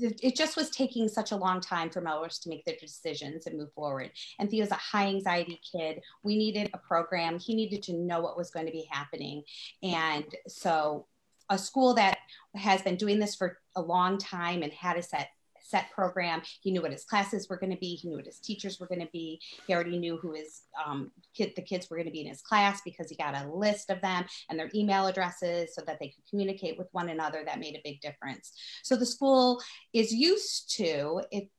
it 0.00 0.36
just 0.36 0.56
was 0.56 0.70
taking 0.70 1.08
such 1.08 1.32
a 1.32 1.36
long 1.36 1.60
time 1.60 1.90
for 1.90 2.00
Melrose 2.00 2.38
to 2.40 2.48
make 2.48 2.64
their 2.64 2.76
decisions 2.80 3.46
and 3.46 3.58
move 3.58 3.72
forward. 3.72 4.10
And 4.38 4.50
Theo's 4.50 4.70
a 4.70 4.74
high 4.74 5.06
anxiety 5.06 5.60
kid. 5.72 6.00
We 6.22 6.36
needed 6.36 6.70
a 6.74 6.78
program. 6.78 7.38
He 7.38 7.54
needed 7.54 7.82
to 7.84 7.92
know 7.94 8.20
what 8.20 8.36
was 8.36 8.50
going 8.50 8.66
to 8.66 8.72
be 8.72 8.88
happening. 8.90 9.42
And 9.82 10.24
so 10.48 11.06
a 11.48 11.58
school 11.58 11.94
that 11.94 12.18
has 12.54 12.82
been 12.82 12.96
doing 12.96 13.18
this 13.18 13.34
for 13.34 13.58
a 13.76 13.80
long 13.80 14.18
time 14.18 14.62
and 14.62 14.72
had 14.72 14.96
a 14.96 15.02
set 15.02 15.28
set 15.68 15.90
program. 15.90 16.42
He 16.60 16.70
knew 16.70 16.82
what 16.82 16.92
his 16.92 17.04
classes 17.04 17.48
were 17.48 17.56
going 17.56 17.72
to 17.72 17.78
be. 17.78 17.94
He 17.94 18.08
knew 18.08 18.16
what 18.16 18.26
his 18.26 18.40
teachers 18.40 18.78
were 18.78 18.86
going 18.86 19.00
to 19.00 19.08
be. 19.12 19.40
He 19.66 19.74
already 19.74 19.98
knew 19.98 20.16
who 20.16 20.32
his 20.32 20.62
um, 20.84 21.10
kid 21.34 21.52
the 21.56 21.62
kids 21.62 21.88
were 21.88 21.96
going 21.96 22.06
to 22.06 22.12
be 22.12 22.22
in 22.22 22.28
his 22.28 22.42
class 22.42 22.80
because 22.84 23.08
he 23.10 23.16
got 23.16 23.36
a 23.36 23.50
list 23.50 23.90
of 23.90 24.00
them 24.00 24.24
and 24.48 24.58
their 24.58 24.70
email 24.74 25.06
addresses 25.06 25.74
so 25.74 25.82
that 25.86 25.98
they 26.00 26.08
could 26.08 26.24
communicate 26.28 26.78
with 26.78 26.88
one 26.92 27.08
another. 27.08 27.42
That 27.44 27.60
made 27.60 27.74
a 27.74 27.80
big 27.84 28.00
difference. 28.00 28.52
So 28.82 28.96
the 28.96 29.06
school 29.06 29.60
is 29.92 30.12
used 30.12 30.74
to 30.76 31.22
it 31.30 31.50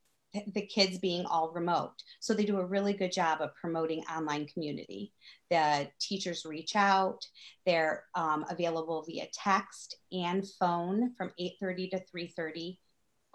the 0.54 0.62
kids 0.62 0.98
being 0.98 1.26
all 1.26 1.52
remote. 1.52 1.93
So 2.20 2.34
they 2.34 2.46
do 2.46 2.60
a 2.60 2.65
really 2.65 2.93
good 2.93 3.12
job 3.12 3.41
of 3.41 3.56
promoting 3.56 4.04
online 4.04 4.48
community. 4.48 5.13
The 5.50 5.89
teachers 6.00 6.46
reach 6.46 6.76
out. 6.76 7.26
They're 7.65 8.04
um, 8.15 8.46
available 8.50 9.04
via 9.08 9.28
text 9.34 9.96
and 10.12 10.46
phone 10.60 11.13
from 11.15 11.32
8.30 11.39 11.91
to 11.91 12.04
3.30 12.13 12.78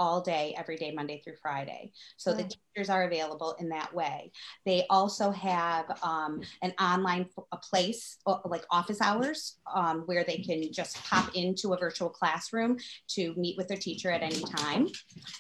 all 0.03 0.21
day, 0.21 0.53
every 0.59 0.77
day, 0.77 0.91
Monday 0.91 1.23
through 1.23 1.37
Friday. 1.41 1.93
So 2.17 2.35
the 2.35 2.43
teachers 2.43 2.91
are 2.91 3.05
available 3.05 3.55
in 3.61 3.69
that 3.69 3.95
way. 3.95 4.33
They 4.67 4.85
also 4.91 5.31
have 5.31 5.97
um, 6.03 6.41
an 6.61 6.73
online 6.81 7.27
place 7.71 8.19
like 8.45 8.65
office 8.69 9.01
hours 9.01 9.61
um, 9.73 10.01
where 10.07 10.25
they 10.25 10.39
can 10.39 10.73
just 10.73 11.01
pop 11.05 11.33
into 11.37 11.73
a 11.73 11.79
virtual 11.79 12.11
classroom 12.11 12.79
to 13.11 13.33
meet 13.37 13.57
with 13.57 13.69
their 13.69 13.77
teacher 13.77 14.11
at 14.11 14.25
any 14.25 14.43
time. 14.43 14.89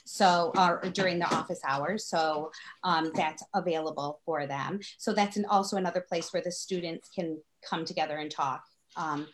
So 0.04 0.52
or 0.56 0.80
during 0.92 1.18
their 1.18 1.34
office 1.34 1.60
hours. 1.66 2.06
So 2.06 2.52
um, 2.84 3.10
that's 3.16 3.42
available 3.54 4.20
for 4.24 4.46
them. 4.46 4.78
So 4.96 5.12
that's 5.12 5.36
an, 5.36 5.44
also 5.46 5.76
another 5.76 6.04
place 6.08 6.32
where 6.32 6.42
the 6.42 6.52
students 6.52 7.08
can 7.08 7.38
come 7.68 7.84
together 7.84 8.18
and 8.18 8.30
talk. 8.30 8.62
Um, 8.96 9.26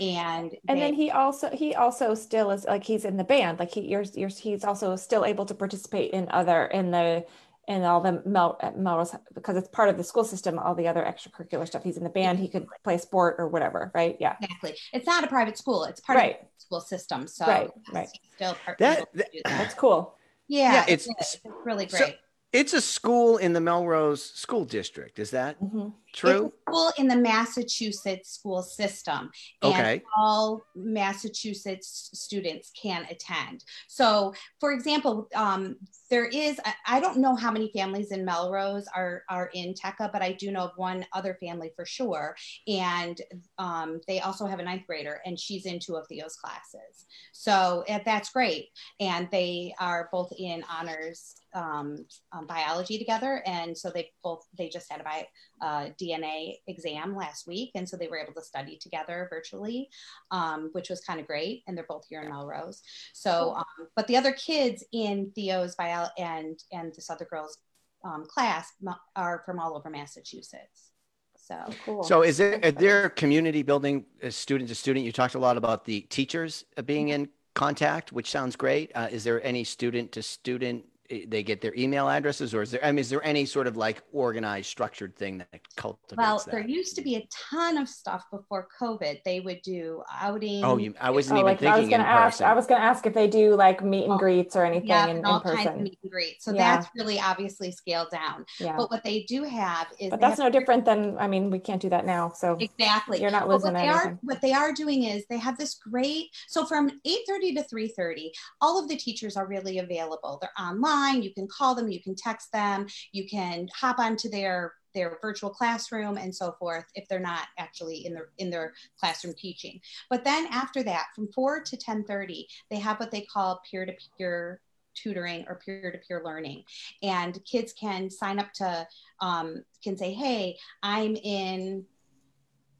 and 0.00 0.56
And 0.68 0.78
they- 0.78 0.80
then 0.80 0.94
he 0.94 1.10
also 1.10 1.50
he 1.50 1.74
also 1.74 2.14
still 2.14 2.50
is 2.50 2.64
like 2.64 2.84
he's 2.84 3.04
in 3.04 3.16
the 3.16 3.24
band. 3.24 3.58
Like 3.58 3.70
he 3.72 3.82
you're, 3.82 4.02
you're 4.14 4.28
he's 4.28 4.64
also 4.64 4.96
still 4.96 5.24
able 5.24 5.46
to 5.46 5.54
participate 5.54 6.12
in 6.12 6.28
other 6.30 6.66
in 6.66 6.90
the 6.90 7.24
in 7.66 7.82
all 7.82 8.02
the 8.02 8.22
Mel, 8.26 8.58
at 8.60 8.76
Melrose 8.78 9.14
because 9.34 9.56
it's 9.56 9.68
part 9.68 9.88
of 9.88 9.96
the 9.96 10.04
school 10.04 10.24
system. 10.24 10.58
All 10.58 10.74
the 10.74 10.86
other 10.88 11.02
extracurricular 11.02 11.66
stuff. 11.66 11.82
He's 11.82 11.96
in 11.96 12.04
the 12.04 12.10
band. 12.10 12.38
He 12.38 12.48
could 12.48 12.66
play 12.82 12.98
sport 12.98 13.36
or 13.38 13.48
whatever. 13.48 13.90
Right? 13.94 14.16
Yeah. 14.20 14.36
exactly, 14.42 14.74
it's 14.92 15.06
not 15.06 15.24
a 15.24 15.28
private 15.28 15.56
school; 15.56 15.84
it's 15.84 16.00
part 16.00 16.18
Right. 16.18 16.34
of 16.40 16.46
the 16.46 16.60
school 16.60 16.80
system. 16.80 17.26
So 17.26 17.46
Right, 17.46 17.70
right. 17.92 18.08
still 18.34 18.54
part. 18.64 18.78
That- 18.78 19.08
that- 19.14 19.30
That's 19.44 19.74
cool. 19.74 20.14
Yeah, 20.46 20.72
Yeah, 20.74 20.82
it's- 20.82 21.06
is. 21.06 21.14
It's 21.18 21.38
really 21.64 21.88
so- 21.88 21.98
great. 21.98 22.18
It's 22.52 22.72
a 22.74 22.80
school 22.82 23.38
in 23.38 23.52
the 23.54 23.60
Melrose 23.60 24.22
School 24.22 24.64
District. 24.66 25.18
Is 25.18 25.30
that 25.30 25.58
Mhm. 25.60 25.94
True? 26.14 26.46
It's 26.46 26.54
a 26.68 26.70
school 26.70 26.92
in 26.96 27.08
the 27.08 27.16
Massachusetts 27.16 28.30
school 28.30 28.62
system. 28.62 29.30
And 29.62 29.74
Okay. 29.74 30.02
all 30.16 30.64
Massachusetts 30.74 32.10
students 32.14 32.70
can 32.80 33.04
attend. 33.10 33.64
So, 33.88 34.32
for 34.60 34.72
example, 34.72 35.28
um, 35.34 35.76
there 36.10 36.26
is, 36.26 36.60
I, 36.64 36.74
I 36.86 37.00
don't 37.00 37.18
know 37.18 37.34
how 37.34 37.50
many 37.50 37.70
families 37.74 38.12
in 38.12 38.24
Melrose 38.24 38.86
are, 38.94 39.24
are 39.28 39.50
in 39.54 39.74
TECCA, 39.74 40.12
but 40.12 40.22
I 40.22 40.32
do 40.32 40.52
know 40.52 40.64
of 40.64 40.72
one 40.76 41.04
other 41.12 41.36
family 41.40 41.72
for 41.74 41.84
sure. 41.84 42.36
And 42.68 43.20
um, 43.58 44.00
they 44.06 44.20
also 44.20 44.46
have 44.46 44.60
a 44.60 44.62
ninth 44.62 44.86
grader, 44.86 45.20
and 45.26 45.38
she's 45.38 45.66
in 45.66 45.80
two 45.80 45.96
of 45.96 46.06
Theo's 46.06 46.36
classes. 46.36 47.06
So 47.32 47.84
eh, 47.88 47.98
that's 48.04 48.30
great. 48.30 48.68
And 49.00 49.28
they 49.32 49.74
are 49.80 50.08
both 50.12 50.32
in 50.38 50.62
honors 50.70 51.34
um, 51.54 52.04
um, 52.32 52.46
biology 52.46 52.98
together. 52.98 53.42
And 53.46 53.76
so 53.76 53.90
they 53.90 54.10
both, 54.22 54.46
they 54.56 54.68
just 54.68 54.90
had 54.90 55.00
a 55.00 55.04
bio, 55.04 55.22
uh, 55.64 55.88
DNA 56.00 56.56
exam 56.66 57.16
last 57.16 57.46
week. 57.46 57.70
And 57.74 57.88
so 57.88 57.96
they 57.96 58.06
were 58.06 58.18
able 58.18 58.34
to 58.34 58.42
study 58.42 58.76
together 58.76 59.26
virtually, 59.30 59.88
um, 60.30 60.68
which 60.72 60.90
was 60.90 61.00
kind 61.00 61.18
of 61.18 61.26
great. 61.26 61.62
And 61.66 61.76
they're 61.76 61.86
both 61.88 62.04
here 62.06 62.20
in 62.20 62.28
Melrose. 62.28 62.82
So, 63.14 63.54
um, 63.56 63.88
but 63.96 64.06
the 64.06 64.16
other 64.18 64.32
kids 64.32 64.84
in 64.92 65.32
Theo's 65.34 65.74
bio 65.74 66.06
and, 66.18 66.62
and 66.70 66.94
this 66.94 67.08
other 67.08 67.24
girl's 67.24 67.56
um, 68.04 68.26
class 68.26 68.70
are 69.16 69.42
from 69.46 69.58
all 69.58 69.74
over 69.74 69.88
Massachusetts. 69.88 70.90
So, 71.36 71.56
Cool. 71.84 72.02
So 72.04 72.22
is 72.22 72.36
there 72.38 72.60
are 72.62 72.70
there 72.70 73.08
community 73.10 73.62
building 73.62 74.04
uh, 74.22 74.30
student 74.30 74.68
to 74.68 74.74
student? 74.74 75.04
You 75.04 75.12
talked 75.12 75.34
a 75.34 75.38
lot 75.38 75.56
about 75.56 75.84
the 75.84 76.02
teachers 76.02 76.64
uh, 76.76 76.82
being 76.82 77.08
in 77.08 77.28
contact, 77.54 78.12
which 78.12 78.30
sounds 78.30 78.56
great. 78.56 78.92
Uh, 78.94 79.08
is 79.10 79.24
there 79.24 79.44
any 79.44 79.64
student 79.64 80.12
to 80.12 80.22
student? 80.22 80.84
Uh, 81.10 81.16
They 81.28 81.42
get 81.42 81.60
their 81.60 81.74
email 81.76 82.08
addresses, 82.08 82.54
or 82.54 82.62
is 82.62 82.70
there? 82.70 82.84
I 82.84 82.90
mean, 82.92 82.98
is 83.00 83.10
there 83.10 83.24
any 83.24 83.44
sort 83.46 83.66
of 83.66 83.76
like 83.76 84.02
organized, 84.12 84.66
structured 84.68 85.16
thing 85.16 85.38
that 85.38 85.48
cultivates 85.76 86.16
well, 86.16 86.38
that? 86.38 86.50
there 86.50 86.66
used 86.66 86.96
to 86.96 87.02
be 87.02 87.16
a 87.16 87.26
ton 87.50 87.76
of 87.78 87.88
stuff 87.88 88.24
before 88.30 88.68
COVID. 88.80 89.20
They 89.24 89.40
would 89.40 89.60
do 89.62 90.02
outings. 90.12 90.62
oh, 90.64 90.76
you, 90.78 90.94
I 91.00 91.10
wasn't 91.10 91.36
Oh, 91.38 91.40
even 91.40 91.46
like 91.52 91.62
I 91.62 91.78
was 91.78 91.88
gonna 91.88 92.04
ask. 92.04 92.38
person. 92.38 92.46
I 92.46 92.54
was 92.54 92.66
gonna 92.66 92.84
ask 92.84 93.06
if 93.06 93.14
they 93.14 93.28
do 93.28 93.54
like 93.54 93.84
meet 93.84 94.04
and 94.04 94.14
Oh, 94.14 94.18
greets 94.18 94.56
or 94.56 94.64
anything 94.64 94.88
yeah, 94.88 95.06
in, 95.08 95.16
and 95.18 95.26
all 95.26 95.36
in 95.36 95.42
kinds 95.42 95.58
of 95.60 95.64
person. 95.72 95.82
meet 95.84 95.98
and 96.02 96.12
greet. 96.12 96.42
So 96.42 96.52
Yeah. 96.52 96.76
that's 96.76 96.88
really 96.96 97.18
obviously 97.20 97.70
scaled 97.70 98.10
down. 98.10 98.44
Yeah. 98.60 98.76
But 98.76 98.90
what 98.90 99.04
they 99.04 99.24
do 99.24 99.44
have 99.44 99.88
is 99.98 100.10
But 100.10 100.20
that's 100.20 100.38
no 100.38 100.50
different 100.50 100.84
than 100.84 101.16
I 101.18 101.26
mean 101.26 101.50
we 101.50 101.58
can't 101.58 101.82
do 101.82 101.88
that 101.90 102.06
now. 102.06 102.32
So 102.34 102.56
Exactly. 102.60 103.20
You're 103.20 103.30
not 103.30 103.46
But 103.46 103.54
losing 103.54 103.72
what 103.74 103.80
they 103.82 103.88
are 103.88 104.00
anything. 104.02 104.18
what 104.22 104.40
they 104.40 104.52
are 104.52 104.72
doing 104.72 105.04
is 105.04 105.24
they 105.28 105.38
have 105.38 105.58
this 105.58 105.74
great 105.74 106.30
so 106.48 106.64
from 106.64 106.90
8:30 107.06 107.54
to 107.56 107.62
3:30 107.64 108.30
all 108.60 108.78
of 108.82 108.88
the 108.88 108.96
teachers 108.96 109.36
are 109.36 109.46
really 109.46 109.78
available. 109.78 110.38
They're 110.40 110.50
online, 110.58 110.93
you 111.22 111.32
can 111.32 111.48
call 111.48 111.74
them, 111.74 111.88
you 111.90 112.02
can 112.02 112.14
text 112.14 112.52
them, 112.52 112.86
you 113.12 113.28
can 113.28 113.68
hop 113.74 113.98
onto 113.98 114.28
their 114.28 114.74
their 114.94 115.18
virtual 115.20 115.50
classroom 115.50 116.16
and 116.16 116.34
so 116.34 116.52
forth 116.58 116.84
if 116.94 117.08
they're 117.08 117.18
not 117.18 117.48
actually 117.58 118.06
in 118.06 118.14
their 118.14 118.28
in 118.38 118.48
their 118.48 118.72
classroom 118.98 119.34
teaching. 119.36 119.80
But 120.08 120.24
then 120.24 120.46
after 120.50 120.82
that 120.84 121.06
from 121.14 121.30
4 121.32 121.62
to 121.62 121.76
10:30 121.76 122.46
they 122.70 122.78
have 122.78 123.00
what 123.00 123.10
they 123.10 123.22
call 123.22 123.60
peer-to-peer 123.68 124.60
tutoring 124.94 125.44
or 125.48 125.58
peer-to-peer 125.64 126.22
learning 126.24 126.62
and 127.02 127.44
kids 127.44 127.72
can 127.72 128.08
sign 128.08 128.38
up 128.38 128.52
to 128.52 128.86
um, 129.20 129.64
can 129.82 129.96
say 129.96 130.12
hey 130.12 130.56
i'm 130.84 131.16
in 131.16 131.84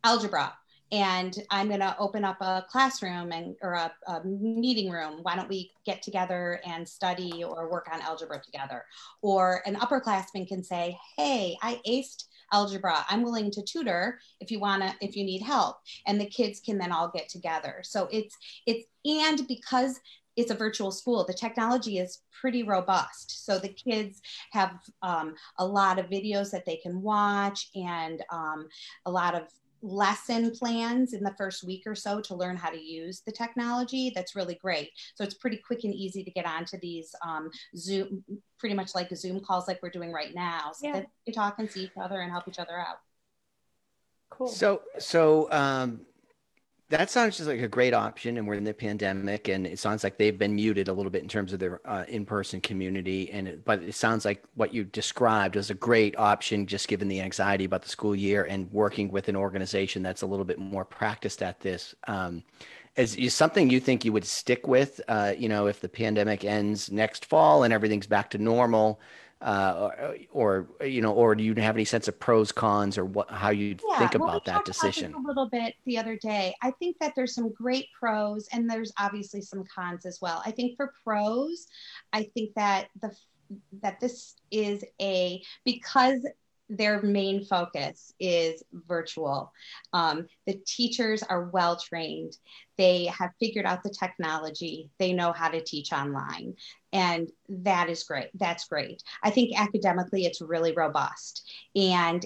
algebra 0.05 0.55
and 0.95 1.39
i'm 1.51 1.67
going 1.67 1.81
to 1.81 1.97
open 1.99 2.25
up 2.25 2.41
a 2.41 2.65
classroom 2.71 3.33
and 3.33 3.57
or 3.63 3.73
a, 3.73 3.93
a 4.07 4.25
meeting 4.25 4.91
room. 4.91 5.21
Why 5.23 5.35
don't 5.35 5.49
we 5.49 5.73
get 5.85 6.03
together 6.03 6.61
and 6.65 6.89
study 6.89 7.43
or 7.43 7.69
work 7.71 7.89
on 7.93 8.01
algebra 8.01 8.41
together? 8.41 8.85
Or 9.21 9.63
an 9.67 9.75
upperclassman 9.77 10.47
can 10.47 10.63
say 10.63 10.97
hey 11.17 11.57
i 11.63 11.81
aced 11.87 12.25
algebra. 12.53 13.05
I'm 13.09 13.23
willing 13.23 13.51
to 13.53 13.63
tutor 13.63 14.21
if 14.41 14.51
you 14.51 14.61
want 14.61 14.83
to 14.83 14.95
if 15.01 15.17
you 15.17 15.25
need 15.25 15.43
help. 15.43 15.79
And 16.07 16.21
the 16.21 16.27
kids 16.27 16.61
can 16.61 16.79
then 16.79 16.93
all 16.93 17.11
get 17.13 17.29
together. 17.29 17.81
So 17.83 18.09
it's 18.13 18.37
it's 18.67 18.87
and 19.05 19.47
because 19.49 20.01
it's 20.37 20.51
a 20.51 20.55
virtual 20.55 20.91
school 20.91 21.25
the 21.25 21.35
technology 21.35 21.99
is 21.99 22.21
pretty 22.41 22.63
robust. 22.63 23.45
So 23.45 23.59
the 23.59 23.69
kids 23.69 24.21
have 24.53 24.79
um, 25.03 25.35
a 25.59 25.67
lot 25.67 25.99
of 25.99 26.07
videos 26.07 26.51
that 26.53 26.67
they 26.67 26.77
can 26.77 27.03
watch 27.03 27.71
and 27.75 28.23
um, 28.31 28.69
a 29.07 29.11
lot 29.11 29.35
of 29.35 29.43
lesson 29.85 30.51
plans 30.51 31.12
in 31.12 31.23
the 31.23 31.35
first 31.37 31.62
week 31.62 31.83
or 31.87 31.94
so 31.94 32.18
to 32.18 32.35
learn 32.35 32.57
how 32.57 32.70
to 32.70 32.81
use 32.81 33.20
the 33.27 33.33
technology 33.33 34.11
that's 34.14 34.35
really 34.35 34.55
great 34.55 34.90
so 35.14 35.23
it's 35.23 35.35
pretty 35.35 35.59
quick 35.59 35.85
and 35.85 35.94
easy 35.94 36.25
to 36.25 36.31
get 36.31 36.47
onto 36.47 36.79
these 36.81 37.14
um, 37.25 37.51
zoom 37.77 38.25
pretty 38.59 38.75
much 38.75 38.94
like 38.94 39.14
zoom 39.14 39.40
calls 39.40 39.68
like 39.68 39.79
we're 39.83 39.90
doing 39.90 40.11
right 40.11 40.35
now 40.35 40.73
so 40.75 40.87
Yeah. 40.87 40.92
that 40.94 41.07
you 41.27 41.35
talk 41.35 41.59
and 41.59 41.70
see 41.70 41.85
each 41.85 41.90
other 42.01 42.20
and 42.20 42.33
help 42.33 42.49
each 42.49 42.59
other 42.59 42.79
out 42.79 42.97
cool. 44.31 44.49
So, 44.49 44.83
so 44.99 45.49
um, 45.53 46.01
that 46.90 47.11
sounds 47.11 47.37
just 47.38 47.49
like 47.49 47.61
a 47.61 47.68
great 47.68 47.94
option, 47.94 48.37
and 48.37 48.47
we're 48.47 48.55
in 48.55 48.64
the 48.64 48.75
pandemic, 48.75 49.49
and 49.49 49.66
it 49.66 49.79
sounds 49.79 50.05
like 50.05 50.18
they've 50.18 50.38
been 50.38 50.55
muted 50.55 50.88
a 50.88 50.92
little 50.92 51.11
bit 51.11 51.23
in 51.23 51.29
terms 51.29 51.53
of 51.53 51.59
their 51.59 51.81
uh, 51.88 52.05
in-person 52.09 52.61
community. 52.61 53.31
And 53.31 53.49
it, 53.49 53.64
but 53.64 53.83
it 53.83 53.94
sounds 53.94 54.25
like 54.25 54.44
what 54.55 54.75
you 54.75 54.85
described 54.85 55.57
is 55.57 55.70
a 55.70 55.75
great 55.75 56.16
option, 56.18 56.66
just 56.66 56.87
given 56.87 57.09
the 57.09 57.23
anxiety 57.23 57.64
about 57.64 57.83
the 57.83 57.88
school 57.88 58.14
year 58.14 58.44
and 58.44 58.70
working 58.70 59.11
with 59.11 59.29
an 59.29 59.37
organization 59.37 60.03
that's 60.03 60.23
a 60.23 60.27
little 60.27 60.44
bit 60.44 60.59
more 60.59 60.85
practiced 60.85 61.42
at 61.42 61.61
this. 61.61 61.94
Um, 62.07 62.42
is, 62.97 63.16
is 63.16 63.35
something 63.35 63.70
you 63.70 63.81
think 63.81 64.05
you 64.05 64.12
would 64.12 64.27
stick 64.27 64.68
with? 64.68 65.01
Uh, 65.09 65.33
you 65.37 65.49
know, 65.49 65.66
if 65.66 65.81
the 65.81 65.88
pandemic 65.88 66.44
ends 66.44 66.92
next 66.92 67.25
fall 67.25 67.64
and 67.64 67.73
everything's 67.73 68.07
back 68.07 68.31
to 68.31 68.38
normal. 68.38 69.01
Uh, 69.40 69.90
or, 70.33 70.66
or 70.79 70.87
you 70.87 71.03
know, 71.03 71.12
or 71.12 71.35
do 71.35 71.44
you 71.44 71.55
have 71.57 71.77
any 71.77 71.85
sense 71.85 72.09
of 72.09 72.18
pros, 72.18 72.51
cons, 72.51 72.97
or 72.97 73.05
what 73.05 73.31
how 73.31 73.51
you 73.51 73.77
Yeah, 73.87 73.99
think 73.99 74.14
well, 74.18 74.29
we 74.29 74.33
about 74.33 74.44
that 74.47 74.64
decision? 74.64 75.14
a 75.14 75.27
little 75.29 75.49
bit 75.51 75.75
the 75.85 75.99
other 75.99 76.16
day. 76.16 76.55
I 76.62 76.70
think 76.73 76.97
that 77.01 77.12
there's 77.14 77.35
some 77.35 77.53
great 77.53 77.88
pros 77.99 78.49
and 78.53 78.68
there's 78.70 78.92
obviously 78.99 79.42
some 79.42 79.64
cons 79.75 80.07
as 80.07 80.18
well. 80.23 80.42
I 80.47 80.51
think 80.51 80.77
for 80.77 80.92
pros, 81.05 81.66
I 82.12 82.25
think 82.35 82.55
that 82.55 82.88
the 83.03 83.14
that 83.83 84.01
this 84.01 84.37
is 84.51 84.85
a 85.01 85.42
because 85.64 86.27
their 86.68 87.03
main 87.03 87.44
focus 87.44 88.12
is 88.18 88.62
virtual. 88.72 89.53
Um, 89.92 90.27
the 90.46 90.61
teachers 90.66 91.22
are 91.22 91.50
well 91.50 91.77
trained. 91.77 92.37
They 92.77 93.07
have 93.07 93.31
figured 93.38 93.66
out 93.66 93.83
the 93.83 93.94
technology. 93.98 94.90
They 94.98 95.12
know 95.12 95.33
how 95.33 95.48
to 95.48 95.62
teach 95.62 95.92
online. 95.92 96.55
And 96.92 97.31
that 97.48 97.90
is 97.90 98.05
great. 98.05 98.31
That's 98.35 98.66
great. 98.66 99.03
I 99.22 99.31
think 99.31 99.59
academically 99.59 100.24
it's 100.24 100.40
really 100.40 100.72
robust. 100.72 101.50
And 101.77 102.24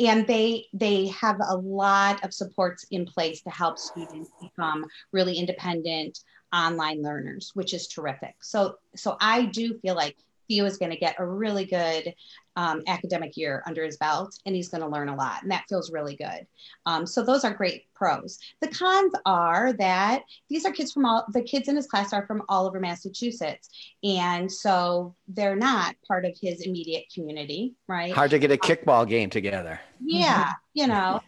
and 0.00 0.26
they 0.26 0.66
they 0.72 1.08
have 1.08 1.38
a 1.48 1.56
lot 1.56 2.24
of 2.24 2.34
supports 2.34 2.84
in 2.90 3.06
place 3.06 3.42
to 3.42 3.50
help 3.50 3.78
students 3.78 4.30
become 4.40 4.84
really 5.12 5.36
independent 5.36 6.18
online 6.52 7.02
learners 7.02 7.50
which 7.54 7.74
is 7.74 7.88
terrific 7.88 8.34
so 8.40 8.76
so 8.94 9.16
i 9.20 9.44
do 9.46 9.78
feel 9.80 9.94
like 9.94 10.16
theo 10.48 10.64
is 10.64 10.76
going 10.76 10.90
to 10.90 10.98
get 10.98 11.16
a 11.18 11.26
really 11.26 11.64
good 11.64 12.14
um, 12.56 12.82
academic 12.86 13.36
year 13.36 13.62
under 13.66 13.84
his 13.84 13.96
belt 13.98 14.38
and 14.46 14.54
he's 14.54 14.68
going 14.68 14.80
to 14.80 14.88
learn 14.88 15.08
a 15.08 15.14
lot 15.14 15.42
and 15.42 15.50
that 15.50 15.64
feels 15.68 15.92
really 15.92 16.16
good. 16.16 16.46
Um, 16.86 17.06
so 17.06 17.22
those 17.22 17.44
are 17.44 17.52
great 17.52 17.84
pros. 17.94 18.38
The 18.60 18.68
cons 18.68 19.12
are 19.26 19.74
that 19.74 20.22
these 20.48 20.64
are 20.64 20.72
kids 20.72 20.92
from 20.92 21.04
all 21.04 21.26
the 21.32 21.42
kids 21.42 21.68
in 21.68 21.76
his 21.76 21.86
class 21.86 22.12
are 22.12 22.26
from 22.26 22.42
all 22.48 22.66
over 22.66 22.80
massachusetts 22.80 23.68
and 24.02 24.50
so 24.50 25.14
they're 25.28 25.56
not 25.56 25.96
part 26.06 26.24
of 26.24 26.36
his 26.40 26.62
immediate 26.62 27.04
community 27.14 27.74
right? 27.88 28.12
Hard 28.12 28.30
to 28.30 28.38
get 28.38 28.50
a 28.50 28.56
kickball 28.56 29.08
game 29.08 29.30
together. 29.30 29.80
yeah 30.00 30.52
you 30.74 30.86
know 30.86 31.20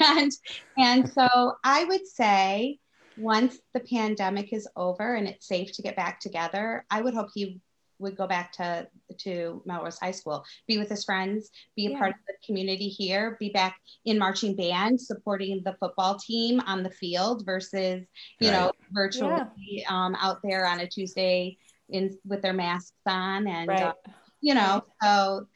and 0.00 0.32
and 0.76 1.08
so 1.12 1.54
i 1.62 1.84
would 1.84 2.06
say 2.06 2.78
once 3.18 3.58
the 3.74 3.80
pandemic 3.80 4.52
is 4.52 4.68
over 4.76 5.14
and 5.14 5.26
it's 5.28 5.46
safe 5.46 5.72
to 5.72 5.82
get 5.82 5.96
back 5.96 6.20
together, 6.20 6.84
I 6.90 7.02
would 7.02 7.14
hope 7.14 7.28
he 7.34 7.60
would 7.98 8.16
go 8.16 8.26
back 8.26 8.52
to 8.52 8.88
to 9.18 9.62
Melrose 9.66 9.98
High 9.98 10.12
School, 10.12 10.44
be 10.66 10.78
with 10.78 10.88
his 10.88 11.04
friends, 11.04 11.50
be 11.76 11.86
a 11.86 11.90
Yeah. 11.90 11.98
part 11.98 12.10
of 12.10 12.16
the 12.26 12.34
community 12.46 12.88
here, 12.88 13.36
be 13.40 13.50
back 13.50 13.76
in 14.04 14.18
marching 14.18 14.54
band, 14.54 15.00
supporting 15.00 15.62
the 15.64 15.76
football 15.80 16.18
team 16.18 16.60
on 16.66 16.82
the 16.82 16.90
field 16.90 17.44
versus 17.44 18.04
you 18.40 18.50
know 18.50 18.70
virtually 18.92 19.84
um, 19.88 20.14
out 20.20 20.38
there 20.42 20.66
on 20.66 20.80
a 20.80 20.86
Tuesday 20.86 21.56
in 21.90 22.16
with 22.26 22.42
their 22.42 22.52
masks 22.52 22.92
on 23.06 23.46
and 23.46 23.68
Right. 23.68 23.82
uh, 23.82 23.92
you 24.40 24.54
know 24.54 24.84
so 25.02 25.46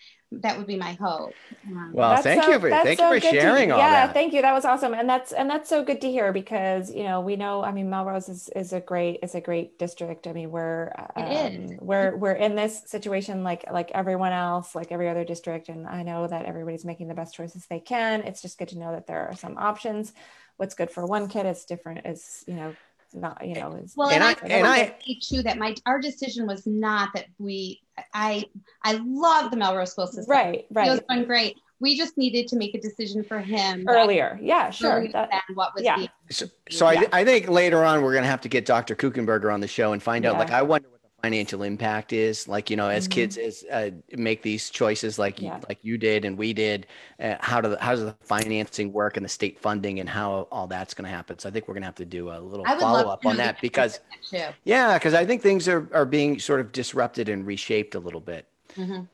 that 0.41 0.57
would 0.57 0.67
be 0.67 0.77
my 0.79 0.95
hope. 0.95 1.35
Um, 1.67 1.93
Well, 1.93 2.09
That's 2.13 2.23
thank 2.23 2.43
so- 2.43 2.53
you 2.53 2.59
for 2.59 2.71
that's 2.71 2.85
thank 2.87 2.99
you 2.99 3.07
for 3.07 3.21
good 3.21 3.33
to- 3.33 3.41
sharing 3.43 3.71
all 3.71 3.77
that. 3.77 3.85
yeah, 3.93 4.07
that. 4.07 4.15
thank 4.15 4.33
you. 4.33 4.41
That 4.41 4.55
was 4.55 4.65
awesome, 4.65 4.95
and 4.95 5.07
that's 5.07 5.33
and 5.33 5.51
that's 5.51 5.69
so 5.69 5.85
good 5.85 6.01
to 6.01 6.11
hear 6.11 6.33
because 6.33 6.91
you 6.91 7.03
know 7.03 7.21
we 7.21 7.37
know. 7.37 7.63
I 7.63 7.71
mean, 7.71 7.91
Melrose 7.91 8.31
is, 8.31 8.49
is 8.57 8.73
a 8.73 8.81
great 8.81 9.19
is 9.23 9.35
a 9.35 9.43
great 9.43 9.79
district. 9.79 10.27
I 10.27 10.33
mean, 10.33 10.51
we're 10.51 10.91
um, 11.17 11.77
we're 11.83 12.17
we're 12.17 12.33
in 12.33 12.55
this 12.55 12.85
situation 12.87 13.45
like 13.45 13.71
like 13.71 13.91
everyone 13.93 14.33
else, 14.33 14.75
like 14.75 14.91
every 14.91 15.11
other 15.11 15.23
district, 15.23 15.69
and 15.69 15.87
I 15.87 16.03
know 16.03 16.27
that 16.27 16.47
everybody's 16.47 16.87
making 16.87 17.09
the 17.09 17.15
best 17.15 17.35
choices 17.35 17.67
they 17.67 17.81
can. 17.81 18.23
It's 18.23 18.41
just 18.41 18.57
good 18.59 18.69
to 18.69 18.79
know 18.79 18.93
that 18.93 19.07
there 19.07 19.29
are 19.29 19.37
some 19.37 19.59
options. 19.59 20.15
What's 20.57 20.75
good 20.75 20.91
for 20.91 21.05
one 21.05 21.29
kid 21.29 21.45
is 21.45 21.67
different. 21.67 22.07
Is 22.07 22.43
you 22.47 22.55
know 22.55 22.75
not 23.13 23.47
you 23.47 23.57
know 23.57 23.73
is 23.75 23.93
Well, 23.95 24.09
And 24.09 24.25
and, 24.25 24.25
I- 24.25 24.47
I, 24.47 24.49
and 24.49 24.67
want 24.67 24.81
I- 24.81 24.97
say 25.07 25.19
too 25.21 25.43
that 25.43 25.59
my 25.59 25.75
our 25.85 26.01
decision 26.01 26.47
was 26.47 26.67
not 26.67 27.11
that 27.15 27.27
we. 27.39 27.82
I 28.15 28.45
I 28.83 29.01
love 29.05 29.51
the 29.51 29.57
Melrose 29.57 29.93
school 29.93 30.07
system. 30.07 30.27
right 30.29 30.67
right. 30.71 30.89
It 30.89 30.91
was 30.91 31.01
right 31.01 31.09
been 31.09 31.25
great. 31.25 31.57
We 31.81 31.97
just 31.97 32.17
needed 32.17 32.47
to 32.49 32.57
make 32.57 32.77
a 32.77 32.81
decision 32.81 33.25
for 33.25 33.41
him 33.41 33.85
that 33.85 33.93
earlier. 33.93 34.39
Yeah, 34.41 34.71
sure. 34.71 34.99
earlier 34.99 35.11
That, 35.13 35.43
what 35.55 35.75
was 35.75 35.83
yeah. 35.83 35.97
being 35.97 36.09
So, 36.31 36.47
so 36.71 36.87
I, 36.87 36.93
Yeah. 36.93 37.09
I 37.13 37.25
think 37.25 37.49
later 37.49 37.85
on 37.85 38.03
we're 38.03 38.13
going 38.13 38.23
to 38.23 38.31
have 38.31 38.41
to 38.43 38.49
get 38.49 38.65
Dr. 38.67 38.95
Kuchenberger 38.95 39.53
on 39.53 39.59
the 39.59 39.67
show 39.67 39.93
and 39.93 40.01
find 40.01 40.25
out. 40.25 40.35
Yeah. 40.35 40.39
Like, 40.39 40.53
I 40.53 40.63
wonder 40.63 40.89
what 40.89 40.92
the 40.92 40.92
financial 41.23 41.63
impact 41.63 42.13
is. 42.13 42.49
Like, 42.49 42.69
you 42.69 42.77
know, 42.77 42.89
as 42.89 43.07
Mhm. 43.07 43.11
kids 43.13 43.37
as 43.39 43.65
uh, 43.71 43.91
make 44.17 44.43
these 44.43 44.71
choices, 44.71 45.19
like 45.19 45.41
you, 45.41 45.53
like 45.69 45.79
you 45.83 45.97
did 45.97 46.25
and 46.25 46.37
we 46.37 46.53
did. 46.53 46.87
Uh, 47.21 47.37
how 47.41 47.61
do 47.61 47.69
the, 47.71 47.79
how 47.81 47.93
does 47.93 48.05
the 48.05 48.15
financing 48.23 48.93
work 48.93 49.17
and 49.17 49.25
the 49.25 49.29
state 49.29 49.59
funding 49.61 50.01
and 50.01 50.09
how 50.09 50.49
all 50.51 50.67
that's 50.67 50.95
going 50.95 51.05
to 51.05 51.11
happen? 51.15 51.39
So 51.39 51.49
I 51.49 51.53
think 51.53 51.69
we're 51.69 51.75
going 51.75 51.83
to 51.83 51.87
have 51.87 51.95
to 51.97 52.05
do 52.05 52.31
a 52.31 52.39
little 52.41 52.67
I 52.67 52.75
would 52.75 52.83
love 52.83 53.01
follow 53.03 53.13
up 53.13 53.25
on 53.25 53.37
that 53.37 53.61
because 53.61 54.01
too. 54.29 54.43
yeah, 54.65 54.99
because 54.99 55.15
I 55.15 55.25
think 55.25 55.43
things 55.43 55.69
are 55.69 55.89
are 55.95 56.05
being 56.07 56.39
sort 56.41 56.61
of 56.61 56.73
disrupted 56.73 57.29
and 57.29 57.47
reshaped 57.47 57.95
a 57.95 58.01
little 58.01 58.21
bit. 58.21 58.47
Mhm. 58.75 59.09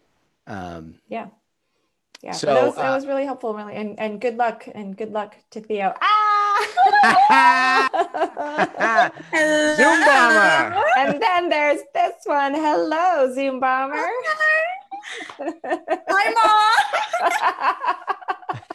Um, 0.47 0.95
Yeah. 1.09 1.29
Yeah. 2.23 2.33
So, 2.33 2.47
So, 2.49 2.55
that, 2.55 2.67
was, 2.67 2.75
that 2.77 2.91
uh, 2.91 2.95
was 2.97 3.07
really 3.07 3.25
helpful, 3.25 3.55
really. 3.55 3.75
And, 3.75 4.01
and 4.01 4.21
good 4.21 4.37
luck 4.37 4.67
and 4.75 4.97
good 4.97 5.13
luck 5.13 5.37
to 5.51 5.61
Theo. 5.61 5.95
Ah! 6.01 6.18
Zoom 9.77 10.05
bomber. 10.05 10.85
and 10.99 11.23
then 11.23 11.49
there's 11.49 11.81
this 11.95 12.15
one. 12.25 12.55
Hello, 12.55 13.33
Zoom 13.33 13.61
Bomber. 13.61 14.07
Hi, 15.39 16.33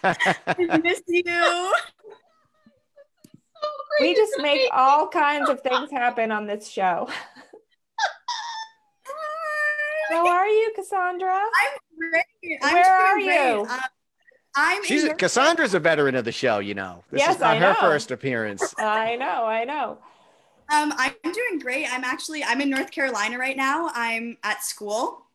Mom. 0.03 0.15
I 0.69 0.79
miss 0.83 1.01
you. 1.07 1.73
we 3.99 4.15
just 4.15 4.33
make 4.39 4.69
all 4.71 5.07
kinds 5.07 5.49
of 5.49 5.61
things 5.61 5.91
happen 5.91 6.31
on 6.31 6.47
this 6.47 6.67
show. 6.67 7.07
How 10.09 10.27
are 10.27 10.47
you, 10.47 10.71
Cassandra? 10.75 11.41
Great. 11.97 12.23
I'm 12.61 12.73
great. 12.73 12.73
Where 12.73 12.93
are 12.93 13.13
great. 13.15 13.25
you? 13.25 13.65
Uh, 13.69 13.79
I'm 14.55 14.83
She's 14.85 15.03
in 15.03 15.11
a, 15.11 15.15
Cassandra's 15.15 15.73
a 15.73 15.79
veteran 15.79 16.15
of 16.15 16.25
the 16.25 16.31
show, 16.31 16.59
you 16.59 16.73
know. 16.73 17.03
This 17.11 17.19
Yes, 17.21 17.35
is 17.35 17.41
not 17.41 17.55
I 17.57 17.59
her 17.59 17.73
know. 17.73 17.79
first 17.79 18.11
appearance. 18.11 18.73
I 18.77 19.15
know, 19.15 19.45
I 19.45 19.63
know. 19.63 19.97
Um, 20.73 20.93
I'm 20.97 21.13
doing 21.23 21.59
great. 21.59 21.87
I'm 21.91 22.03
actually 22.03 22.43
I'm 22.43 22.61
in 22.61 22.69
North 22.69 22.91
Carolina 22.91 23.37
right 23.37 23.57
now. 23.57 23.89
I'm 23.93 24.37
at 24.43 24.63
school. 24.63 25.25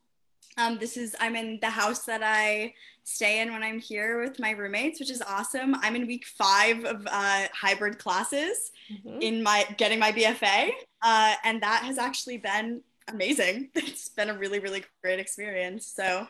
Um, 0.57 0.79
this 0.79 0.97
is 0.97 1.15
I'm 1.21 1.37
in 1.37 1.59
the 1.61 1.71
house 1.71 2.05
that 2.07 2.23
I 2.25 2.75
stay 3.05 3.41
in 3.41 3.53
when 3.53 3.63
I'm 3.63 3.79
here 3.79 4.21
with 4.23 4.39
my 4.39 4.51
roommates, 4.51 5.01
which 5.01 5.11
is 5.11 5.23
awesome. 5.23 5.75
I'm 5.77 5.97
in 5.97 6.07
week 6.07 6.27
five 6.27 6.85
of 6.85 7.07
uh, 7.11 7.47
hybrid 7.55 7.99
classes 7.99 8.73
Mhm. 8.93 9.23
in 9.23 9.43
my 9.43 9.67
getting 9.77 9.99
my 9.99 10.13
BFA, 10.13 10.71
uh, 11.03 11.35
and 11.45 11.63
that 11.63 11.83
has 11.85 11.99
actually 11.99 12.39
been 12.39 12.83
amazing. 13.09 13.71
It's 13.75 14.09
been 14.09 14.31
a 14.31 14.35
really 14.35 14.59
really 14.61 14.85
great 15.03 15.19
experience. 15.21 15.87
So 15.87 16.27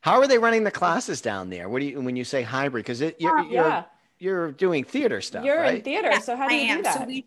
How 0.00 0.20
are 0.20 0.26
they 0.26 0.38
running 0.38 0.64
the 0.64 0.70
classes 0.70 1.20
down 1.20 1.50
there? 1.50 1.68
What 1.68 1.80
do 1.80 1.86
you 1.86 2.00
when 2.00 2.16
you 2.16 2.24
say 2.24 2.42
hybrid? 2.42 2.84
Because 2.84 3.00
you're, 3.00 3.12
you're 3.18 3.44
Yeah, 3.50 3.84
you're 4.18 4.52
doing 4.52 4.84
theater 4.84 5.20
stuff, 5.20 5.44
you're 5.44 5.62
in 5.64 5.82
theater. 5.82 6.10
Yeah, 6.10 6.18
so 6.18 6.36
how 6.36 6.48
do 6.48 6.54
I 6.54 6.58
you 6.58 6.76
do 6.76 6.82
that? 6.82 6.98
So 6.98 7.04
we, 7.04 7.26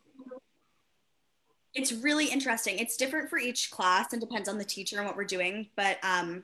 it's 1.74 1.94
really 1.94 2.26
interesting. 2.26 2.80
It's 2.80 2.98
different 2.98 3.30
for 3.30 3.38
each 3.38 3.72
class 3.72 4.12
and 4.12 4.22
depends 4.22 4.50
on 4.50 4.58
the 4.58 4.66
teacher 4.66 4.98
and 4.98 5.06
what 5.06 5.16
we're 5.16 5.24
doing. 5.24 5.70
But 5.76 5.98
um, 6.04 6.44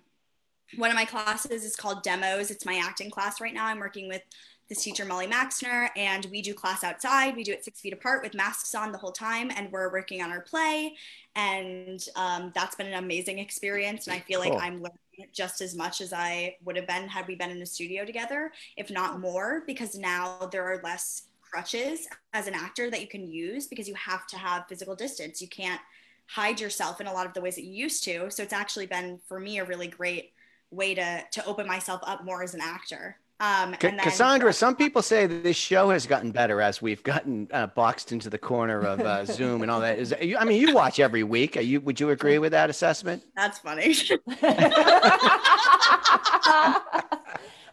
one 0.75 0.89
of 0.89 0.95
my 0.95 1.05
classes 1.05 1.63
is 1.63 1.75
called 1.75 2.03
Demos. 2.03 2.51
It's 2.51 2.65
my 2.65 2.81
acting 2.83 3.09
class 3.09 3.41
right 3.41 3.53
now. 3.53 3.65
I'm 3.65 3.79
working 3.79 4.07
with 4.07 4.21
this 4.69 4.83
teacher, 4.83 5.05
Molly 5.05 5.27
Maxner, 5.27 5.89
and 5.95 6.25
we 6.31 6.41
do 6.41 6.53
class 6.53 6.83
outside. 6.83 7.35
We 7.35 7.43
do 7.43 7.53
it 7.53 7.63
six 7.63 7.79
feet 7.79 7.93
apart 7.93 8.23
with 8.23 8.33
masks 8.33 8.75
on 8.75 8.91
the 8.91 8.97
whole 8.97 9.11
time, 9.11 9.51
and 9.55 9.71
we're 9.71 9.91
working 9.91 10.21
on 10.21 10.31
our 10.31 10.41
play. 10.41 10.95
And 11.35 12.03
um, 12.15 12.51
that's 12.53 12.75
been 12.75 12.87
an 12.87 13.03
amazing 13.03 13.39
experience. 13.39 14.07
And 14.07 14.15
I 14.15 14.19
feel 14.19 14.41
Cool. 14.41 14.53
like 14.53 14.61
I'm 14.61 14.75
learning 14.75 15.29
just 15.33 15.61
as 15.61 15.75
much 15.75 16.01
as 16.01 16.13
I 16.13 16.57
would 16.65 16.75
have 16.75 16.87
been 16.87 17.07
had 17.07 17.27
we 17.27 17.35
been 17.35 17.49
in 17.49 17.61
a 17.61 17.65
studio 17.65 18.05
together, 18.05 18.51
if 18.75 18.91
not 18.91 19.19
more, 19.19 19.63
because 19.65 19.95
now 19.95 20.49
there 20.51 20.63
are 20.63 20.81
less 20.83 21.23
crutches 21.41 22.07
as 22.33 22.47
an 22.47 22.53
actor 22.53 22.91
that 22.91 23.01
you 23.01 23.07
can 23.07 23.25
use 23.25 23.67
because 23.67 23.87
you 23.87 23.95
have 23.95 24.27
to 24.27 24.37
have 24.37 24.67
physical 24.67 24.95
distance. 24.95 25.41
You 25.41 25.47
can't 25.47 25.81
hide 26.27 26.59
yourself 26.59 26.99
in 26.99 27.07
a 27.07 27.13
lot 27.13 27.25
of 27.25 27.33
the 27.33 27.41
ways 27.41 27.55
that 27.55 27.63
you 27.63 27.71
used 27.71 28.03
to. 28.03 28.29
So 28.29 28.43
it's 28.43 28.53
actually 28.53 28.85
been 28.85 29.19
for 29.27 29.39
me 29.39 29.59
a 29.59 29.65
really 29.65 29.87
great 29.87 30.33
way 30.71 30.93
to 30.93 31.23
to 31.31 31.45
open 31.45 31.65
myself 31.65 32.01
up 32.03 32.25
more 32.25 32.43
as 32.43 32.53
an 32.53 32.61
actor. 32.61 33.17
Um, 33.39 33.75
Ca- 33.75 33.89
and 33.89 33.99
then- 33.99 34.03
Cassandra, 34.03 34.51
some 34.51 34.75
people 34.75 35.03
say 35.03 35.27
that 35.27 35.43
this 35.43 35.55
show 35.55 35.91
has 35.91 36.07
gotten 36.07 36.31
better 36.31 36.59
as 36.59 36.81
we've 36.81 37.03
gotten 37.03 37.47
uh, 37.53 37.67
boxed 37.67 38.11
into 38.11 38.31
the 38.31 38.37
corner 38.39 38.81
of 38.81 38.99
uh, 38.99 39.25
Zoom 39.31 39.61
and 39.61 39.69
all 39.69 39.79
that. 39.81 39.99
Is 39.99 40.13
you, 40.19 40.37
I 40.37 40.43
mean, 40.43 40.59
you 40.59 40.73
watch 40.73 40.99
every 40.99 41.23
week. 41.23 41.55
Are 41.55 41.61
you? 41.61 41.79
Would 41.81 41.99
you 41.99 42.09
agree 42.09 42.39
with 42.39 42.51
that 42.53 42.71
assessment? 42.71 43.23
That's 43.35 43.59
funny. 43.59 43.93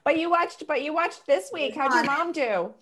but 0.04 0.18
you 0.18 0.28
watched 0.28 0.66
but 0.66 0.82
you 0.82 0.92
watched 0.92 1.26
this 1.26 1.50
week. 1.52 1.74
How'd 1.74 1.94
your 1.94 2.04
mom 2.04 2.32
do? 2.32 2.74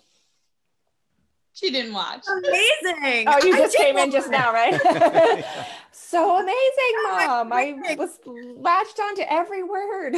She 1.55 1.71
didn't 1.71 1.93
watch. 1.93 2.25
Amazing. 2.27 3.27
Oh, 3.29 3.39
you 3.45 3.57
just 3.57 3.77
came 3.77 3.99
in 3.99 4.11
just 4.11 4.29
it. 4.29 4.31
now, 4.31 4.53
right? 4.53 4.73
so 5.93 6.39
amazing, 6.41 6.93
mom. 7.05 7.53
I 7.53 7.95
was 7.99 8.19
latched 8.27 8.99
onto 8.99 9.23
every 9.29 9.63
word. 9.63 10.17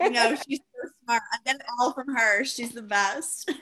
I 0.00 0.08
know 0.08 0.36
she's 0.48 0.60
so 0.60 0.88
smart. 1.04 1.22
I 1.32 1.38
get 1.44 1.56
it 1.56 1.66
all 1.78 1.92
from 1.92 2.14
her. 2.14 2.44
She's 2.44 2.72
the 2.72 2.82
best. 2.82 3.50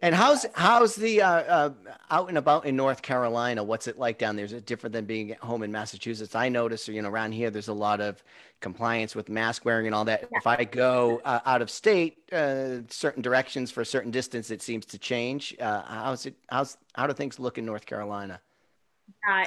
And 0.00 0.14
how's 0.14 0.46
how's 0.54 0.94
the 0.94 1.22
uh, 1.22 1.28
uh, 1.28 1.70
out 2.10 2.28
and 2.28 2.38
about 2.38 2.66
in 2.66 2.76
North 2.76 3.02
Carolina? 3.02 3.64
What's 3.64 3.88
it 3.88 3.98
like 3.98 4.16
down 4.16 4.36
there? 4.36 4.44
Is 4.44 4.52
it 4.52 4.64
different 4.64 4.92
than 4.92 5.06
being 5.06 5.32
at 5.32 5.38
home 5.38 5.64
in 5.64 5.72
Massachusetts? 5.72 6.36
I 6.36 6.48
notice, 6.48 6.86
you 6.86 7.02
know, 7.02 7.08
around 7.08 7.32
here 7.32 7.50
there's 7.50 7.68
a 7.68 7.72
lot 7.72 8.00
of 8.00 8.22
compliance 8.60 9.16
with 9.16 9.28
mask 9.28 9.64
wearing 9.64 9.86
and 9.86 9.94
all 9.94 10.04
that. 10.04 10.28
If 10.30 10.46
I 10.46 10.62
go 10.64 11.20
uh, 11.24 11.40
out 11.44 11.62
of 11.62 11.70
state, 11.70 12.18
uh, 12.32 12.78
certain 12.88 13.22
directions 13.22 13.72
for 13.72 13.80
a 13.80 13.86
certain 13.86 14.12
distance, 14.12 14.52
it 14.52 14.62
seems 14.62 14.86
to 14.86 14.98
change. 14.98 15.56
Uh, 15.58 15.82
how's 15.82 16.26
it? 16.26 16.36
How's 16.48 16.76
how 16.94 17.08
do 17.08 17.12
things 17.12 17.40
look 17.40 17.58
in 17.58 17.66
North 17.66 17.84
Carolina? 17.84 18.40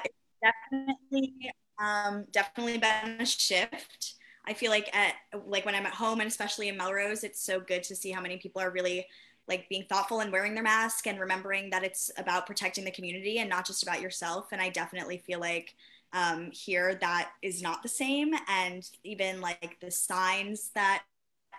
It's 0.04 0.16
definitely, 0.44 1.54
um, 1.80 2.26
definitely 2.32 2.78
been 2.78 3.22
a 3.22 3.26
shift. 3.26 4.16
I 4.46 4.54
feel 4.54 4.72
like 4.72 4.94
at 4.96 5.16
like 5.46 5.66
when 5.66 5.76
I'm 5.76 5.86
at 5.86 5.94
home 5.94 6.20
and 6.20 6.28
especially 6.28 6.68
in 6.68 6.78
Melrose, 6.78 7.24
it's 7.24 7.42
so 7.44 7.60
good 7.60 7.84
to 7.84 7.96
see 7.96 8.12
how 8.12 8.22
many 8.22 8.38
people 8.38 8.62
are 8.62 8.72
really 8.72 9.06
like 9.48 9.68
being 9.70 9.86
thoughtful 9.90 10.22
and 10.22 10.32
wearing 10.32 10.54
their 10.54 10.64
mask 10.64 11.08
and 11.08 11.20
remembering 11.20 11.70
that 11.72 11.84
it's 11.84 12.12
about 12.18 12.46
protecting 12.46 12.86
the 12.86 12.92
community 12.92 13.40
and 13.40 13.50
not 13.50 13.66
just 13.66 13.84
about 13.84 14.02
yourself. 14.02 14.48
And 14.52 14.62
I 14.62 14.70
definitely 14.70 15.18
feel 15.18 15.40
like 15.40 15.76
um, 16.14 16.52
here 16.52 16.96
that 16.96 17.32
is 17.42 17.62
not 17.62 17.84
the 17.84 17.90
same. 17.90 18.34
And 18.48 18.88
even 19.04 19.42
like 19.42 19.78
the 19.82 19.92
signs 19.92 20.70
that 20.76 21.04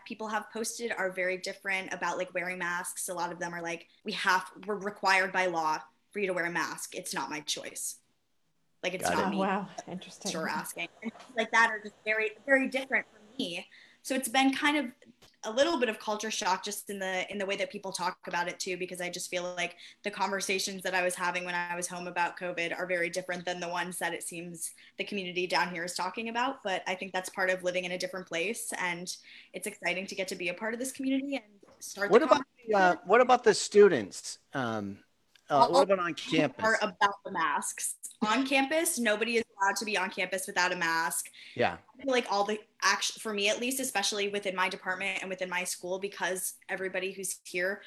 people 0.07 0.29
have 0.29 0.51
posted 0.53 0.93
are 0.97 1.11
very 1.11 1.39
different 1.39 1.93
about 1.93 2.19
like 2.19 2.35
wearing 2.35 2.59
masks. 2.59 3.09
A 3.09 3.15
lot 3.15 3.33
of 3.33 3.39
them 3.39 3.55
are 3.55 3.63
like, 3.63 3.89
we 4.05 4.13
have, 4.13 4.45
we're 4.67 4.77
required 4.77 5.33
by 5.33 5.47
law 5.47 5.79
for 6.11 6.19
you 6.19 6.27
to 6.27 6.33
wear 6.33 6.47
a 6.47 6.51
mask. 6.51 6.95
It's 6.95 7.15
not 7.15 7.31
my 7.31 7.41
choice. 7.41 7.97
Like 8.83 8.95
it's 8.95 9.09
Got 9.09 9.19
not 9.19 9.27
oh, 9.27 9.31
me 9.31 9.37
wow, 9.39 9.69
interesting. 9.91 10.33
you're 10.33 10.49
asking. 10.49 10.89
Like 11.37 11.51
that 11.53 11.71
are 11.71 11.81
just 11.81 11.95
very, 12.05 12.33
very 12.47 12.69
different 12.69 13.07
for 13.13 13.21
me. 13.39 13.67
So 14.03 14.15
it's 14.15 14.29
been 14.29 14.53
kind 14.53 14.77
of 14.77 14.87
a 15.45 15.51
little 15.51 15.79
bit 15.79 15.89
of 15.89 15.99
culture 15.99 16.31
shock 16.31 16.65
just 16.65 16.89
in 16.89 16.99
the 16.99 17.31
in 17.31 17.39
the 17.39 17.47
way 17.47 17.57
that 17.57 17.71
people 17.71 17.93
talk 17.93 18.17
about 18.27 18.49
it 18.49 18.59
too, 18.59 18.77
because 18.77 19.01
I 19.01 19.09
just 19.09 19.31
feel 19.31 19.55
like 19.57 19.77
the 20.05 20.11
conversations 20.11 20.83
that 20.83 20.95
I 20.95 21.03
was 21.03 21.15
having 21.15 21.45
when 21.45 21.55
I 21.55 21.75
was 21.75 21.89
home 21.89 22.07
about 22.07 22.39
COVID 22.39 22.77
are 22.77 22.87
very 22.87 23.11
different 23.11 23.45
than 23.45 23.61
the 23.61 23.69
ones 23.69 23.99
that 23.99 24.15
it 24.15 24.23
seems 24.23 24.73
the 24.99 25.05
community 25.05 25.47
down 25.47 25.73
here 25.73 25.85
is 25.85 25.95
talking 25.95 26.29
about. 26.29 26.63
But 26.63 26.83
I 26.87 26.95
think 26.95 27.13
that's 27.13 27.29
part 27.29 27.51
of 27.51 27.63
living 27.63 27.85
in 27.85 27.93
a 27.93 27.99
different 27.99 28.27
place, 28.27 28.73
and 28.79 29.15
it's 29.53 29.67
exciting 29.67 30.07
to 30.07 30.15
get 30.15 30.29
to 30.29 30.37
be 30.37 30.49
a 30.49 30.55
part 30.55 30.75
of 30.75 30.81
this 30.81 30.93
community 30.93 31.37
and 31.37 31.45
start. 31.81 32.11
What 32.11 32.21
the 32.21 32.27
about 32.27 32.45
the, 32.69 32.75
uh, 32.75 32.97
what 33.05 33.21
about 33.21 33.45
the 33.45 33.55
students? 33.55 34.39
Um, 34.55 34.99
Uh, 35.53 35.69
what 35.69 35.83
about 35.83 35.99
on 35.99 36.15
campus? 36.15 36.65
Are 36.65 36.79
about 36.81 37.15
the 37.25 37.33
masks 37.33 37.97
on 38.27 38.47
campus. 38.47 38.99
Nobody 38.99 39.37
is 39.37 39.45
allowed 39.61 39.77
to 39.77 39.85
be 39.85 39.99
on 39.99 40.11
campus 40.11 40.47
without 40.47 40.73
a 40.73 40.77
mask. 40.77 41.27
Yeah. 41.55 41.77
I 41.99 42.03
feel 42.03 42.13
like 42.13 42.27
all 42.31 42.45
the 42.45 42.59
action 42.83 43.21
for 43.21 43.33
me 43.35 43.49
at 43.49 43.61
least, 43.61 43.79
especially 43.81 44.29
within 44.29 44.57
my 44.57 44.69
department 44.69 45.19
and 45.21 45.29
within 45.29 45.51
my 45.51 45.65
school, 45.65 45.99
because 45.99 46.55
everybody 46.69 47.13
who's 47.13 47.39
here 47.45 47.83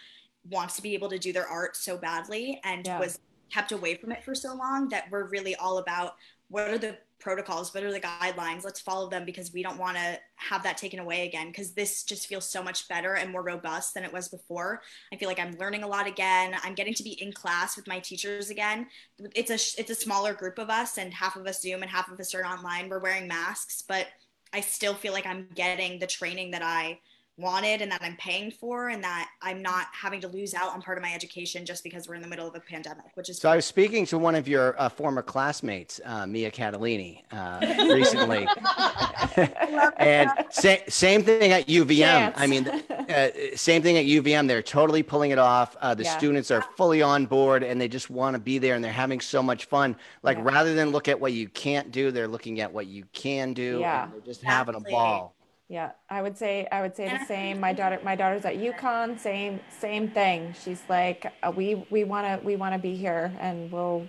wants 0.50 0.76
to 0.76 0.82
be 0.84 0.94
able 0.94 1.10
to 1.10 1.18
do 1.18 1.34
their 1.34 1.48
art 1.48 1.76
so 1.76 1.98
badly 1.98 2.60
and 2.64 2.86
Yeah. 2.86 3.00
was 3.00 3.20
kept 3.52 3.72
away 3.72 3.96
from 3.96 4.12
it 4.12 4.24
for 4.24 4.36
so 4.36 4.54
long 4.54 4.90
that 4.90 5.10
we're 5.10 5.26
really 5.26 5.56
all 5.56 5.80
about 5.80 6.16
what 6.50 6.70
are 6.70 6.78
the 6.78 6.98
protocols 7.20 7.74
what 7.74 7.84
are 7.84 7.92
the 7.92 8.00
guidelines? 8.00 8.64
Let's 8.64 8.80
follow 8.80 9.10
them 9.10 9.26
because 9.26 9.54
we 9.54 9.64
don't 9.64 9.78
want 9.78 9.98
to 9.98 10.20
have 10.36 10.64
that 10.64 10.78
taken 10.78 11.00
away 11.00 11.28
again 11.28 11.48
because 11.48 11.74
this 11.74 12.04
just 12.04 12.28
feels 12.28 12.46
so 12.46 12.62
much 12.62 12.88
better 12.88 13.16
and 13.16 13.32
more 13.32 13.44
robust 13.44 13.94
than 13.94 14.04
it 14.04 14.14
was 14.14 14.28
before. 14.28 14.82
I 15.14 15.18
feel 15.18 15.30
like 15.30 15.40
i'm 15.40 15.58
learning 15.58 15.84
a 15.84 15.88
lot 15.88 16.08
again. 16.08 16.56
I'm 16.64 16.76
getting 16.76 16.94
to 16.96 17.04
be 17.04 17.22
in 17.22 17.34
class 17.34 17.76
with 17.76 17.88
my 17.88 18.00
teachers 18.00 18.50
again. 18.50 18.88
It's 19.34 19.50
a 19.50 19.80
it's 19.80 19.92
a 19.92 19.96
smaller 19.96 20.34
group 20.34 20.60
of 20.60 20.70
us 20.70 20.98
and 20.98 21.14
half 21.14 21.36
of 21.36 21.48
us 21.48 21.62
zoom 21.62 21.82
and 21.82 21.92
half 21.92 22.12
of 22.12 22.20
us 22.20 22.36
are 22.36 22.46
online. 22.46 22.90
We're 22.90 23.00
wearing 23.00 23.28
masks 23.28 23.84
but 23.88 24.08
i 24.54 24.62
still 24.62 24.94
feel 24.94 25.14
like 25.14 25.26
i'm 25.26 25.48
getting 25.56 26.00
the 26.00 26.08
training 26.08 26.52
that 26.52 26.62
i 26.62 27.00
wanted 27.38 27.82
and 27.82 27.92
that 27.92 28.02
i'm 28.02 28.16
paying 28.18 28.50
for 28.50 28.90
and 28.90 29.04
that 29.04 29.30
i'm 29.42 29.62
not 29.62 29.88
having 29.94 30.22
to 30.22 30.28
lose 30.30 30.54
out 30.54 30.72
on 30.74 30.82
part 30.82 30.98
of 30.98 31.02
my 31.02 31.14
education 31.14 31.66
just 31.66 31.84
because 31.84 32.08
we're 32.08 32.16
in 32.16 32.22
the 32.22 32.28
middle 32.28 32.48
of 32.48 32.56
a 32.56 32.60
pandemic 32.62 33.06
which 33.16 33.30
is 33.30 33.38
So 33.40 33.50
I 33.50 33.56
was 33.58 33.66
speaking 33.66 34.06
to 34.08 34.18
one 34.18 34.36
of 34.36 34.48
your 34.48 34.80
uh, 34.80 34.88
former 34.90 35.22
classmates, 35.22 36.00
uh, 36.06 36.26
Mia 36.26 36.50
Catalini, 36.50 37.24
uh, 37.32 37.60
recently, 37.94 38.48
and 39.98 40.30
sa- 40.50 40.76
same 40.88 41.24
thing 41.24 41.52
at 41.52 41.68
UVM. 41.68 41.98
Chance. 41.98 42.36
I 42.38 42.48
mean, 42.48 42.68
uh, 42.68 43.30
same 43.56 43.82
thing 43.82 43.98
at 43.98 44.06
UVM. 44.06 44.48
They're 44.48 44.62
totally 44.62 45.04
pulling 45.04 45.32
it 45.32 45.40
off. 45.40 45.76
Uh, 45.82 45.94
the 45.94 46.04
Yeah. 46.04 46.18
students 46.18 46.52
are 46.52 46.64
fully 46.78 47.02
on 47.02 47.26
board, 47.26 47.64
and 47.64 47.80
they 47.80 47.88
just 47.88 48.10
want 48.10 48.36
to 48.36 48.40
be 48.40 48.58
there, 48.58 48.76
and 48.76 48.84
they're 48.84 48.92
having 48.92 49.20
so 49.22 49.44
much 49.44 49.66
fun. 49.66 49.96
Like 50.24 50.38
Yeah. 50.38 50.44
rather 50.46 50.74
than 50.74 50.92
look 50.92 51.08
at 51.08 51.20
what 51.20 51.34
you 51.34 51.50
can't 51.50 51.92
do, 51.92 52.12
they're 52.12 52.28
looking 52.28 52.60
at 52.62 52.72
what 52.72 52.88
you 52.88 53.04
can 53.14 53.54
do. 53.54 53.80
Yeah. 53.82 54.04
and 54.06 54.14
they're 54.14 54.22
just 54.22 54.44
having 54.44 54.76
a 54.76 54.80
ball. 54.80 55.35
Yeah, 55.68 55.92
I 56.10 56.22
would 56.22 56.38
say 56.38 56.68
I 56.72 56.82
would 56.82 56.96
say 56.96 57.10
the 57.10 57.26
same. 57.26 57.60
My 57.60 57.74
daughter, 57.74 58.00
my 58.04 58.16
daughter's 58.16 58.46
at 58.46 58.56
UConn. 58.58 59.20
Same, 59.20 59.60
same 59.80 60.10
thing. 60.12 60.54
She's 60.64 60.82
like, 60.88 61.34
uh, 61.42 61.52
we 61.52 61.88
we 61.90 62.04
want 62.04 62.28
to 62.40 62.46
we 62.46 62.56
want 62.56 62.74
to 62.74 62.80
be 62.80 62.96
here, 62.96 63.34
and 63.40 63.72
we'll, 63.72 64.08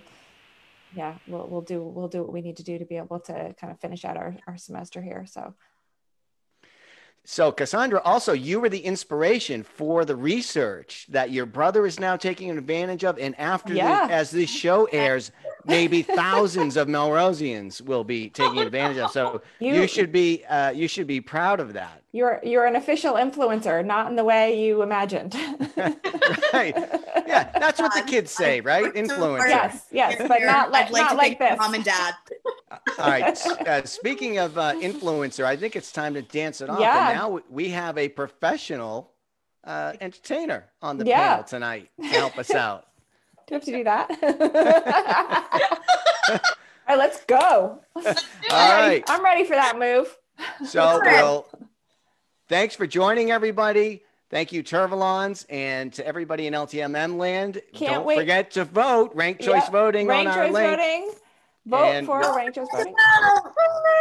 yeah, 0.95 1.15
we'll 1.27 1.47
we'll 1.47 1.61
do 1.61 1.81
we'll 1.83 2.09
do 2.09 2.21
what 2.21 2.31
we 2.31 2.41
need 2.41 2.57
to 2.57 2.63
do 2.63 2.77
to 2.77 2.85
be 2.85 2.97
able 2.97 3.19
to 3.21 3.55
kind 3.59 3.73
of 3.73 3.79
finish 3.79 4.05
out 4.05 4.17
our 4.17 4.37
our 4.45 4.55
semester 4.57 5.01
here. 5.01 5.25
So 5.25 5.55
So, 7.25 7.51
Cassandra, 7.51 8.01
also, 8.05 8.31
you 8.33 8.59
were 8.61 8.69
the 8.69 8.85
inspiration 8.85 9.63
for 9.63 10.05
the 10.05 10.15
research 10.15 11.07
that 11.09 11.31
your 11.31 11.45
brother 11.45 11.85
is 11.85 11.99
now 11.99 12.15
taking 12.15 12.51
advantage 12.51 13.03
of. 13.03 13.17
And 13.19 13.37
after, 13.39 13.73
Yeah. 13.73 14.07
the, 14.07 14.13
as 14.13 14.31
this 14.31 14.49
show 14.49 14.85
airs, 14.93 15.31
maybe 15.67 16.01
thousands 16.01 16.77
of 16.77 16.87
Melrosians 16.87 17.81
will 17.81 18.03
be 18.03 18.29
taking 18.29 18.59
advantage 18.59 18.97
of. 18.97 19.11
So, 19.11 19.41
you, 19.59 19.73
You- 19.75 19.87
should 19.87 20.11
be 20.11 20.43
uh, 20.45 20.71
you 20.71 20.87
should 20.87 21.07
be 21.07 21.21
proud 21.21 21.59
of 21.59 21.73
that. 21.73 22.01
you're 22.11 22.39
you're 22.43 22.65
an 22.65 22.75
official 22.75 23.13
influencer, 23.15 23.85
not 23.85 24.07
in 24.09 24.15
the 24.15 24.23
way 24.23 24.59
you 24.63 24.81
imagined. 24.81 25.35
right? 26.53 26.75
Yeah, 27.27 27.49
that's 27.59 27.79
what 27.79 27.93
the 27.93 28.01
kids 28.03 28.31
say, 28.31 28.61
right? 28.61 28.91
Influencer. 28.93 29.47
yes, 29.49 29.85
yes, 29.91 30.15
but 30.27 30.41
not 30.41 30.71
like 30.71 30.89
like 30.91 31.01
not 31.03 31.09
to 31.11 31.15
like 31.17 31.39
this. 31.39 31.57
mom 31.57 31.73
and 31.73 31.83
dad 31.83 32.13
All 32.99 33.09
right. 33.09 33.37
Uh, 33.67 33.83
speaking 33.83 34.37
of 34.37 34.57
uh, 34.57 34.73
influencer, 34.75 35.43
I 35.43 35.57
think 35.57 35.75
it's 35.75 35.91
time 35.91 36.13
to 36.13 36.21
dance 36.21 36.61
it 36.61 36.69
off. 36.69 36.79
Yeah. 36.79 37.09
And 37.09 37.17
now 37.17 37.29
we- 37.29 37.41
we 37.49 37.69
have 37.69 37.97
a 37.97 38.07
professional 38.09 39.11
uh, 39.63 39.93
entertainer 39.99 40.65
on 40.81 40.97
the 40.97 41.05
Yeah. 41.05 41.29
panel 41.29 41.43
tonight 41.43 41.89
to 42.01 42.07
help 42.07 42.37
us 42.37 42.51
out. 42.51 42.85
Do 43.47 43.55
you 43.55 43.59
have 43.59 43.63
to 43.65 43.71
do 43.71 43.83
that? 43.85 44.11
All 46.29 46.95
right, 46.95 46.97
let's 46.97 47.23
go. 47.25 47.81
All 47.95 48.03
I'm 48.51 48.81
ready. 48.89 49.03
I'm 49.07 49.23
ready 49.23 49.43
for 49.45 49.55
that 49.55 49.77
move. 49.79 50.15
So, 50.65 50.99
well, 51.03 51.47
thanks 52.49 52.75
for 52.75 52.85
joining 52.85 53.31
everybody. 53.31 54.03
Thank 54.29 54.51
you, 54.51 54.61
Turvalons, 54.63 55.45
and 55.49 55.93
to 55.93 56.05
everybody 56.05 56.47
in 56.47 56.53
LTMM 56.53 57.17
land. 57.17 57.61
Can't 57.73 57.93
Don't 57.93 58.05
wait. 58.05 58.17
forget 58.17 58.51
to 58.51 58.65
vote. 58.65 59.11
Ranked 59.15 59.41
choice 59.41 59.63
Yep, 59.63 59.71
voting 59.71 60.07
Ranked 60.07 60.31
on 60.33 60.37
our 60.39 60.45
choice 60.47 60.53
link. 60.53 60.69
voting. 60.77 61.11
Vote 61.65 61.83
And- 61.85 62.05
for 62.05 62.19
ranked 62.35 62.55
choice 62.55 62.67
voting. 62.73 62.93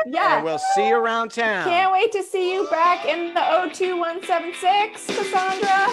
And 0.04 0.14
Yeah. 0.14 0.42
we'll 0.42 0.58
see 0.74 0.88
you 0.88 0.96
around 0.96 1.30
town. 1.32 1.64
Can't 1.64 1.92
wait 1.92 2.12
to 2.12 2.22
see 2.22 2.52
you 2.54 2.68
back 2.70 3.04
in 3.06 3.34
the 3.34 3.40
02176, 3.40 5.06
Cassandra. 5.06 5.92